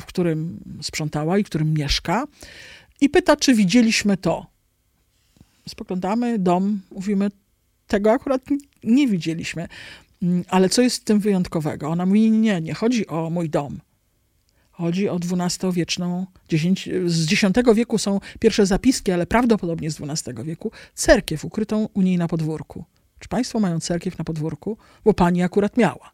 w 0.00 0.06
którym 0.06 0.60
sprzątała 0.82 1.38
i 1.38 1.44
w 1.44 1.46
którym 1.46 1.74
mieszka 1.74 2.26
i 3.00 3.08
pyta, 3.08 3.36
czy 3.36 3.54
widzieliśmy 3.54 4.16
to. 4.16 4.46
Spoglądamy 5.68 6.38
dom, 6.38 6.80
mówimy, 6.90 7.30
tego 7.86 8.12
akurat 8.12 8.42
nie 8.84 9.08
widzieliśmy. 9.08 9.68
Mm, 10.22 10.44
ale 10.48 10.68
co 10.68 10.82
jest 10.82 11.00
w 11.00 11.04
tym 11.04 11.20
wyjątkowego? 11.20 11.88
Ona 11.88 12.06
mówi, 12.06 12.30
nie, 12.30 12.60
nie 12.60 12.74
chodzi 12.74 13.06
o 13.06 13.30
mój 13.30 13.50
dom. 13.50 13.80
Chodzi 14.70 15.08
o 15.08 15.18
XII-wieczną, 15.30 16.26
z 17.06 17.32
X 17.32 17.44
wieku 17.74 17.98
są 17.98 18.20
pierwsze 18.40 18.66
zapiski, 18.66 19.12
ale 19.12 19.26
prawdopodobnie 19.26 19.90
z 19.90 20.00
XII 20.00 20.44
wieku, 20.44 20.70
cerkiew 20.94 21.44
ukrytą 21.44 21.88
u 21.94 22.02
niej 22.02 22.18
na 22.18 22.28
podwórku. 22.28 22.84
Czy 23.18 23.28
Państwo 23.28 23.60
mają 23.60 23.80
cerkiew 23.80 24.18
na 24.18 24.24
podwórku? 24.24 24.78
Bo 25.04 25.14
Pani 25.14 25.42
akurat 25.42 25.76
miała. 25.76 26.12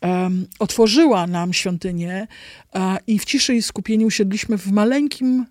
Um, 0.00 0.46
otworzyła 0.58 1.26
nam 1.26 1.52
świątynię 1.52 2.26
uh, 2.74 2.82
i 3.06 3.18
w 3.18 3.24
ciszy 3.24 3.54
i 3.54 3.62
skupieniu 3.62 4.06
usiedliśmy 4.06 4.58
w 4.58 4.66
maleńkim, 4.66 5.46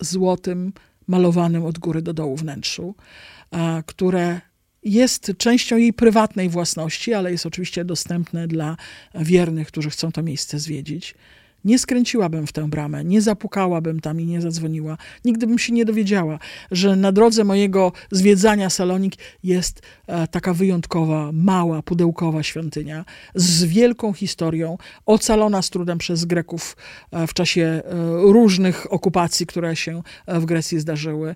złotym, 0.00 0.72
malowanym 1.06 1.64
od 1.64 1.78
góry 1.78 2.02
do 2.02 2.12
dołu 2.14 2.36
wnętrzu, 2.36 2.94
uh, 3.50 3.58
które 3.86 4.40
jest 4.82 5.32
częścią 5.38 5.76
jej 5.76 5.92
prywatnej 5.92 6.48
własności, 6.48 7.14
ale 7.14 7.32
jest 7.32 7.46
oczywiście 7.46 7.84
dostępne 7.84 8.48
dla 8.48 8.76
wiernych, 9.14 9.68
którzy 9.68 9.90
chcą 9.90 10.12
to 10.12 10.22
miejsce 10.22 10.58
zwiedzić. 10.58 11.14
Nie 11.64 11.78
skręciłabym 11.78 12.46
w 12.46 12.52
tę 12.52 12.68
bramę, 12.68 13.04
nie 13.04 13.22
zapukałabym 13.22 14.00
tam 14.00 14.20
i 14.20 14.26
nie 14.26 14.40
zadzwoniła. 14.40 14.96
Nigdy 15.24 15.46
bym 15.46 15.58
się 15.58 15.72
nie 15.72 15.84
dowiedziała, 15.84 16.38
że 16.70 16.96
na 16.96 17.12
drodze 17.12 17.44
mojego 17.44 17.92
zwiedzania 18.10 18.70
Salonik 18.70 19.14
jest 19.42 19.82
e, 20.06 20.26
taka 20.26 20.54
wyjątkowa, 20.54 21.30
mała, 21.32 21.82
pudełkowa 21.82 22.42
świątynia 22.42 23.04
z 23.34 23.64
wielką 23.64 24.12
historią, 24.12 24.78
ocalona 25.06 25.62
z 25.62 25.70
trudem 25.70 25.98
przez 25.98 26.24
Greków 26.24 26.76
e, 27.10 27.26
w 27.26 27.34
czasie 27.34 27.62
e, 27.62 27.82
różnych 28.32 28.92
okupacji, 28.92 29.46
które 29.46 29.76
się 29.76 30.02
w 30.26 30.44
Grecji 30.44 30.80
zdarzyły. 30.80 31.34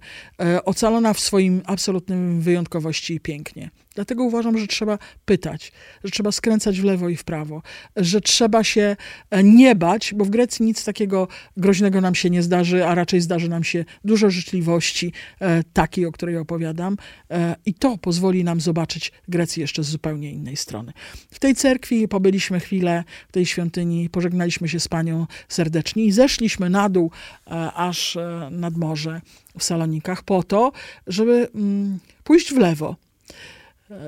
Ocalona 0.65 1.15
w 1.15 1.21
swoim 1.21 1.63
absolutnym 1.67 2.41
wyjątkowości 2.41 3.15
i 3.15 3.21
pięknie. 3.21 3.71
Dlatego 3.97 4.25
uważam, 4.25 4.59
że 4.59 4.67
trzeba 4.67 4.99
pytać, 5.25 5.73
że 6.05 6.11
trzeba 6.11 6.33
skręcać 6.33 6.81
w 6.81 6.85
lewo 6.85 7.09
i 7.09 7.17
w 7.17 7.25
prawo, 7.25 7.63
że 7.97 8.21
trzeba 8.21 8.65
się 8.65 8.97
e, 9.31 9.43
nie 9.43 9.75
bać, 9.75 10.15
bo 10.15 10.25
w 10.25 10.31
Grecji 10.31 10.67
nic 10.67 10.85
takiego 10.85 11.29
groźnego 11.57 12.01
nam 12.01 12.15
się 12.15 12.31
nie 12.31 12.43
zdarzy, 12.43 12.87
a 12.87 12.95
raczej 12.95 13.21
zdarzy 13.21 13.49
nam 13.49 13.65
się 13.65 13.85
dużo 14.05 14.31
życzliwości, 14.31 15.13
e, 15.41 15.63
takiej, 15.73 16.07
o 16.07 16.13
której 16.13 16.37
opowiadam. 16.37 16.97
E, 17.31 17.57
I 17.67 17.75
to 17.75 17.99
pozwoli 17.99 18.45
nam 18.45 18.61
zobaczyć 18.61 19.13
Grecję 19.29 19.61
jeszcze 19.61 19.83
z 19.85 19.89
zupełnie 19.89 20.31
innej 20.31 20.57
strony. 20.57 20.93
W 21.31 21.39
tej 21.39 21.55
cerkwi 21.55 22.09
pobyliśmy 22.09 22.61
chwilę, 22.61 23.05
w 23.29 23.33
tej 23.33 23.47
świątyni, 23.47 24.11
pożegnaliśmy 24.11 24.69
się 24.69 24.81
z 24.81 24.89
panią 24.89 25.27
serdecznie 25.49 26.05
i 26.05 26.13
zeszliśmy 26.13 26.71
na 26.71 26.89
dół, 26.89 27.11
aż 27.75 28.19
nad 28.51 28.77
morze 28.77 29.21
w 29.59 29.65
Salonikach, 29.65 30.23
po 30.23 30.43
to, 30.43 30.73
żeby 31.07 31.49
mm, 31.55 31.99
pójść 32.25 32.55
w 32.55 32.59
lewo 32.59 32.97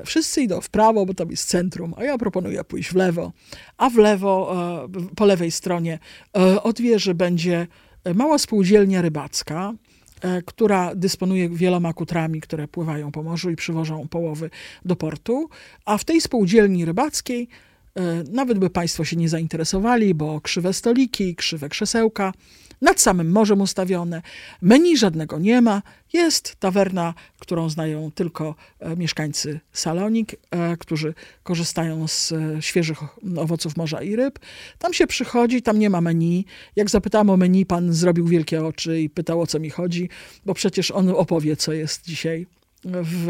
wszyscy 0.05 0.41
idą 0.41 0.61
w 0.61 0.69
prawo, 0.69 1.05
bo 1.05 1.13
tam 1.13 1.31
jest 1.31 1.47
centrum, 1.47 1.93
a 1.97 2.03
ja 2.03 2.17
proponuję 2.17 2.63
pójść 2.63 2.89
w 2.89 2.95
lewo. 2.95 3.31
A 3.77 3.89
w 3.89 3.95
lewo, 3.95 4.55
e, 4.85 5.15
po 5.15 5.25
lewej 5.25 5.51
stronie 5.51 5.99
e, 6.37 6.63
od 6.63 6.81
wieży 6.81 7.13
będzie 7.13 7.67
mała 8.15 8.37
spółdzielnia 8.37 9.01
rybacka, 9.01 9.73
która 10.45 10.95
dysponuje 10.95 11.49
wieloma 11.49 11.93
kutrami, 11.93 12.41
które 12.41 12.67
pływają 12.67 13.11
po 13.11 13.23
morzu 13.23 13.49
i 13.49 13.55
przywożą 13.55 14.07
połowy 14.07 14.49
do 14.85 14.95
portu. 14.95 15.49
A 15.85 15.97
w 15.97 16.05
tej 16.05 16.21
spółdzielni 16.21 16.85
rybackiej, 16.85 17.47
nawet 18.31 18.59
by 18.59 18.69
Państwo 18.69 19.05
się 19.05 19.15
nie 19.15 19.29
zainteresowali, 19.29 20.13
bo 20.13 20.41
krzywe 20.41 20.73
stoliki, 20.73 21.35
krzywe 21.35 21.69
krzesełka, 21.69 22.33
nad 22.81 23.01
samym 23.01 23.31
morzem 23.31 23.61
ustawione. 23.61 24.21
Menu 24.61 24.97
żadnego 24.97 25.39
nie 25.39 25.61
ma. 25.61 25.81
Jest 26.13 26.55
tawerna, 26.55 27.13
którą 27.39 27.69
znają 27.69 28.11
tylko 28.11 28.55
e, 28.79 28.95
mieszkańcy 28.95 29.59
Salonik, 29.73 30.35
e, 30.51 30.77
którzy 30.77 31.13
korzystają 31.43 32.07
z 32.07 32.31
e, 32.31 32.61
świeżych 32.61 32.99
owoców 33.37 33.77
morza 33.77 34.01
i 34.01 34.15
ryb. 34.15 34.39
Tam 34.77 34.93
się 34.93 35.07
przychodzi, 35.07 35.61
tam 35.61 35.79
nie 35.79 35.89
ma 35.89 36.01
menu. 36.01 36.45
Jak 36.75 36.89
zapytałem 36.89 37.29
o 37.29 37.37
menu, 37.37 37.65
pan 37.65 37.93
zrobił 37.93 38.27
wielkie 38.27 38.65
oczy 38.65 39.01
i 39.01 39.09
pytał 39.09 39.41
o 39.41 39.47
co 39.47 39.59
mi 39.59 39.69
chodzi, 39.69 40.09
bo 40.45 40.53
przecież 40.53 40.91
on 40.91 41.09
opowie, 41.09 41.55
co 41.55 41.73
jest 41.73 42.05
dzisiaj 42.05 42.47
w 42.85 43.27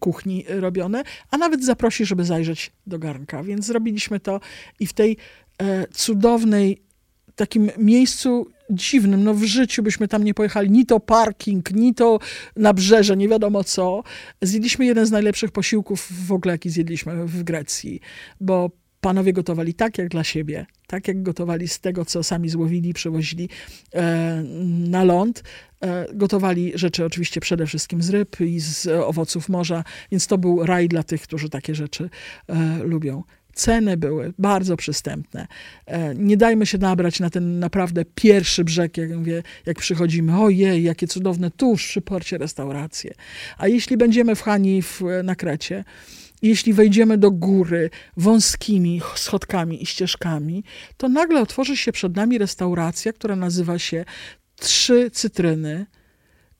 kuchni 0.00 0.44
robione, 0.48 1.02
a 1.30 1.36
nawet 1.36 1.64
zaprosi, 1.64 2.06
żeby 2.06 2.24
zajrzeć 2.24 2.72
do 2.86 2.98
garnka. 2.98 3.42
Więc 3.42 3.66
zrobiliśmy 3.66 4.20
to 4.20 4.40
i 4.80 4.86
w 4.86 4.92
tej 4.92 5.16
cudownej, 5.92 6.82
takim 7.36 7.70
miejscu 7.78 8.50
dziwnym. 8.70 9.24
No 9.24 9.34
w 9.34 9.44
życiu 9.44 9.82
byśmy 9.82 10.08
tam 10.08 10.24
nie 10.24 10.34
pojechali. 10.34 10.70
Ni 10.70 10.86
to 10.86 11.00
parking, 11.00 11.70
ni 11.70 11.94
to 11.94 12.18
nabrzeże, 12.56 13.16
nie 13.16 13.28
wiadomo 13.28 13.64
co. 13.64 14.02
Zjedliśmy 14.42 14.86
jeden 14.86 15.06
z 15.06 15.10
najlepszych 15.10 15.50
posiłków 15.50 16.26
w 16.26 16.32
ogóle, 16.32 16.54
jaki 16.54 16.70
zjedliśmy 16.70 17.26
w 17.26 17.42
Grecji, 17.42 18.00
bo 18.40 18.70
panowie 19.00 19.32
gotowali 19.32 19.74
tak 19.74 19.98
jak 19.98 20.08
dla 20.08 20.24
siebie, 20.24 20.66
tak 20.86 21.08
jak 21.08 21.22
gotowali 21.22 21.68
z 21.68 21.80
tego, 21.80 22.04
co 22.04 22.22
sami 22.22 22.48
złowili, 22.48 22.94
przywozili 22.94 23.48
e, 23.94 24.42
na 24.88 25.04
ląd. 25.04 25.42
E, 25.80 26.06
gotowali 26.14 26.72
rzeczy 26.74 27.04
oczywiście 27.04 27.40
przede 27.40 27.66
wszystkim 27.66 28.02
z 28.02 28.10
ryb 28.10 28.40
i 28.40 28.60
z 28.60 28.86
owoców 28.86 29.48
morza, 29.48 29.84
więc 30.10 30.26
to 30.26 30.38
był 30.38 30.66
raj 30.66 30.88
dla 30.88 31.02
tych, 31.02 31.22
którzy 31.22 31.48
takie 31.48 31.74
rzeczy 31.74 32.10
e, 32.48 32.78
lubią. 32.84 33.22
Ceny 33.56 33.96
były 33.96 34.32
bardzo 34.38 34.76
przystępne. 34.76 35.46
E, 35.86 36.14
nie 36.14 36.36
dajmy 36.36 36.66
się 36.66 36.78
nabrać 36.78 37.20
na 37.20 37.30
ten 37.30 37.58
naprawdę 37.58 38.04
pierwszy 38.14 38.64
brzeg, 38.64 38.96
jak 38.96 39.10
mówię, 39.10 39.42
jak 39.66 39.78
przychodzimy. 39.78 40.40
Ojej, 40.40 40.82
jakie 40.82 41.06
cudowne 41.06 41.50
tuż 41.50 41.86
przy 41.86 42.00
porcie 42.00 42.38
restauracje. 42.38 43.14
A 43.58 43.68
jeśli 43.68 43.96
będziemy 43.96 44.34
w 44.34 44.42
Hani 44.42 44.82
w, 44.82 45.02
na 45.24 45.34
Krecie, 45.34 45.84
jeśli 46.42 46.72
wejdziemy 46.72 47.18
do 47.18 47.30
góry 47.30 47.90
wąskimi 48.16 49.00
schodkami 49.14 49.82
i 49.82 49.86
ścieżkami, 49.86 50.64
to 50.96 51.08
nagle 51.08 51.40
otworzy 51.40 51.76
się 51.76 51.92
przed 51.92 52.16
nami 52.16 52.38
restauracja, 52.38 53.12
która 53.12 53.36
nazywa 53.36 53.78
się 53.78 54.04
Trzy 54.56 55.10
Cytryny. 55.10 55.86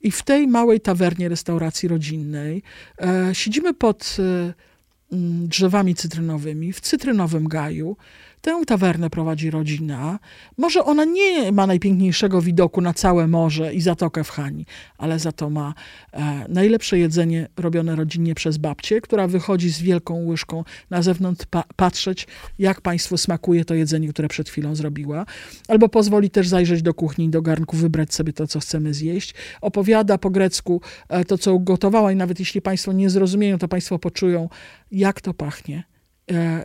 I 0.00 0.10
w 0.10 0.22
tej 0.22 0.46
małej 0.46 0.80
tawernie 0.80 1.28
restauracji 1.28 1.88
rodzinnej 1.88 2.62
e, 3.00 3.34
siedzimy 3.34 3.74
pod 3.74 4.16
e, 4.18 4.54
drzewami 5.48 5.94
cytrynowymi 5.94 6.72
w 6.72 6.80
cytrynowym 6.80 7.48
gaju 7.48 7.96
Tę 8.46 8.62
tawernę 8.66 9.10
prowadzi 9.10 9.50
rodzina. 9.50 10.18
Może 10.58 10.84
ona 10.84 11.04
nie 11.04 11.52
ma 11.52 11.66
najpiękniejszego 11.66 12.42
widoku 12.42 12.80
na 12.80 12.94
całe 12.94 13.26
morze 13.26 13.74
i 13.74 13.80
zatokę 13.80 14.24
w 14.24 14.30
Hani, 14.30 14.66
ale 14.98 15.18
za 15.18 15.32
to 15.32 15.50
ma 15.50 15.74
e, 16.12 16.46
najlepsze 16.48 16.98
jedzenie 16.98 17.48
robione 17.56 17.96
rodzinnie 17.96 18.34
przez 18.34 18.56
babcię, 18.56 19.00
która 19.00 19.28
wychodzi 19.28 19.70
z 19.70 19.82
wielką 19.82 20.26
łyżką 20.26 20.64
na 20.90 21.02
zewnątrz 21.02 21.46
pa 21.50 21.64
patrzeć, 21.76 22.26
jak 22.58 22.80
państwu 22.80 23.16
smakuje 23.16 23.64
to 23.64 23.74
jedzenie, 23.74 24.08
które 24.08 24.28
przed 24.28 24.48
chwilą 24.48 24.74
zrobiła. 24.74 25.26
Albo 25.68 25.88
pozwoli 25.88 26.30
też 26.30 26.48
zajrzeć 26.48 26.82
do 26.82 26.94
kuchni, 26.94 27.28
do 27.28 27.42
garnku, 27.42 27.76
wybrać 27.76 28.14
sobie 28.14 28.32
to, 28.32 28.46
co 28.46 28.60
chcemy 28.60 28.94
zjeść. 28.94 29.34
Opowiada 29.60 30.18
po 30.18 30.30
grecku 30.30 30.80
e, 31.08 31.24
to, 31.24 31.38
co 31.38 31.54
ugotowała 31.54 32.12
i 32.12 32.16
nawet 32.16 32.40
jeśli 32.40 32.62
państwo 32.62 32.92
nie 32.92 33.10
zrozumieją, 33.10 33.58
to 33.58 33.68
państwo 33.68 33.98
poczują, 33.98 34.48
jak 34.90 35.20
to 35.20 35.34
pachnie 35.34 35.95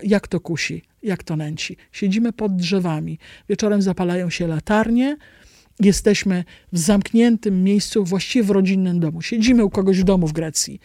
jak 0.04 0.28
to 0.28 0.40
kusi, 0.40 0.82
jak 1.04 1.24
to 1.24 1.36
nęci. 1.36 1.78
Siedzimy 1.92 2.34
pod 2.34 2.56
drzewami. 2.56 3.20
Wieczorem 3.50 3.82
zapalają 3.82 4.30
się 4.30 4.48
latarnie 4.48 5.18
jesteśmy 5.80 6.44
w 6.74 6.78
zamkniętym 6.78 7.64
miejscu, 7.64 8.06
właściwie 8.06 8.44
w 8.44 8.50
rodzinnym 8.50 9.00
domu. 9.00 9.22
Siedzimy 9.22 9.66
u 9.66 9.70
kogoś 9.70 10.00
w 10.00 10.04
domu 10.04 10.28
w 10.28 10.34
Grecji. 10.34 10.80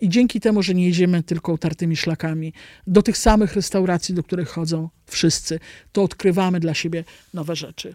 I 0.00 0.08
dzięki 0.08 0.40
temu, 0.40 0.62
że 0.62 0.74
nie 0.74 0.86
jedziemy 0.86 1.22
tylko 1.22 1.52
utartymi 1.52 1.96
szlakami 1.96 2.52
do 2.86 3.02
tych 3.02 3.18
samych 3.18 3.54
restauracji, 3.54 4.14
do 4.14 4.22
których 4.22 4.48
chodzą 4.48 4.88
wszyscy, 5.06 5.60
to 5.92 6.02
odkrywamy 6.02 6.60
dla 6.60 6.74
siebie 6.74 7.04
nowe 7.34 7.56
rzeczy. 7.56 7.94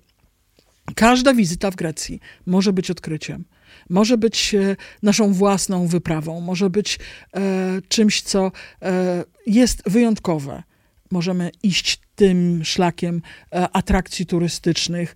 Każda 0.96 1.34
wizyta 1.34 1.72
w 1.72 1.76
Grecji 1.76 2.20
może 2.46 2.74
być 2.74 2.92
odkryciem. 2.92 3.46
Może 3.90 4.18
być 4.18 4.56
e, 4.56 4.76
naszą 5.04 5.34
własną 5.34 5.88
wyprawą, 5.88 6.42
może 6.42 6.70
być 6.70 7.00
e, 7.34 7.42
czymś, 7.88 8.22
co 8.22 8.52
e, 8.82 9.24
jest 9.48 9.90
wyjątkowe. 9.90 10.64
Możemy 11.12 11.52
iść 11.64 12.00
tym 12.16 12.62
szlakiem 12.64 13.22
atrakcji 13.52 14.26
turystycznych, 14.26 15.16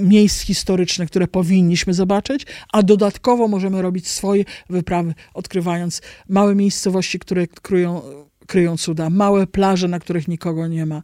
miejsc 0.00 0.40
historycznych, 0.40 1.10
które 1.10 1.28
powinniśmy 1.28 1.94
zobaczyć, 1.94 2.46
a 2.72 2.82
dodatkowo 2.82 3.48
możemy 3.48 3.82
robić 3.82 4.08
swoje 4.08 4.44
wyprawy, 4.70 5.14
odkrywając 5.34 6.02
małe 6.28 6.54
miejscowości, 6.54 7.18
które 7.18 7.46
kryją, 7.46 8.02
kryją 8.46 8.76
cuda, 8.76 9.10
małe 9.10 9.46
plaże, 9.46 9.88
na 9.88 9.98
których 9.98 10.28
nikogo 10.28 10.66
nie 10.66 10.86
ma. 10.86 11.02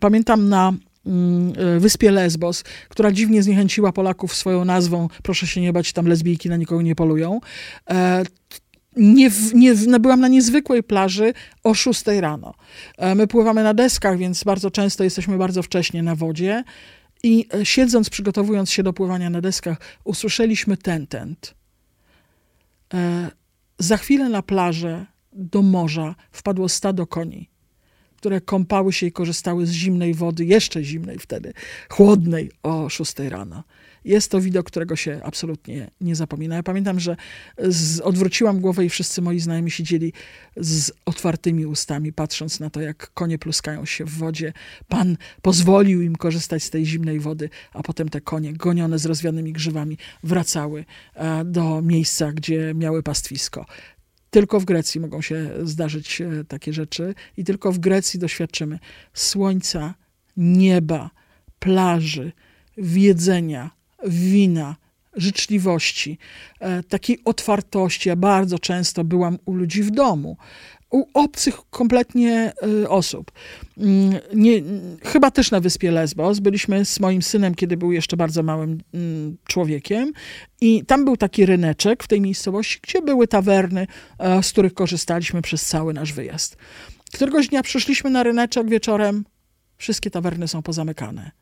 Pamiętam 0.00 0.48
na 0.48 0.72
wyspie 1.78 2.10
Lesbos, 2.10 2.64
która 2.88 3.12
dziwnie 3.12 3.42
zniechęciła 3.42 3.92
Polaków 3.92 4.34
swoją 4.34 4.64
nazwą, 4.64 5.08
proszę 5.22 5.46
się 5.46 5.60
nie 5.60 5.72
bać, 5.72 5.92
tam 5.92 6.06
lesbijki 6.06 6.48
na 6.48 6.56
nikogo 6.56 6.82
nie 6.82 6.94
polują. 6.94 7.40
E, 7.90 8.24
nie, 8.96 9.30
nie, 9.54 9.74
byłam 10.00 10.20
na 10.20 10.28
niezwykłej 10.28 10.82
plaży 10.82 11.32
o 11.64 11.74
6 11.74 12.04
rano. 12.06 12.54
E, 12.98 13.14
my 13.14 13.26
pływamy 13.26 13.62
na 13.62 13.74
deskach, 13.74 14.18
więc 14.18 14.44
bardzo 14.44 14.70
często 14.70 15.04
jesteśmy 15.04 15.38
bardzo 15.38 15.62
wcześnie 15.62 16.02
na 16.02 16.14
wodzie. 16.14 16.64
I 17.22 17.46
e, 17.54 17.66
siedząc, 17.66 18.10
przygotowując 18.10 18.70
się 18.70 18.82
do 18.82 18.92
pływania 18.92 19.30
na 19.30 19.40
deskach, 19.40 19.80
usłyszeliśmy 20.04 20.76
ten. 20.76 21.06
E, 22.94 23.30
za 23.78 23.96
chwilę 23.96 24.28
na 24.28 24.42
plażę 24.42 25.06
do 25.32 25.62
morza 25.62 26.14
wpadło 26.32 26.68
stado 26.68 27.06
koni, 27.06 27.48
które 28.22 28.40
kąpały 28.40 28.92
się 28.92 29.06
i 29.06 29.12
korzystały 29.12 29.66
z 29.66 29.70
zimnej 29.70 30.14
wody, 30.14 30.44
jeszcze 30.44 30.84
zimnej 30.84 31.18
wtedy, 31.18 31.52
chłodnej 31.88 32.50
o 32.62 32.88
6 32.88 33.18
rano 33.18 33.64
jest 34.04 34.30
to 34.30 34.40
widok, 34.40 34.66
którego 34.66 34.96
się 34.96 35.20
absolutnie 35.24 35.90
nie 36.00 36.16
zapomina. 36.16 36.56
Ja 36.56 36.62
pamiętam, 36.62 37.00
że 37.00 37.16
z, 37.58 38.00
odwróciłam 38.00 38.60
głowę 38.60 38.84
i 38.84 38.88
wszyscy 38.88 39.22
moi 39.22 39.40
znajomi 39.40 39.70
siedzieli 39.70 40.12
z 40.56 40.92
otwartymi 41.04 41.66
ustami, 41.66 42.12
patrząc 42.12 42.60
na 42.60 42.70
to, 42.70 42.80
jak 42.80 43.10
konie 43.14 43.38
pluskają 43.38 43.84
się 43.84 44.04
w 44.04 44.10
wodzie. 44.18 44.52
Pan 44.88 45.16
pozwolił 45.42 46.02
im 46.02 46.16
korzystać 46.16 46.62
z 46.62 46.70
tej 46.70 46.86
zimnej 46.86 47.20
wody, 47.20 47.50
a 47.72 47.82
potem 47.82 48.08
te 48.08 48.20
konie, 48.20 48.52
gonione 48.52 48.98
z 48.98 49.06
rozwianymi 49.06 49.52
grzywami, 49.52 49.98
wracały 50.22 50.84
e, 51.14 51.44
do 51.44 51.82
miejsca, 51.82 52.32
gdzie 52.32 52.74
miały 52.74 53.02
pastwisko. 53.02 53.66
Tylko 54.32 54.60
w 54.60 54.64
Grecji 54.64 55.00
mogą 55.00 55.22
się 55.22 55.50
zdarzyć 55.62 56.20
e, 56.20 56.44
takie 56.44 56.72
rzeczy 56.72 57.14
i 57.36 57.44
tylko 57.44 57.72
w 57.72 57.78
Grecji 57.78 58.20
doświadczymy 58.20 58.78
słońca, 59.14 59.94
nieba, 60.36 61.10
plaży, 61.58 62.32
jedzenia, 62.76 63.70
wina, 64.06 64.76
życzliwości, 65.16 66.18
e, 66.60 66.82
takiej 66.82 67.18
otwartości. 67.24 68.08
Ja 68.08 68.16
bardzo 68.16 68.58
często 68.58 69.04
byłam 69.04 69.38
u 69.44 69.54
ludzi 69.54 69.82
w 69.82 69.90
domu, 69.90 70.36
u 70.92 71.06
obcych 71.14 71.54
kompletnie 71.70 72.52
e, 72.82 72.88
osób. 72.88 73.32
Mm, 73.78 74.18
nie, 74.34 74.62
chyba 75.04 75.30
też 75.30 75.50
na 75.50 75.60
wyspie 75.60 75.90
Lesbos. 75.90 76.38
Byliśmy 76.38 76.84
z 76.84 77.00
moim 77.00 77.22
synem, 77.22 77.54
kiedy 77.54 77.76
był 77.76 77.92
jeszcze 77.92 78.16
bardzo 78.16 78.42
małym 78.42 78.80
mm, 78.94 79.36
człowiekiem 79.48 80.12
i 80.60 80.84
tam 80.84 81.04
był 81.04 81.16
taki 81.16 81.46
ryneczek 81.46 82.04
w 82.04 82.08
tej 82.08 82.20
miejscowości, 82.20 82.78
gdzie 82.82 83.02
były 83.02 83.28
tawerny, 83.28 83.86
e, 84.18 84.42
z 84.42 84.52
których 84.52 84.74
korzystaliśmy 84.74 85.42
przez 85.42 85.66
cały 85.66 85.94
nasz 85.94 86.12
wyjazd. 86.12 86.56
Któregoś 87.12 87.48
dnia 87.48 87.62
przyszliśmy 87.62 88.10
na 88.10 88.22
ryneczek 88.22 88.68
wieczorem, 88.68 89.24
wszystkie 89.76 90.10
tawerny 90.10 90.48
są 90.48 90.62
pozamykane. 90.62 91.41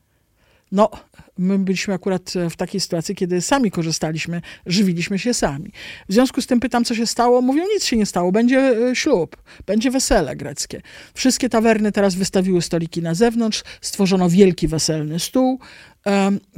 No, 0.72 0.90
my 1.38 1.58
byliśmy 1.58 1.94
akurat 1.94 2.32
w 2.50 2.56
takiej 2.56 2.80
sytuacji, 2.80 3.14
kiedy 3.14 3.40
sami 3.40 3.70
korzystaliśmy, 3.70 4.42
żywiliśmy 4.66 5.18
się 5.18 5.34
sami. 5.34 5.72
W 6.08 6.12
związku 6.12 6.42
z 6.42 6.46
tym 6.46 6.60
pytam, 6.60 6.84
co 6.84 6.94
się 6.94 7.06
stało. 7.06 7.42
Mówią, 7.42 7.64
nic 7.74 7.84
się 7.84 7.96
nie 7.96 8.06
stało, 8.06 8.32
będzie 8.32 8.58
e, 8.58 8.96
ślub, 8.96 9.36
będzie 9.66 9.90
wesele 9.90 10.36
greckie. 10.36 10.82
Wszystkie 11.14 11.48
tawerny 11.48 11.92
teraz 11.92 12.14
wystawiły 12.14 12.62
stoliki 12.62 13.02
na 13.02 13.14
zewnątrz, 13.14 13.62
stworzono 13.80 14.28
wielki 14.28 14.68
weselny 14.68 15.20
stół. 15.20 15.60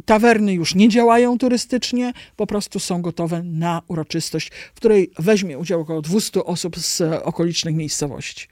Tawerny 0.05 0.53
już 0.53 0.75
nie 0.75 0.89
działają 0.89 1.39
turystycznie, 1.39 2.13
po 2.37 2.47
prostu 2.47 2.81
są 2.81 3.03
gotowe 3.03 3.43
na 3.43 3.83
uroczystość, 3.89 4.51
w 4.75 4.77
której 4.77 5.11
weźmie 5.19 5.59
udział 5.59 5.81
około 5.81 6.03
200 6.03 6.45
osób 6.45 6.79
z 6.79 7.01
okolicznych 7.23 7.75
miejscowości. 7.75 8.49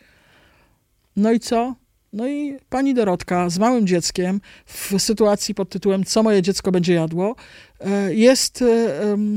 No 1.16 1.32
i 1.32 1.40
co? 1.40 1.74
No 2.12 2.28
i 2.28 2.56
pani 2.68 2.94
Dorotka 2.94 3.50
z 3.50 3.58
małym 3.58 3.86
dzieckiem 3.86 4.40
w 4.66 4.94
sytuacji 4.98 5.54
pod 5.54 5.68
tytułem 5.68 6.04
Co 6.04 6.22
moje 6.22 6.42
dziecko 6.42 6.72
będzie 6.72 6.94
jadło, 6.94 7.36
e, 7.80 8.14
jest 8.14 8.62
e, 8.62 8.66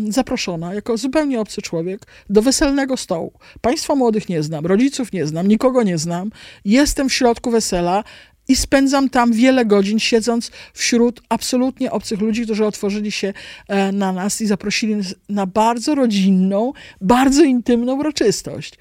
zaproszona 0.10 0.74
jako 0.74 0.98
zupełnie 0.98 1.40
obcy 1.40 1.62
człowiek 1.62 2.08
do 2.30 2.42
weselnego 2.42 2.98
stołu. 2.98 3.34
Państwa 3.62 3.96
młodych 3.96 4.30
nie 4.30 4.44
znam, 4.44 4.66
rodziców 4.66 5.14
nie 5.14 5.26
znam, 5.26 5.48
nikogo 5.48 5.84
nie 5.84 5.98
znam. 5.98 6.30
Jestem 6.66 7.10
w 7.10 7.14
środku 7.14 7.52
wesela 7.52 8.04
i 8.48 8.56
spędzam 8.56 9.10
tam 9.10 9.34
wiele 9.34 9.66
godzin, 9.66 10.00
siedząc 10.00 10.52
wśród 10.74 11.22
absolutnie 11.30 11.92
obcych 11.92 12.22
ludzi, 12.22 12.44
którzy 12.44 12.66
otworzyli 12.66 13.12
się 13.12 13.34
e, 13.68 13.92
na 13.92 14.12
nas 14.12 14.42
i 14.42 14.48
zaprosili 14.48 14.96
na 15.30 15.46
bardzo 15.46 15.96
rodzinną, 15.96 16.74
bardzo 17.02 17.44
intymną 17.44 17.96
uroczystość. 17.96 18.78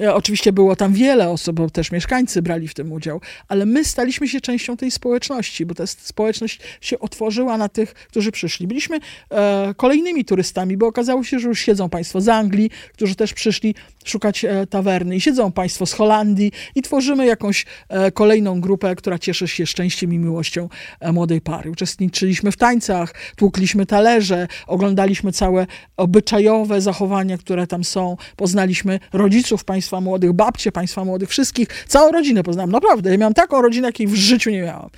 E, 0.00 0.14
oczywiście 0.14 0.52
było 0.52 0.76
tam 0.76 0.92
wiele 0.92 1.28
osób, 1.30 1.56
bo 1.56 1.70
też 1.70 1.92
mieszkańcy 1.92 2.42
brali 2.42 2.68
w 2.68 2.74
tym 2.74 2.92
udział, 2.92 3.20
ale 3.48 3.66
my 3.66 3.84
staliśmy 3.84 4.28
się 4.28 4.40
częścią 4.40 4.76
tej 4.76 4.90
społeczności, 4.90 5.66
bo 5.66 5.74
ta 5.74 5.86
społeczność 5.86 6.60
się 6.80 6.98
otworzyła 6.98 7.58
na 7.58 7.68
tych, 7.68 7.94
którzy 7.94 8.32
przyszli. 8.32 8.66
Byliśmy 8.66 9.00
e, 9.30 9.74
kolejnymi 9.76 10.24
turystami, 10.24 10.76
bo 10.76 10.86
okazało 10.86 11.24
się, 11.24 11.38
że 11.38 11.48
już 11.48 11.60
siedzą 11.60 11.88
państwo 11.88 12.20
z 12.20 12.28
Anglii, 12.28 12.70
którzy 12.92 13.14
też 13.14 13.34
przyszli 13.34 13.74
szukać 14.04 14.44
e, 14.44 14.66
tawerny 14.66 15.16
i 15.16 15.20
siedzą 15.20 15.52
państwo 15.52 15.86
z 15.86 15.92
Holandii 15.92 16.52
i 16.74 16.82
tworzymy 16.82 17.26
jakąś 17.26 17.66
e, 17.88 18.12
kolejną 18.12 18.60
grupę, 18.60 18.94
która 18.94 19.18
cieszy 19.18 19.48
się 19.48 19.66
szczęściem 19.66 20.12
i 20.12 20.18
miłością 20.18 20.68
e, 21.00 21.12
młodej 21.12 21.40
pary. 21.40 21.70
Uczestniczyliśmy 21.70 22.52
w 22.52 22.56
tańcach, 22.56 23.14
tłukliśmy 23.36 23.86
talerze, 23.86 24.48
oglądaliśmy 24.66 25.32
całe 25.32 25.66
obyczajowe 25.96 26.80
zachowania, 26.80 27.38
które 27.38 27.66
tam 27.66 27.84
są, 27.84 28.16
poznaliśmy 28.36 29.00
rodziców 29.12 29.64
państwa 29.64 29.83
państwa 29.84 30.00
młodych, 30.00 30.32
babcie 30.32 30.72
państwa 30.72 31.04
młodych, 31.04 31.28
wszystkich, 31.28 31.68
całą 31.88 32.12
rodzinę 32.12 32.42
poznałam. 32.42 32.70
Naprawdę, 32.70 33.10
ja 33.10 33.18
miałam 33.18 33.34
taką 33.34 33.62
rodzinę, 33.62 33.88
jakiej 33.88 34.06
w 34.06 34.14
życiu 34.14 34.50
nie 34.50 34.62
miałam. 34.62 34.90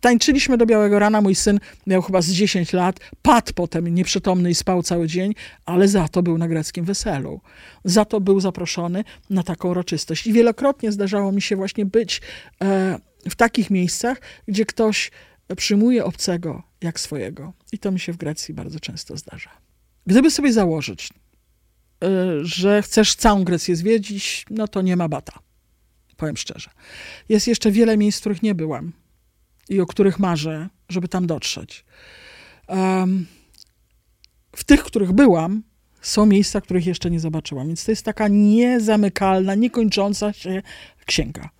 Tańczyliśmy 0.00 0.56
do 0.56 0.66
białego 0.66 0.98
rana, 0.98 1.20
mój 1.20 1.34
syn 1.34 1.60
miał 1.86 2.02
chyba 2.02 2.22
z 2.22 2.30
10 2.30 2.72
lat, 2.72 3.00
padł 3.22 3.52
potem 3.54 3.88
nieprzytomny 3.94 4.50
i 4.50 4.54
spał 4.54 4.82
cały 4.82 5.06
dzień, 5.06 5.34
ale 5.66 5.88
za 5.88 6.08
to 6.08 6.22
był 6.22 6.38
na 6.38 6.48
greckim 6.48 6.84
weselu. 6.84 7.40
Za 7.84 8.04
to 8.04 8.20
był 8.20 8.40
zaproszony 8.40 9.04
na 9.30 9.42
taką 9.42 9.68
uroczystość. 9.68 10.26
I 10.26 10.32
wielokrotnie 10.32 10.92
zdarzało 10.92 11.32
mi 11.32 11.42
się 11.42 11.56
właśnie 11.56 11.86
być 11.86 12.20
e, 12.62 12.98
w 13.30 13.34
takich 13.34 13.70
miejscach, 13.70 14.20
gdzie 14.48 14.64
ktoś 14.64 15.10
przyjmuje 15.56 16.04
obcego 16.04 16.62
jak 16.80 17.00
swojego. 17.00 17.52
I 17.72 17.78
to 17.78 17.90
mi 17.90 18.00
się 18.00 18.12
w 18.12 18.16
Grecji 18.16 18.54
bardzo 18.54 18.80
często 18.80 19.16
zdarza. 19.16 19.50
Gdyby 20.06 20.30
sobie 20.30 20.52
założyć, 20.52 21.08
że 22.42 22.82
chcesz 22.82 23.14
całą 23.14 23.44
Grecję 23.44 23.76
zwiedzić, 23.76 24.44
no 24.50 24.68
to 24.68 24.82
nie 24.82 24.96
ma 24.96 25.08
bata. 25.08 25.38
Powiem 26.16 26.36
szczerze. 26.36 26.70
Jest 27.28 27.46
jeszcze 27.46 27.70
wiele 27.70 27.96
miejsc, 27.96 28.18
w 28.18 28.20
których 28.20 28.42
nie 28.42 28.54
byłam 28.54 28.92
i 29.68 29.80
o 29.80 29.86
których 29.86 30.18
marzę, 30.18 30.68
żeby 30.88 31.08
tam 31.08 31.26
dotrzeć. 31.26 31.84
Um, 32.68 33.26
w 34.56 34.64
tych, 34.64 34.82
których 34.82 35.12
byłam, 35.12 35.62
są 36.00 36.26
miejsca, 36.26 36.60
których 36.60 36.86
jeszcze 36.86 37.10
nie 37.10 37.20
zobaczyłam. 37.20 37.66
Więc 37.66 37.84
to 37.84 37.92
jest 37.92 38.04
taka 38.04 38.28
niezamykalna, 38.28 39.54
niekończąca 39.54 40.32
się 40.32 40.62
księga. 41.06 41.50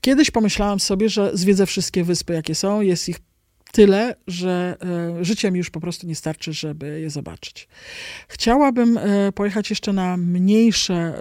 Kiedyś 0.00 0.30
pomyślałam 0.30 0.80
sobie, 0.80 1.08
że 1.08 1.36
zwiedzę 1.36 1.66
wszystkie 1.66 2.04
wyspy, 2.04 2.32
jakie 2.32 2.54
są. 2.54 2.80
Jest 2.80 3.08
ich 3.08 3.18
tyle, 3.74 4.14
że 4.26 4.76
e, 5.20 5.24
życie 5.24 5.50
mi 5.50 5.58
już 5.58 5.70
po 5.70 5.80
prostu 5.80 6.06
nie 6.06 6.14
starczy, 6.14 6.52
żeby 6.52 7.00
je 7.00 7.10
zobaczyć. 7.10 7.68
Chciałabym 8.28 8.98
e, 8.98 9.32
pojechać 9.32 9.70
jeszcze 9.70 9.92
na 9.92 10.16
mniejsze 10.16 10.94
e, 10.94 11.20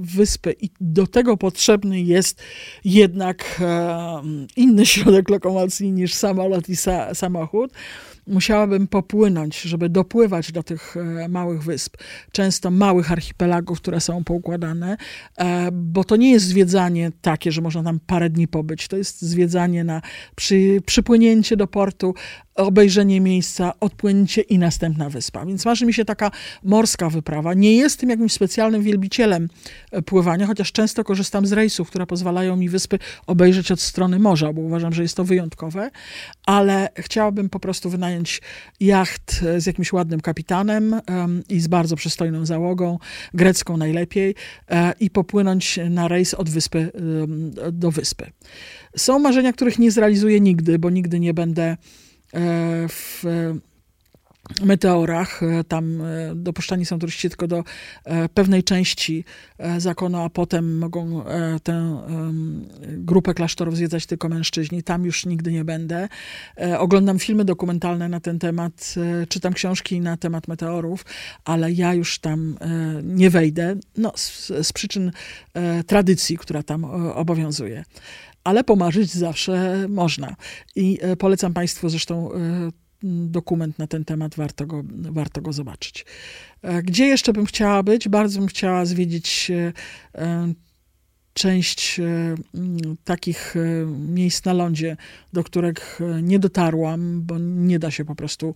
wyspy 0.00 0.54
i 0.60 0.70
do 0.80 1.06
tego 1.06 1.36
potrzebny 1.36 2.00
jest 2.00 2.42
jednak 2.84 3.60
inny 4.56 4.86
środek 4.86 5.28
lokomocji 5.28 5.92
niż 5.92 6.14
samolot 6.14 6.68
i 6.68 6.76
samochód. 7.14 7.72
Musiałabym 8.30 8.86
popłynąć, 8.86 9.60
żeby 9.60 9.88
dopływać 9.88 10.52
do 10.52 10.62
tych 10.62 10.96
e, 10.96 11.28
małych 11.28 11.62
wysp, 11.62 11.96
często 12.32 12.70
małych 12.70 13.12
archipelagów, 13.12 13.80
które 13.80 14.00
są 14.00 14.24
poukładane, 14.24 14.96
e, 15.38 15.68
bo 15.72 16.04
to 16.04 16.16
nie 16.16 16.30
jest 16.30 16.46
zwiedzanie 16.46 17.12
takie, 17.22 17.52
że 17.52 17.60
można 17.60 17.82
tam 17.82 18.00
parę 18.06 18.30
dni 18.30 18.48
pobyć. 18.48 18.88
To 18.88 18.96
jest 18.96 19.22
zwiedzanie 19.22 19.84
na 19.84 20.02
przy, 20.36 20.82
przypłynięcie 20.86 21.56
do 21.56 21.66
portu, 21.66 22.14
obejrzenie 22.54 23.20
miejsca, 23.20 23.72
odpłynięcie 23.80 24.40
i 24.40 24.58
następna 24.58 25.10
wyspa. 25.10 25.46
Więc 25.46 25.64
marzy 25.64 25.86
mi 25.86 25.94
się 25.94 26.04
taka 26.04 26.30
morska 26.64 27.10
wyprawa. 27.10 27.54
Nie 27.54 27.76
jestem 27.76 28.10
jakimś 28.10 28.32
specjalnym 28.32 28.82
wielbicielem 28.82 29.48
e, 29.92 30.02
pływania, 30.02 30.46
chociaż 30.46 30.72
często 30.72 31.04
korzystam 31.04 31.46
z 31.46 31.52
rejsów, 31.52 31.88
które 31.88 32.06
pozwalają 32.06 32.56
mi 32.56 32.68
wyspy 32.68 32.98
obejrzeć 33.26 33.72
od 33.72 33.80
strony 33.80 34.18
morza, 34.18 34.52
bo 34.52 34.60
uważam, 34.60 34.92
że 34.92 35.02
jest 35.02 35.16
to 35.16 35.24
wyjątkowe, 35.24 35.90
ale 36.46 36.88
chciałabym 36.96 37.48
po 37.48 37.60
prostu 37.60 37.90
wynająć 37.90 38.19
jacht 38.80 39.42
e, 39.42 39.60
z 39.60 39.66
jakimś 39.66 39.92
ładnym 39.92 40.20
kapitanem 40.20 41.00
i 41.48 41.60
z 41.60 41.68
bardzo 41.68 41.96
przystojną 41.96 42.46
załogą, 42.46 42.98
grecką 43.34 43.76
najlepiej, 43.76 44.34
e, 44.68 44.92
i 45.00 45.10
popłynąć 45.10 45.78
na 45.90 46.08
rejs 46.08 46.34
od 46.34 46.50
wyspy 46.50 46.92
do 47.72 47.90
wyspy. 47.90 48.30
Są 48.96 49.18
marzenia, 49.18 49.52
których 49.52 49.78
nie 49.78 49.90
zrealizuję 49.90 50.40
nigdy, 50.40 50.78
bo 50.78 50.90
nigdy 50.90 51.20
nie 51.20 51.34
będę 51.34 51.76
E, 52.34 52.88
w 52.88 53.24
meteorach. 54.64 55.42
E, 55.42 55.64
tam 55.64 56.00
e, 56.00 56.34
dopuszczani 56.34 56.86
są 56.86 56.98
turyści 56.98 57.28
tylko 57.28 57.46
do 57.46 57.64
pewnej 58.34 58.64
części 58.64 59.24
zakonu, 59.78 60.18
a 60.18 60.30
potem 60.30 60.78
mogą 60.78 61.24
tę 61.62 62.02
grupę 62.82 63.34
klasztorów 63.34 63.76
zwiedzać 63.76 64.06
tylko 64.06 64.28
mężczyźni. 64.28 64.82
Tam 64.82 65.04
już 65.04 65.26
nigdy 65.26 65.52
nie 65.52 65.64
będę. 65.64 66.08
Oglądam 66.78 67.18
filmy 67.18 67.44
dokumentalne 67.44 68.08
na 68.08 68.20
ten 68.20 68.38
temat, 68.38 68.94
czytam 69.28 69.52
książki 69.52 70.00
na 70.00 70.16
temat 70.16 70.48
meteorów, 70.48 71.04
ale 71.44 71.72
ja 71.72 71.94
już 71.94 72.18
tam 72.18 72.56
nie 73.02 73.30
wejdę. 73.30 73.76
No, 73.96 74.12
z, 74.16 74.52
z 74.66 74.72
przyczyn 74.72 75.12
tradycji, 75.86 76.38
która 76.38 76.62
tam 76.62 76.84
obowiązuje 77.14 77.84
ale 78.44 78.64
pomarzyć 78.64 79.14
zawsze 79.14 79.86
można. 79.88 80.36
I 80.76 80.98
e, 81.02 81.16
polecam 81.16 81.52
Państwu 81.52 81.88
zresztą 81.88 82.32
e, 82.32 82.36
dokument 83.02 83.78
na 83.78 83.86
ten 83.86 84.04
temat, 84.04 84.34
warto 84.34 84.66
go, 84.66 84.82
warto 84.88 85.40
go 85.40 85.52
zobaczyć. 85.52 86.06
E, 86.62 86.82
gdzie 86.82 87.06
jeszcze 87.06 87.32
bym 87.32 87.46
chciała 87.46 87.82
być? 87.82 88.08
Bardzo 88.08 88.38
bym 88.38 88.48
chciała 88.48 88.84
zwiedzić 88.84 89.50
część 91.34 92.00
e, 92.00 92.34
takich 93.04 93.56
e, 93.56 93.86
miejsc 93.86 94.44
na 94.44 94.52
lądzie, 94.52 94.96
do 95.32 95.44
których 95.44 96.00
e, 96.00 96.22
nie 96.22 96.38
dotarłam, 96.38 97.22
bo 97.22 97.38
nie 97.38 97.78
da 97.78 97.90
się 97.90 98.04
po 98.04 98.14
prostu 98.14 98.54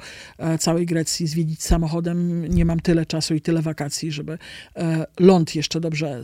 całej 0.59 0.87
Grecji 0.87 1.27
zwiedzić 1.27 1.63
samochodem. 1.63 2.47
Nie 2.47 2.65
mam 2.65 2.81
tyle 2.81 3.07
czasu 3.07 3.35
i 3.35 3.41
tyle 3.41 3.63
wakacji, 3.63 4.13
żeby 4.13 4.39
ląd 5.21 5.55
jeszcze 5.55 5.81
dobrze 5.81 6.23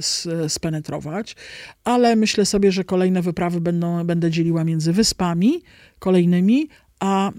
spenetrować, 0.49 1.37
ale 1.85 2.17
myślę 2.17 2.47
sobie, 2.47 2.73
że 2.73 2.85
kolejne 2.85 3.23
wyprawy 3.23 3.61
będą, 3.61 4.05
będę 4.05 4.31
dzieliła 4.31 4.65
między 4.65 4.93
wyspami 4.93 5.63
kolejnymi, 5.99 6.69
a 7.01 7.31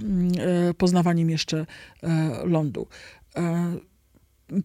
poznawaniem 0.78 1.30
jeszcze 1.30 1.66
lądu. 2.44 2.88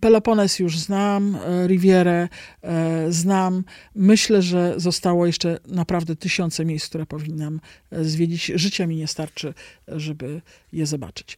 Pelopones 0.00 0.58
już 0.58 0.78
znam, 0.78 1.36
e, 1.36 1.66
Rivierę 1.66 2.28
e, 2.62 3.12
znam. 3.12 3.64
Myślę, 3.94 4.42
że 4.42 4.74
zostało 4.76 5.26
jeszcze 5.26 5.58
naprawdę 5.68 6.16
tysiące 6.16 6.64
miejsc, 6.64 6.88
które 6.88 7.06
powinnam 7.06 7.60
e, 7.90 8.04
zwiedzić. 8.04 8.52
Życia 8.54 8.86
mi 8.86 8.96
nie 8.96 9.06
starczy, 9.06 9.54
żeby 9.88 10.42
je 10.72 10.86
zobaczyć. 10.86 11.36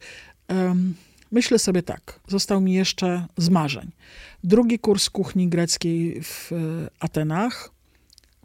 Myślę 1.31 1.59
sobie 1.59 1.83
tak, 1.83 2.19
został 2.27 2.61
mi 2.61 2.73
jeszcze 2.73 3.27
z 3.37 3.49
marzeń. 3.49 3.91
Drugi 4.43 4.79
kurs 4.79 5.09
kuchni 5.09 5.47
greckiej 5.47 6.23
w 6.23 6.51
Atenach. 6.99 7.71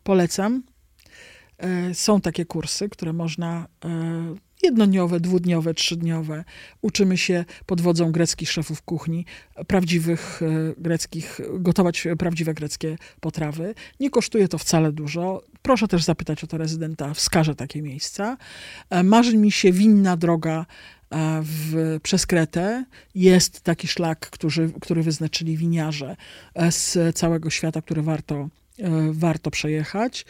Polecam. 0.03 0.62
Są 1.93 2.21
takie 2.21 2.45
kursy, 2.45 2.89
które 2.89 3.12
można 3.12 3.67
jednodniowe, 4.65 5.21
dwudniowe, 5.21 5.75
trzydniowe. 5.75 6.45
Uczymy 6.83 7.19
się 7.19 7.45
pod 7.67 7.81
wodzą 7.81 8.12
greckich 8.12 8.51
szefów 8.51 8.83
kuchni, 8.83 9.27
prawdziwych 9.67 10.41
e, 10.43 10.75
greckich, 10.79 11.41
gotować 11.59 12.09
prawdziwe 12.19 12.55
greckie 12.55 12.97
potrawy. 13.21 13.75
Nie 14.01 14.11
kosztuje 14.11 14.49
to 14.49 14.59
wcale 14.59 14.93
dużo. 14.93 15.43
Proszę 15.62 15.89
też 15.89 16.05
zapytać 16.05 16.45
o 16.45 16.47
to 16.47 16.59
rezydenta, 16.59 17.15
wskaże 17.15 17.55
takie 17.55 17.83
miejsca. 17.83 18.37
E, 18.91 19.03
marzy 19.03 19.37
mi 19.37 19.53
się 19.53 19.73
winna 19.73 20.17
droga 20.17 20.67
e, 21.11 21.41
w, 21.43 21.99
przez 22.03 22.27
Kretę. 22.27 22.85
Jest 23.15 23.61
taki 23.61 23.89
szlak, 23.89 24.31
który, 24.31 24.73
który 24.81 25.03
wyznaczyli 25.03 25.57
winiarze 25.57 26.17
z 26.71 27.17
całego 27.17 27.51
świata, 27.51 27.83
który 27.83 28.03
warto 28.03 28.49
warto 29.11 29.51
przejechać. 29.51 30.25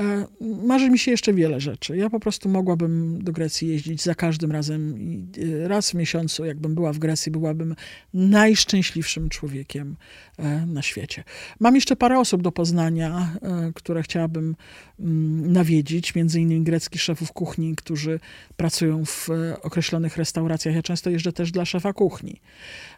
E, 0.00 0.26
marzy 0.40 0.90
mi 0.90 0.98
się 0.98 1.10
jeszcze 1.10 1.32
wiele 1.32 1.60
rzeczy. 1.60 1.96
Ja 1.96 2.10
po 2.10 2.20
prostu 2.20 2.48
mogłabym 2.48 3.24
do 3.24 3.32
Grecji 3.32 3.68
jeździć 3.68 4.02
za 4.02 4.14
każdym 4.14 4.52
razem. 4.52 4.94
E, 5.64 5.68
raz 5.68 5.90
w 5.90 5.94
miesiącu, 5.94 6.44
jakbym 6.44 6.74
była 6.74 6.92
w 6.92 6.98
Grecji, 6.98 7.32
byłabym 7.32 7.74
najszczęśliwszym 8.14 9.28
człowiekiem 9.28 9.96
e, 10.38 10.66
na 10.66 10.82
świecie. 10.82 11.24
Mam 11.60 11.74
jeszcze 11.74 11.96
parę 11.96 12.18
osób 12.18 12.42
do 12.42 12.52
poznania, 12.52 13.32
które 13.74 14.02
chciałabym 14.02 14.56
nawiedzić, 14.98 16.14
między 16.14 16.40
innymi 16.40 16.64
greckich 16.64 17.02
szefów 17.02 17.32
kuchni, 17.32 17.76
którzy 17.76 18.20
pracują 18.56 19.04
w 19.04 19.28
określonych 19.62 20.16
restauracjach. 20.16 20.74
Ja 20.74 20.82
często 20.82 21.10
jeżdżę 21.10 21.32
też 21.32 21.52
dla 21.52 21.64
szefa 21.64 21.92
kuchni. 21.92 22.40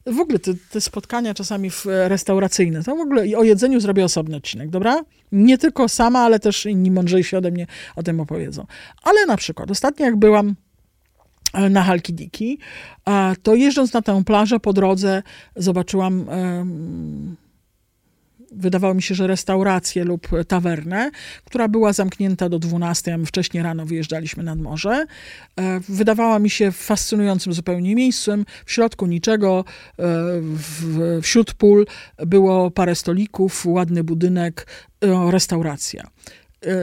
W 0.07 0.21
ogóle 0.21 0.39
te, 0.39 0.55
te 0.71 0.81
spotkania 0.81 1.35
czasami 1.35 1.71
w 1.71 1.87
restauracyjne, 1.87 2.83
to 2.83 2.97
w 2.97 3.01
ogóle 3.01 3.27
i 3.27 3.35
o 3.35 3.43
jedzeniu 3.43 3.81
zrobię 3.81 4.05
osobny 4.05 4.37
odcinek, 4.37 4.71
dobra? 4.71 5.05
Nie 5.33 5.59
tylko 5.59 5.89
sama, 5.89 6.19
ale 6.19 6.41
też 6.41 6.67
inni 6.67 6.91
mądrzejsi 6.91 7.37
ode 7.37 7.51
mnie 7.51 7.67
o 7.97 8.03
tym 8.03 8.21
opowiedzą. 8.21 8.67
Ale 9.03 9.27
na 9.27 9.37
przykład 9.37 9.71
ostatnio 9.71 10.07
jak 10.07 10.17
byłam 10.17 10.55
e, 11.55 11.71
na 11.71 11.83
Halkidiki, 11.83 12.59
to 13.43 13.55
jeżdżąc 13.55 13.93
na 13.93 14.03
tę 14.03 14.25
plażę 14.25 14.61
po 14.61 14.73
drodze 14.73 15.23
zobaczyłam 15.57 16.27
wydawało 18.53 18.95
mi 18.95 19.03
się, 19.03 19.15
że 19.15 19.27
restaurację 19.27 20.05
lub 20.05 20.29
tawernę, 20.49 21.11
która 21.45 21.69
była 21.69 21.93
zamknięta 21.93 22.49
do 22.49 22.59
12, 22.59 23.15
a 23.15 23.27
wcześniej 23.27 23.63
rano 23.63 23.87
wyjeżdżaliśmy 23.87 24.43
nad 24.43 24.59
morze. 24.59 25.07
E, 25.57 25.81
wydawała 25.89 26.39
mi 26.39 26.51
się 26.51 26.73
fascynującym 26.73 27.53
zupełnie 27.53 27.95
miejscem. 27.95 28.45
W 28.65 28.73
środku 28.73 29.07
niczego, 29.07 29.65
e, 29.67 29.93
w, 30.43 31.19
wśród 31.23 31.55
pól 31.55 31.87
było 32.27 32.71
parę 32.71 32.95
stolików, 32.95 33.67
ładny 33.67 34.05
budynek, 34.05 34.67
e, 35.01 35.31
restauracja. 35.31 36.07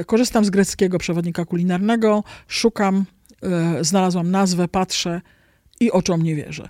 Korzystam 0.05 0.45
z 0.45 0.49
greckiego 0.49 0.97
przewodnika 0.97 1.45
kulinarnego, 1.45 2.23
szukam, 2.47 3.05
znalazłam 3.81 4.31
nazwę, 4.31 4.67
patrzę 4.67 5.21
i 5.79 5.91
oczom 5.91 6.21
nie 6.21 6.35
wierzę. 6.35 6.69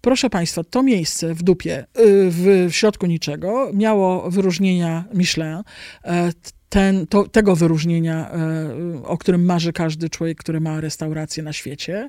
Proszę 0.00 0.30
Państwa, 0.30 0.64
to 0.64 0.82
miejsce 0.82 1.34
w 1.34 1.42
dupie, 1.42 1.80
y, 1.80 1.84
w, 2.30 2.68
środku 2.70 3.06
niczego, 3.06 3.70
miało 3.74 4.30
wyróżnienia 4.30 5.04
Michelin. 5.14 5.62
E, 6.04 6.32
ten, 6.68 7.06
to, 7.06 7.28
tego 7.28 7.56
wyróżnienia, 7.56 8.30
e, 8.30 9.02
o 9.04 9.18
którym 9.18 9.44
marzy 9.44 9.72
każdy 9.72 10.10
człowiek, 10.10 10.38
który 10.38 10.60
ma 10.60 10.80
restaurację 10.80 11.42
na 11.42 11.52
świecie. 11.52 12.08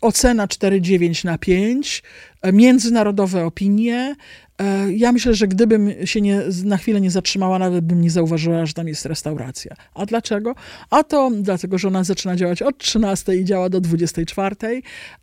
Ocena 0.00 0.46
4,9 0.46 1.24
na 1.24 1.38
5, 1.38 2.02
e, 2.42 2.52
międzynarodowe 2.52 3.44
opinie, 3.44 4.16
ja 4.96 5.12
myślę, 5.12 5.34
że 5.34 5.48
gdybym 5.48 5.90
się 6.04 6.20
nie, 6.20 6.42
na 6.64 6.76
chwilę 6.76 7.00
nie 7.00 7.10
zatrzymała, 7.10 7.58
nawet 7.58 7.84
bym 7.84 8.00
nie 8.00 8.10
zauważyła, 8.10 8.66
że 8.66 8.72
tam 8.72 8.88
jest 8.88 9.06
restauracja. 9.06 9.76
A 9.94 10.06
dlaczego? 10.06 10.54
A 10.90 11.04
to 11.04 11.30
dlatego, 11.40 11.78
że 11.78 11.88
ona 11.88 12.04
zaczyna 12.04 12.36
działać 12.36 12.62
od 12.62 12.78
13 12.78 13.36
i 13.36 13.44
działa 13.44 13.68
do 13.68 13.80
24. 13.80 14.56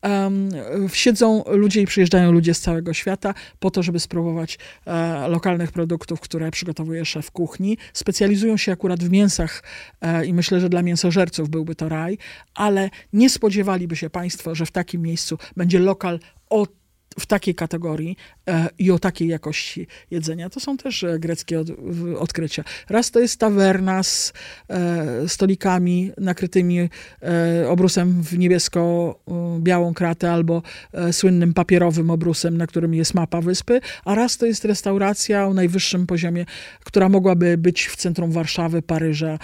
Um, 0.04 0.50
siedzą 0.94 1.44
ludzie 1.48 1.82
i 1.82 1.86
przyjeżdżają 1.86 2.32
ludzie 2.32 2.54
z 2.54 2.60
całego 2.60 2.94
świata 2.94 3.34
po 3.60 3.72
to, 3.72 3.84
żeby 3.84 4.00
spróbować 4.00 4.60
e, 4.86 5.28
lokalnych 5.28 5.72
produktów, 5.72 6.20
które 6.20 6.52
przygotowuje 6.52 7.06
szef 7.06 7.32
kuchni. 7.32 7.78
Specjalizują 7.94 8.58
się 8.58 8.72
akurat 8.72 9.04
w 9.04 9.10
mięsach 9.10 9.64
e, 10.02 10.26
i 10.26 10.34
myślę, 10.34 10.60
że 10.60 10.70
dla 10.70 10.82
mięsożerców 10.82 11.50
byłby 11.50 11.76
to 11.76 11.90
raj, 11.90 12.18
ale 12.56 12.90
nie 13.14 13.30
spodziewaliby 13.30 13.96
się 13.96 14.10
Państwo, 14.10 14.56
że 14.56 14.66
w 14.66 14.72
takim 14.72 15.02
miejscu 15.02 15.38
będzie 15.56 15.80
lokal 15.80 16.20
o 16.50 16.68
w 17.20 17.26
takiej 17.26 17.56
kategorii 17.56 18.18
e, 18.48 18.70
i 18.80 18.92
o 18.92 19.00
takiej 19.00 19.28
jakości 19.28 19.88
jedzenia. 20.12 20.50
To 20.50 20.60
są 20.60 20.78
też 20.78 21.04
e, 21.04 21.20
greckie 21.20 21.60
od, 21.60 21.68
odkrycia. 22.18 22.64
Raz 22.90 23.12
to 23.12 23.20
jest 23.20 23.40
tawerna 23.40 24.04
z 24.04 24.34
e, 24.70 25.30
stolikami 25.30 26.12
nakrytymi 26.18 26.90
obrusem 27.68 28.24
w 28.24 28.38
niebiesko-białą 28.38 29.94
kratę 29.94 30.32
albo 30.32 30.62
słynnym 31.12 31.54
papierowym 31.54 32.10
obrusem, 32.10 32.58
na 32.58 32.68
którym 32.68 32.94
jest 32.94 33.14
mapa 33.14 33.42
wyspy, 33.42 33.82
a 34.06 34.16
raz 34.16 34.38
to 34.38 34.46
jest 34.46 34.66
restauracja 34.66 35.48
o 35.48 35.54
najwyższym 35.54 36.08
poziomie, 36.08 36.46
która 36.84 37.10
mogłaby 37.10 37.58
być 37.58 37.88
w 37.88 37.96
centrum 37.96 38.32
Warszawy, 38.32 38.82
Paryża 38.82 39.40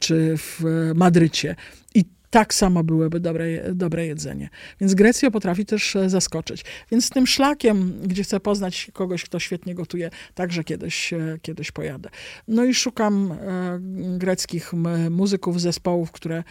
czy 0.00 0.34
w 0.36 0.62
Madrycie. 0.94 1.56
I 1.94 2.04
tak 2.30 2.54
samo 2.54 2.84
byłoby 2.84 3.20
dobre, 3.20 3.74
dobre 3.74 4.06
jedzenie. 4.06 4.48
Więc 4.80 4.94
Grecja 4.94 5.30
potrafi 5.30 5.66
też 5.66 5.96
e, 5.96 6.10
zaskoczyć. 6.10 6.64
Więc 6.90 7.10
tym 7.10 7.26
szlakiem, 7.26 7.92
gdzie 8.04 8.22
chcę 8.22 8.40
poznać 8.40 8.90
kogoś, 8.92 9.24
kto 9.24 9.38
świetnie 9.38 9.74
gotuje, 9.74 10.10
także 10.34 10.64
kiedyś, 10.64 11.12
e, 11.12 11.38
kiedyś 11.42 11.70
pojadę. 11.72 12.08
No 12.48 12.64
i 12.64 12.74
szukam 12.74 13.32
e, 13.32 13.78
greckich 14.18 14.72
muzyków, 15.10 15.60
zespołów, 15.60 16.12
które 16.12 16.44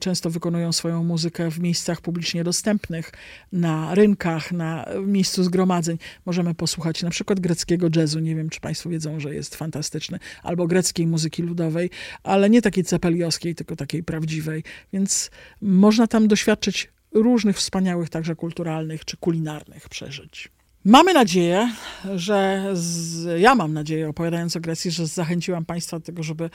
często 0.00 0.30
wykonują 0.30 0.72
swoją 0.72 1.04
muzykę 1.04 1.50
w 1.50 1.60
miejscach 1.60 2.00
publicznie 2.00 2.44
dostępnych, 2.44 3.12
na 3.52 3.94
rynkach, 3.94 4.52
na 4.52 4.86
miejscu 5.06 5.42
zgromadzeń. 5.42 5.98
Możemy 6.26 6.54
posłuchać 6.54 7.02
na 7.02 7.10
przykład 7.10 7.40
greckiego 7.40 7.88
jazzu. 7.96 8.18
Nie 8.18 8.36
wiem, 8.36 8.50
czy 8.50 8.60
Państwo 8.60 8.90
wiedzą, 8.90 9.20
że 9.20 9.34
jest 9.34 9.54
fantastyczny. 9.54 10.18
Albo 10.42 10.66
greckiej 10.66 11.06
muzyki 11.06 11.42
ludowej, 11.42 11.90
ale 12.22 12.50
nie 12.50 12.62
takiej 12.62 12.84
cepeliowskiej, 12.84 13.54
tylko 13.54 13.76
takiej 13.76 14.02
prawdziwej. 14.02 14.64
Więc 14.92 15.30
można 15.62 16.06
tam 16.06 16.28
doświadczyć 16.28 16.88
różnych 17.12 17.56
wspaniałych, 17.56 18.10
także 18.10 18.36
kulturalnych 18.36 19.04
czy 19.04 19.16
kulinarnych 19.16 19.88
przeżyć. 19.88 20.48
Mamy 20.84 21.14
nadzieję, 21.14 21.72
że 22.14 22.70
z, 22.72 23.40
ja 23.40 23.54
mam 23.54 23.72
nadzieję, 23.72 24.08
opowiadając 24.08 24.56
o 24.56 24.60
Grecji, 24.60 24.90
że 24.90 25.06
zachęciłam 25.06 25.64
Państwa 25.64 25.98
do 25.98 26.04
tego, 26.04 26.22
żeby 26.22 26.50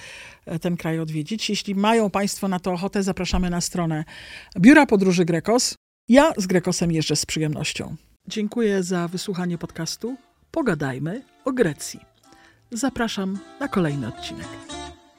e, 0.45 0.59
ten 0.59 0.77
kraj 0.77 0.99
odwiedzić. 0.99 1.49
Jeśli 1.49 1.75
mają 1.75 2.09
Państwo 2.09 2.47
na 2.47 2.59
to 2.59 2.71
ochotę, 2.71 3.03
zapraszamy 3.03 3.49
na 3.49 3.61
stronę 3.61 4.03
Biura 4.59 4.85
Podróży 4.85 5.25
Grekos. 5.25 5.75
Ja 6.09 6.33
z 6.37 6.47
Grekosem 6.47 6.91
jeżdżę 6.91 7.15
z 7.15 7.25
przyjemnością. 7.25 7.95
Dziękuję 8.27 8.83
za 8.83 9.07
wysłuchanie 9.07 9.57
podcastu. 9.57 10.15
Pogadajmy 10.51 11.23
o 11.45 11.51
Grecji. 11.51 11.99
Zapraszam 12.71 13.39
na 13.59 13.67
kolejny 13.67 14.07
odcinek. 14.07 14.47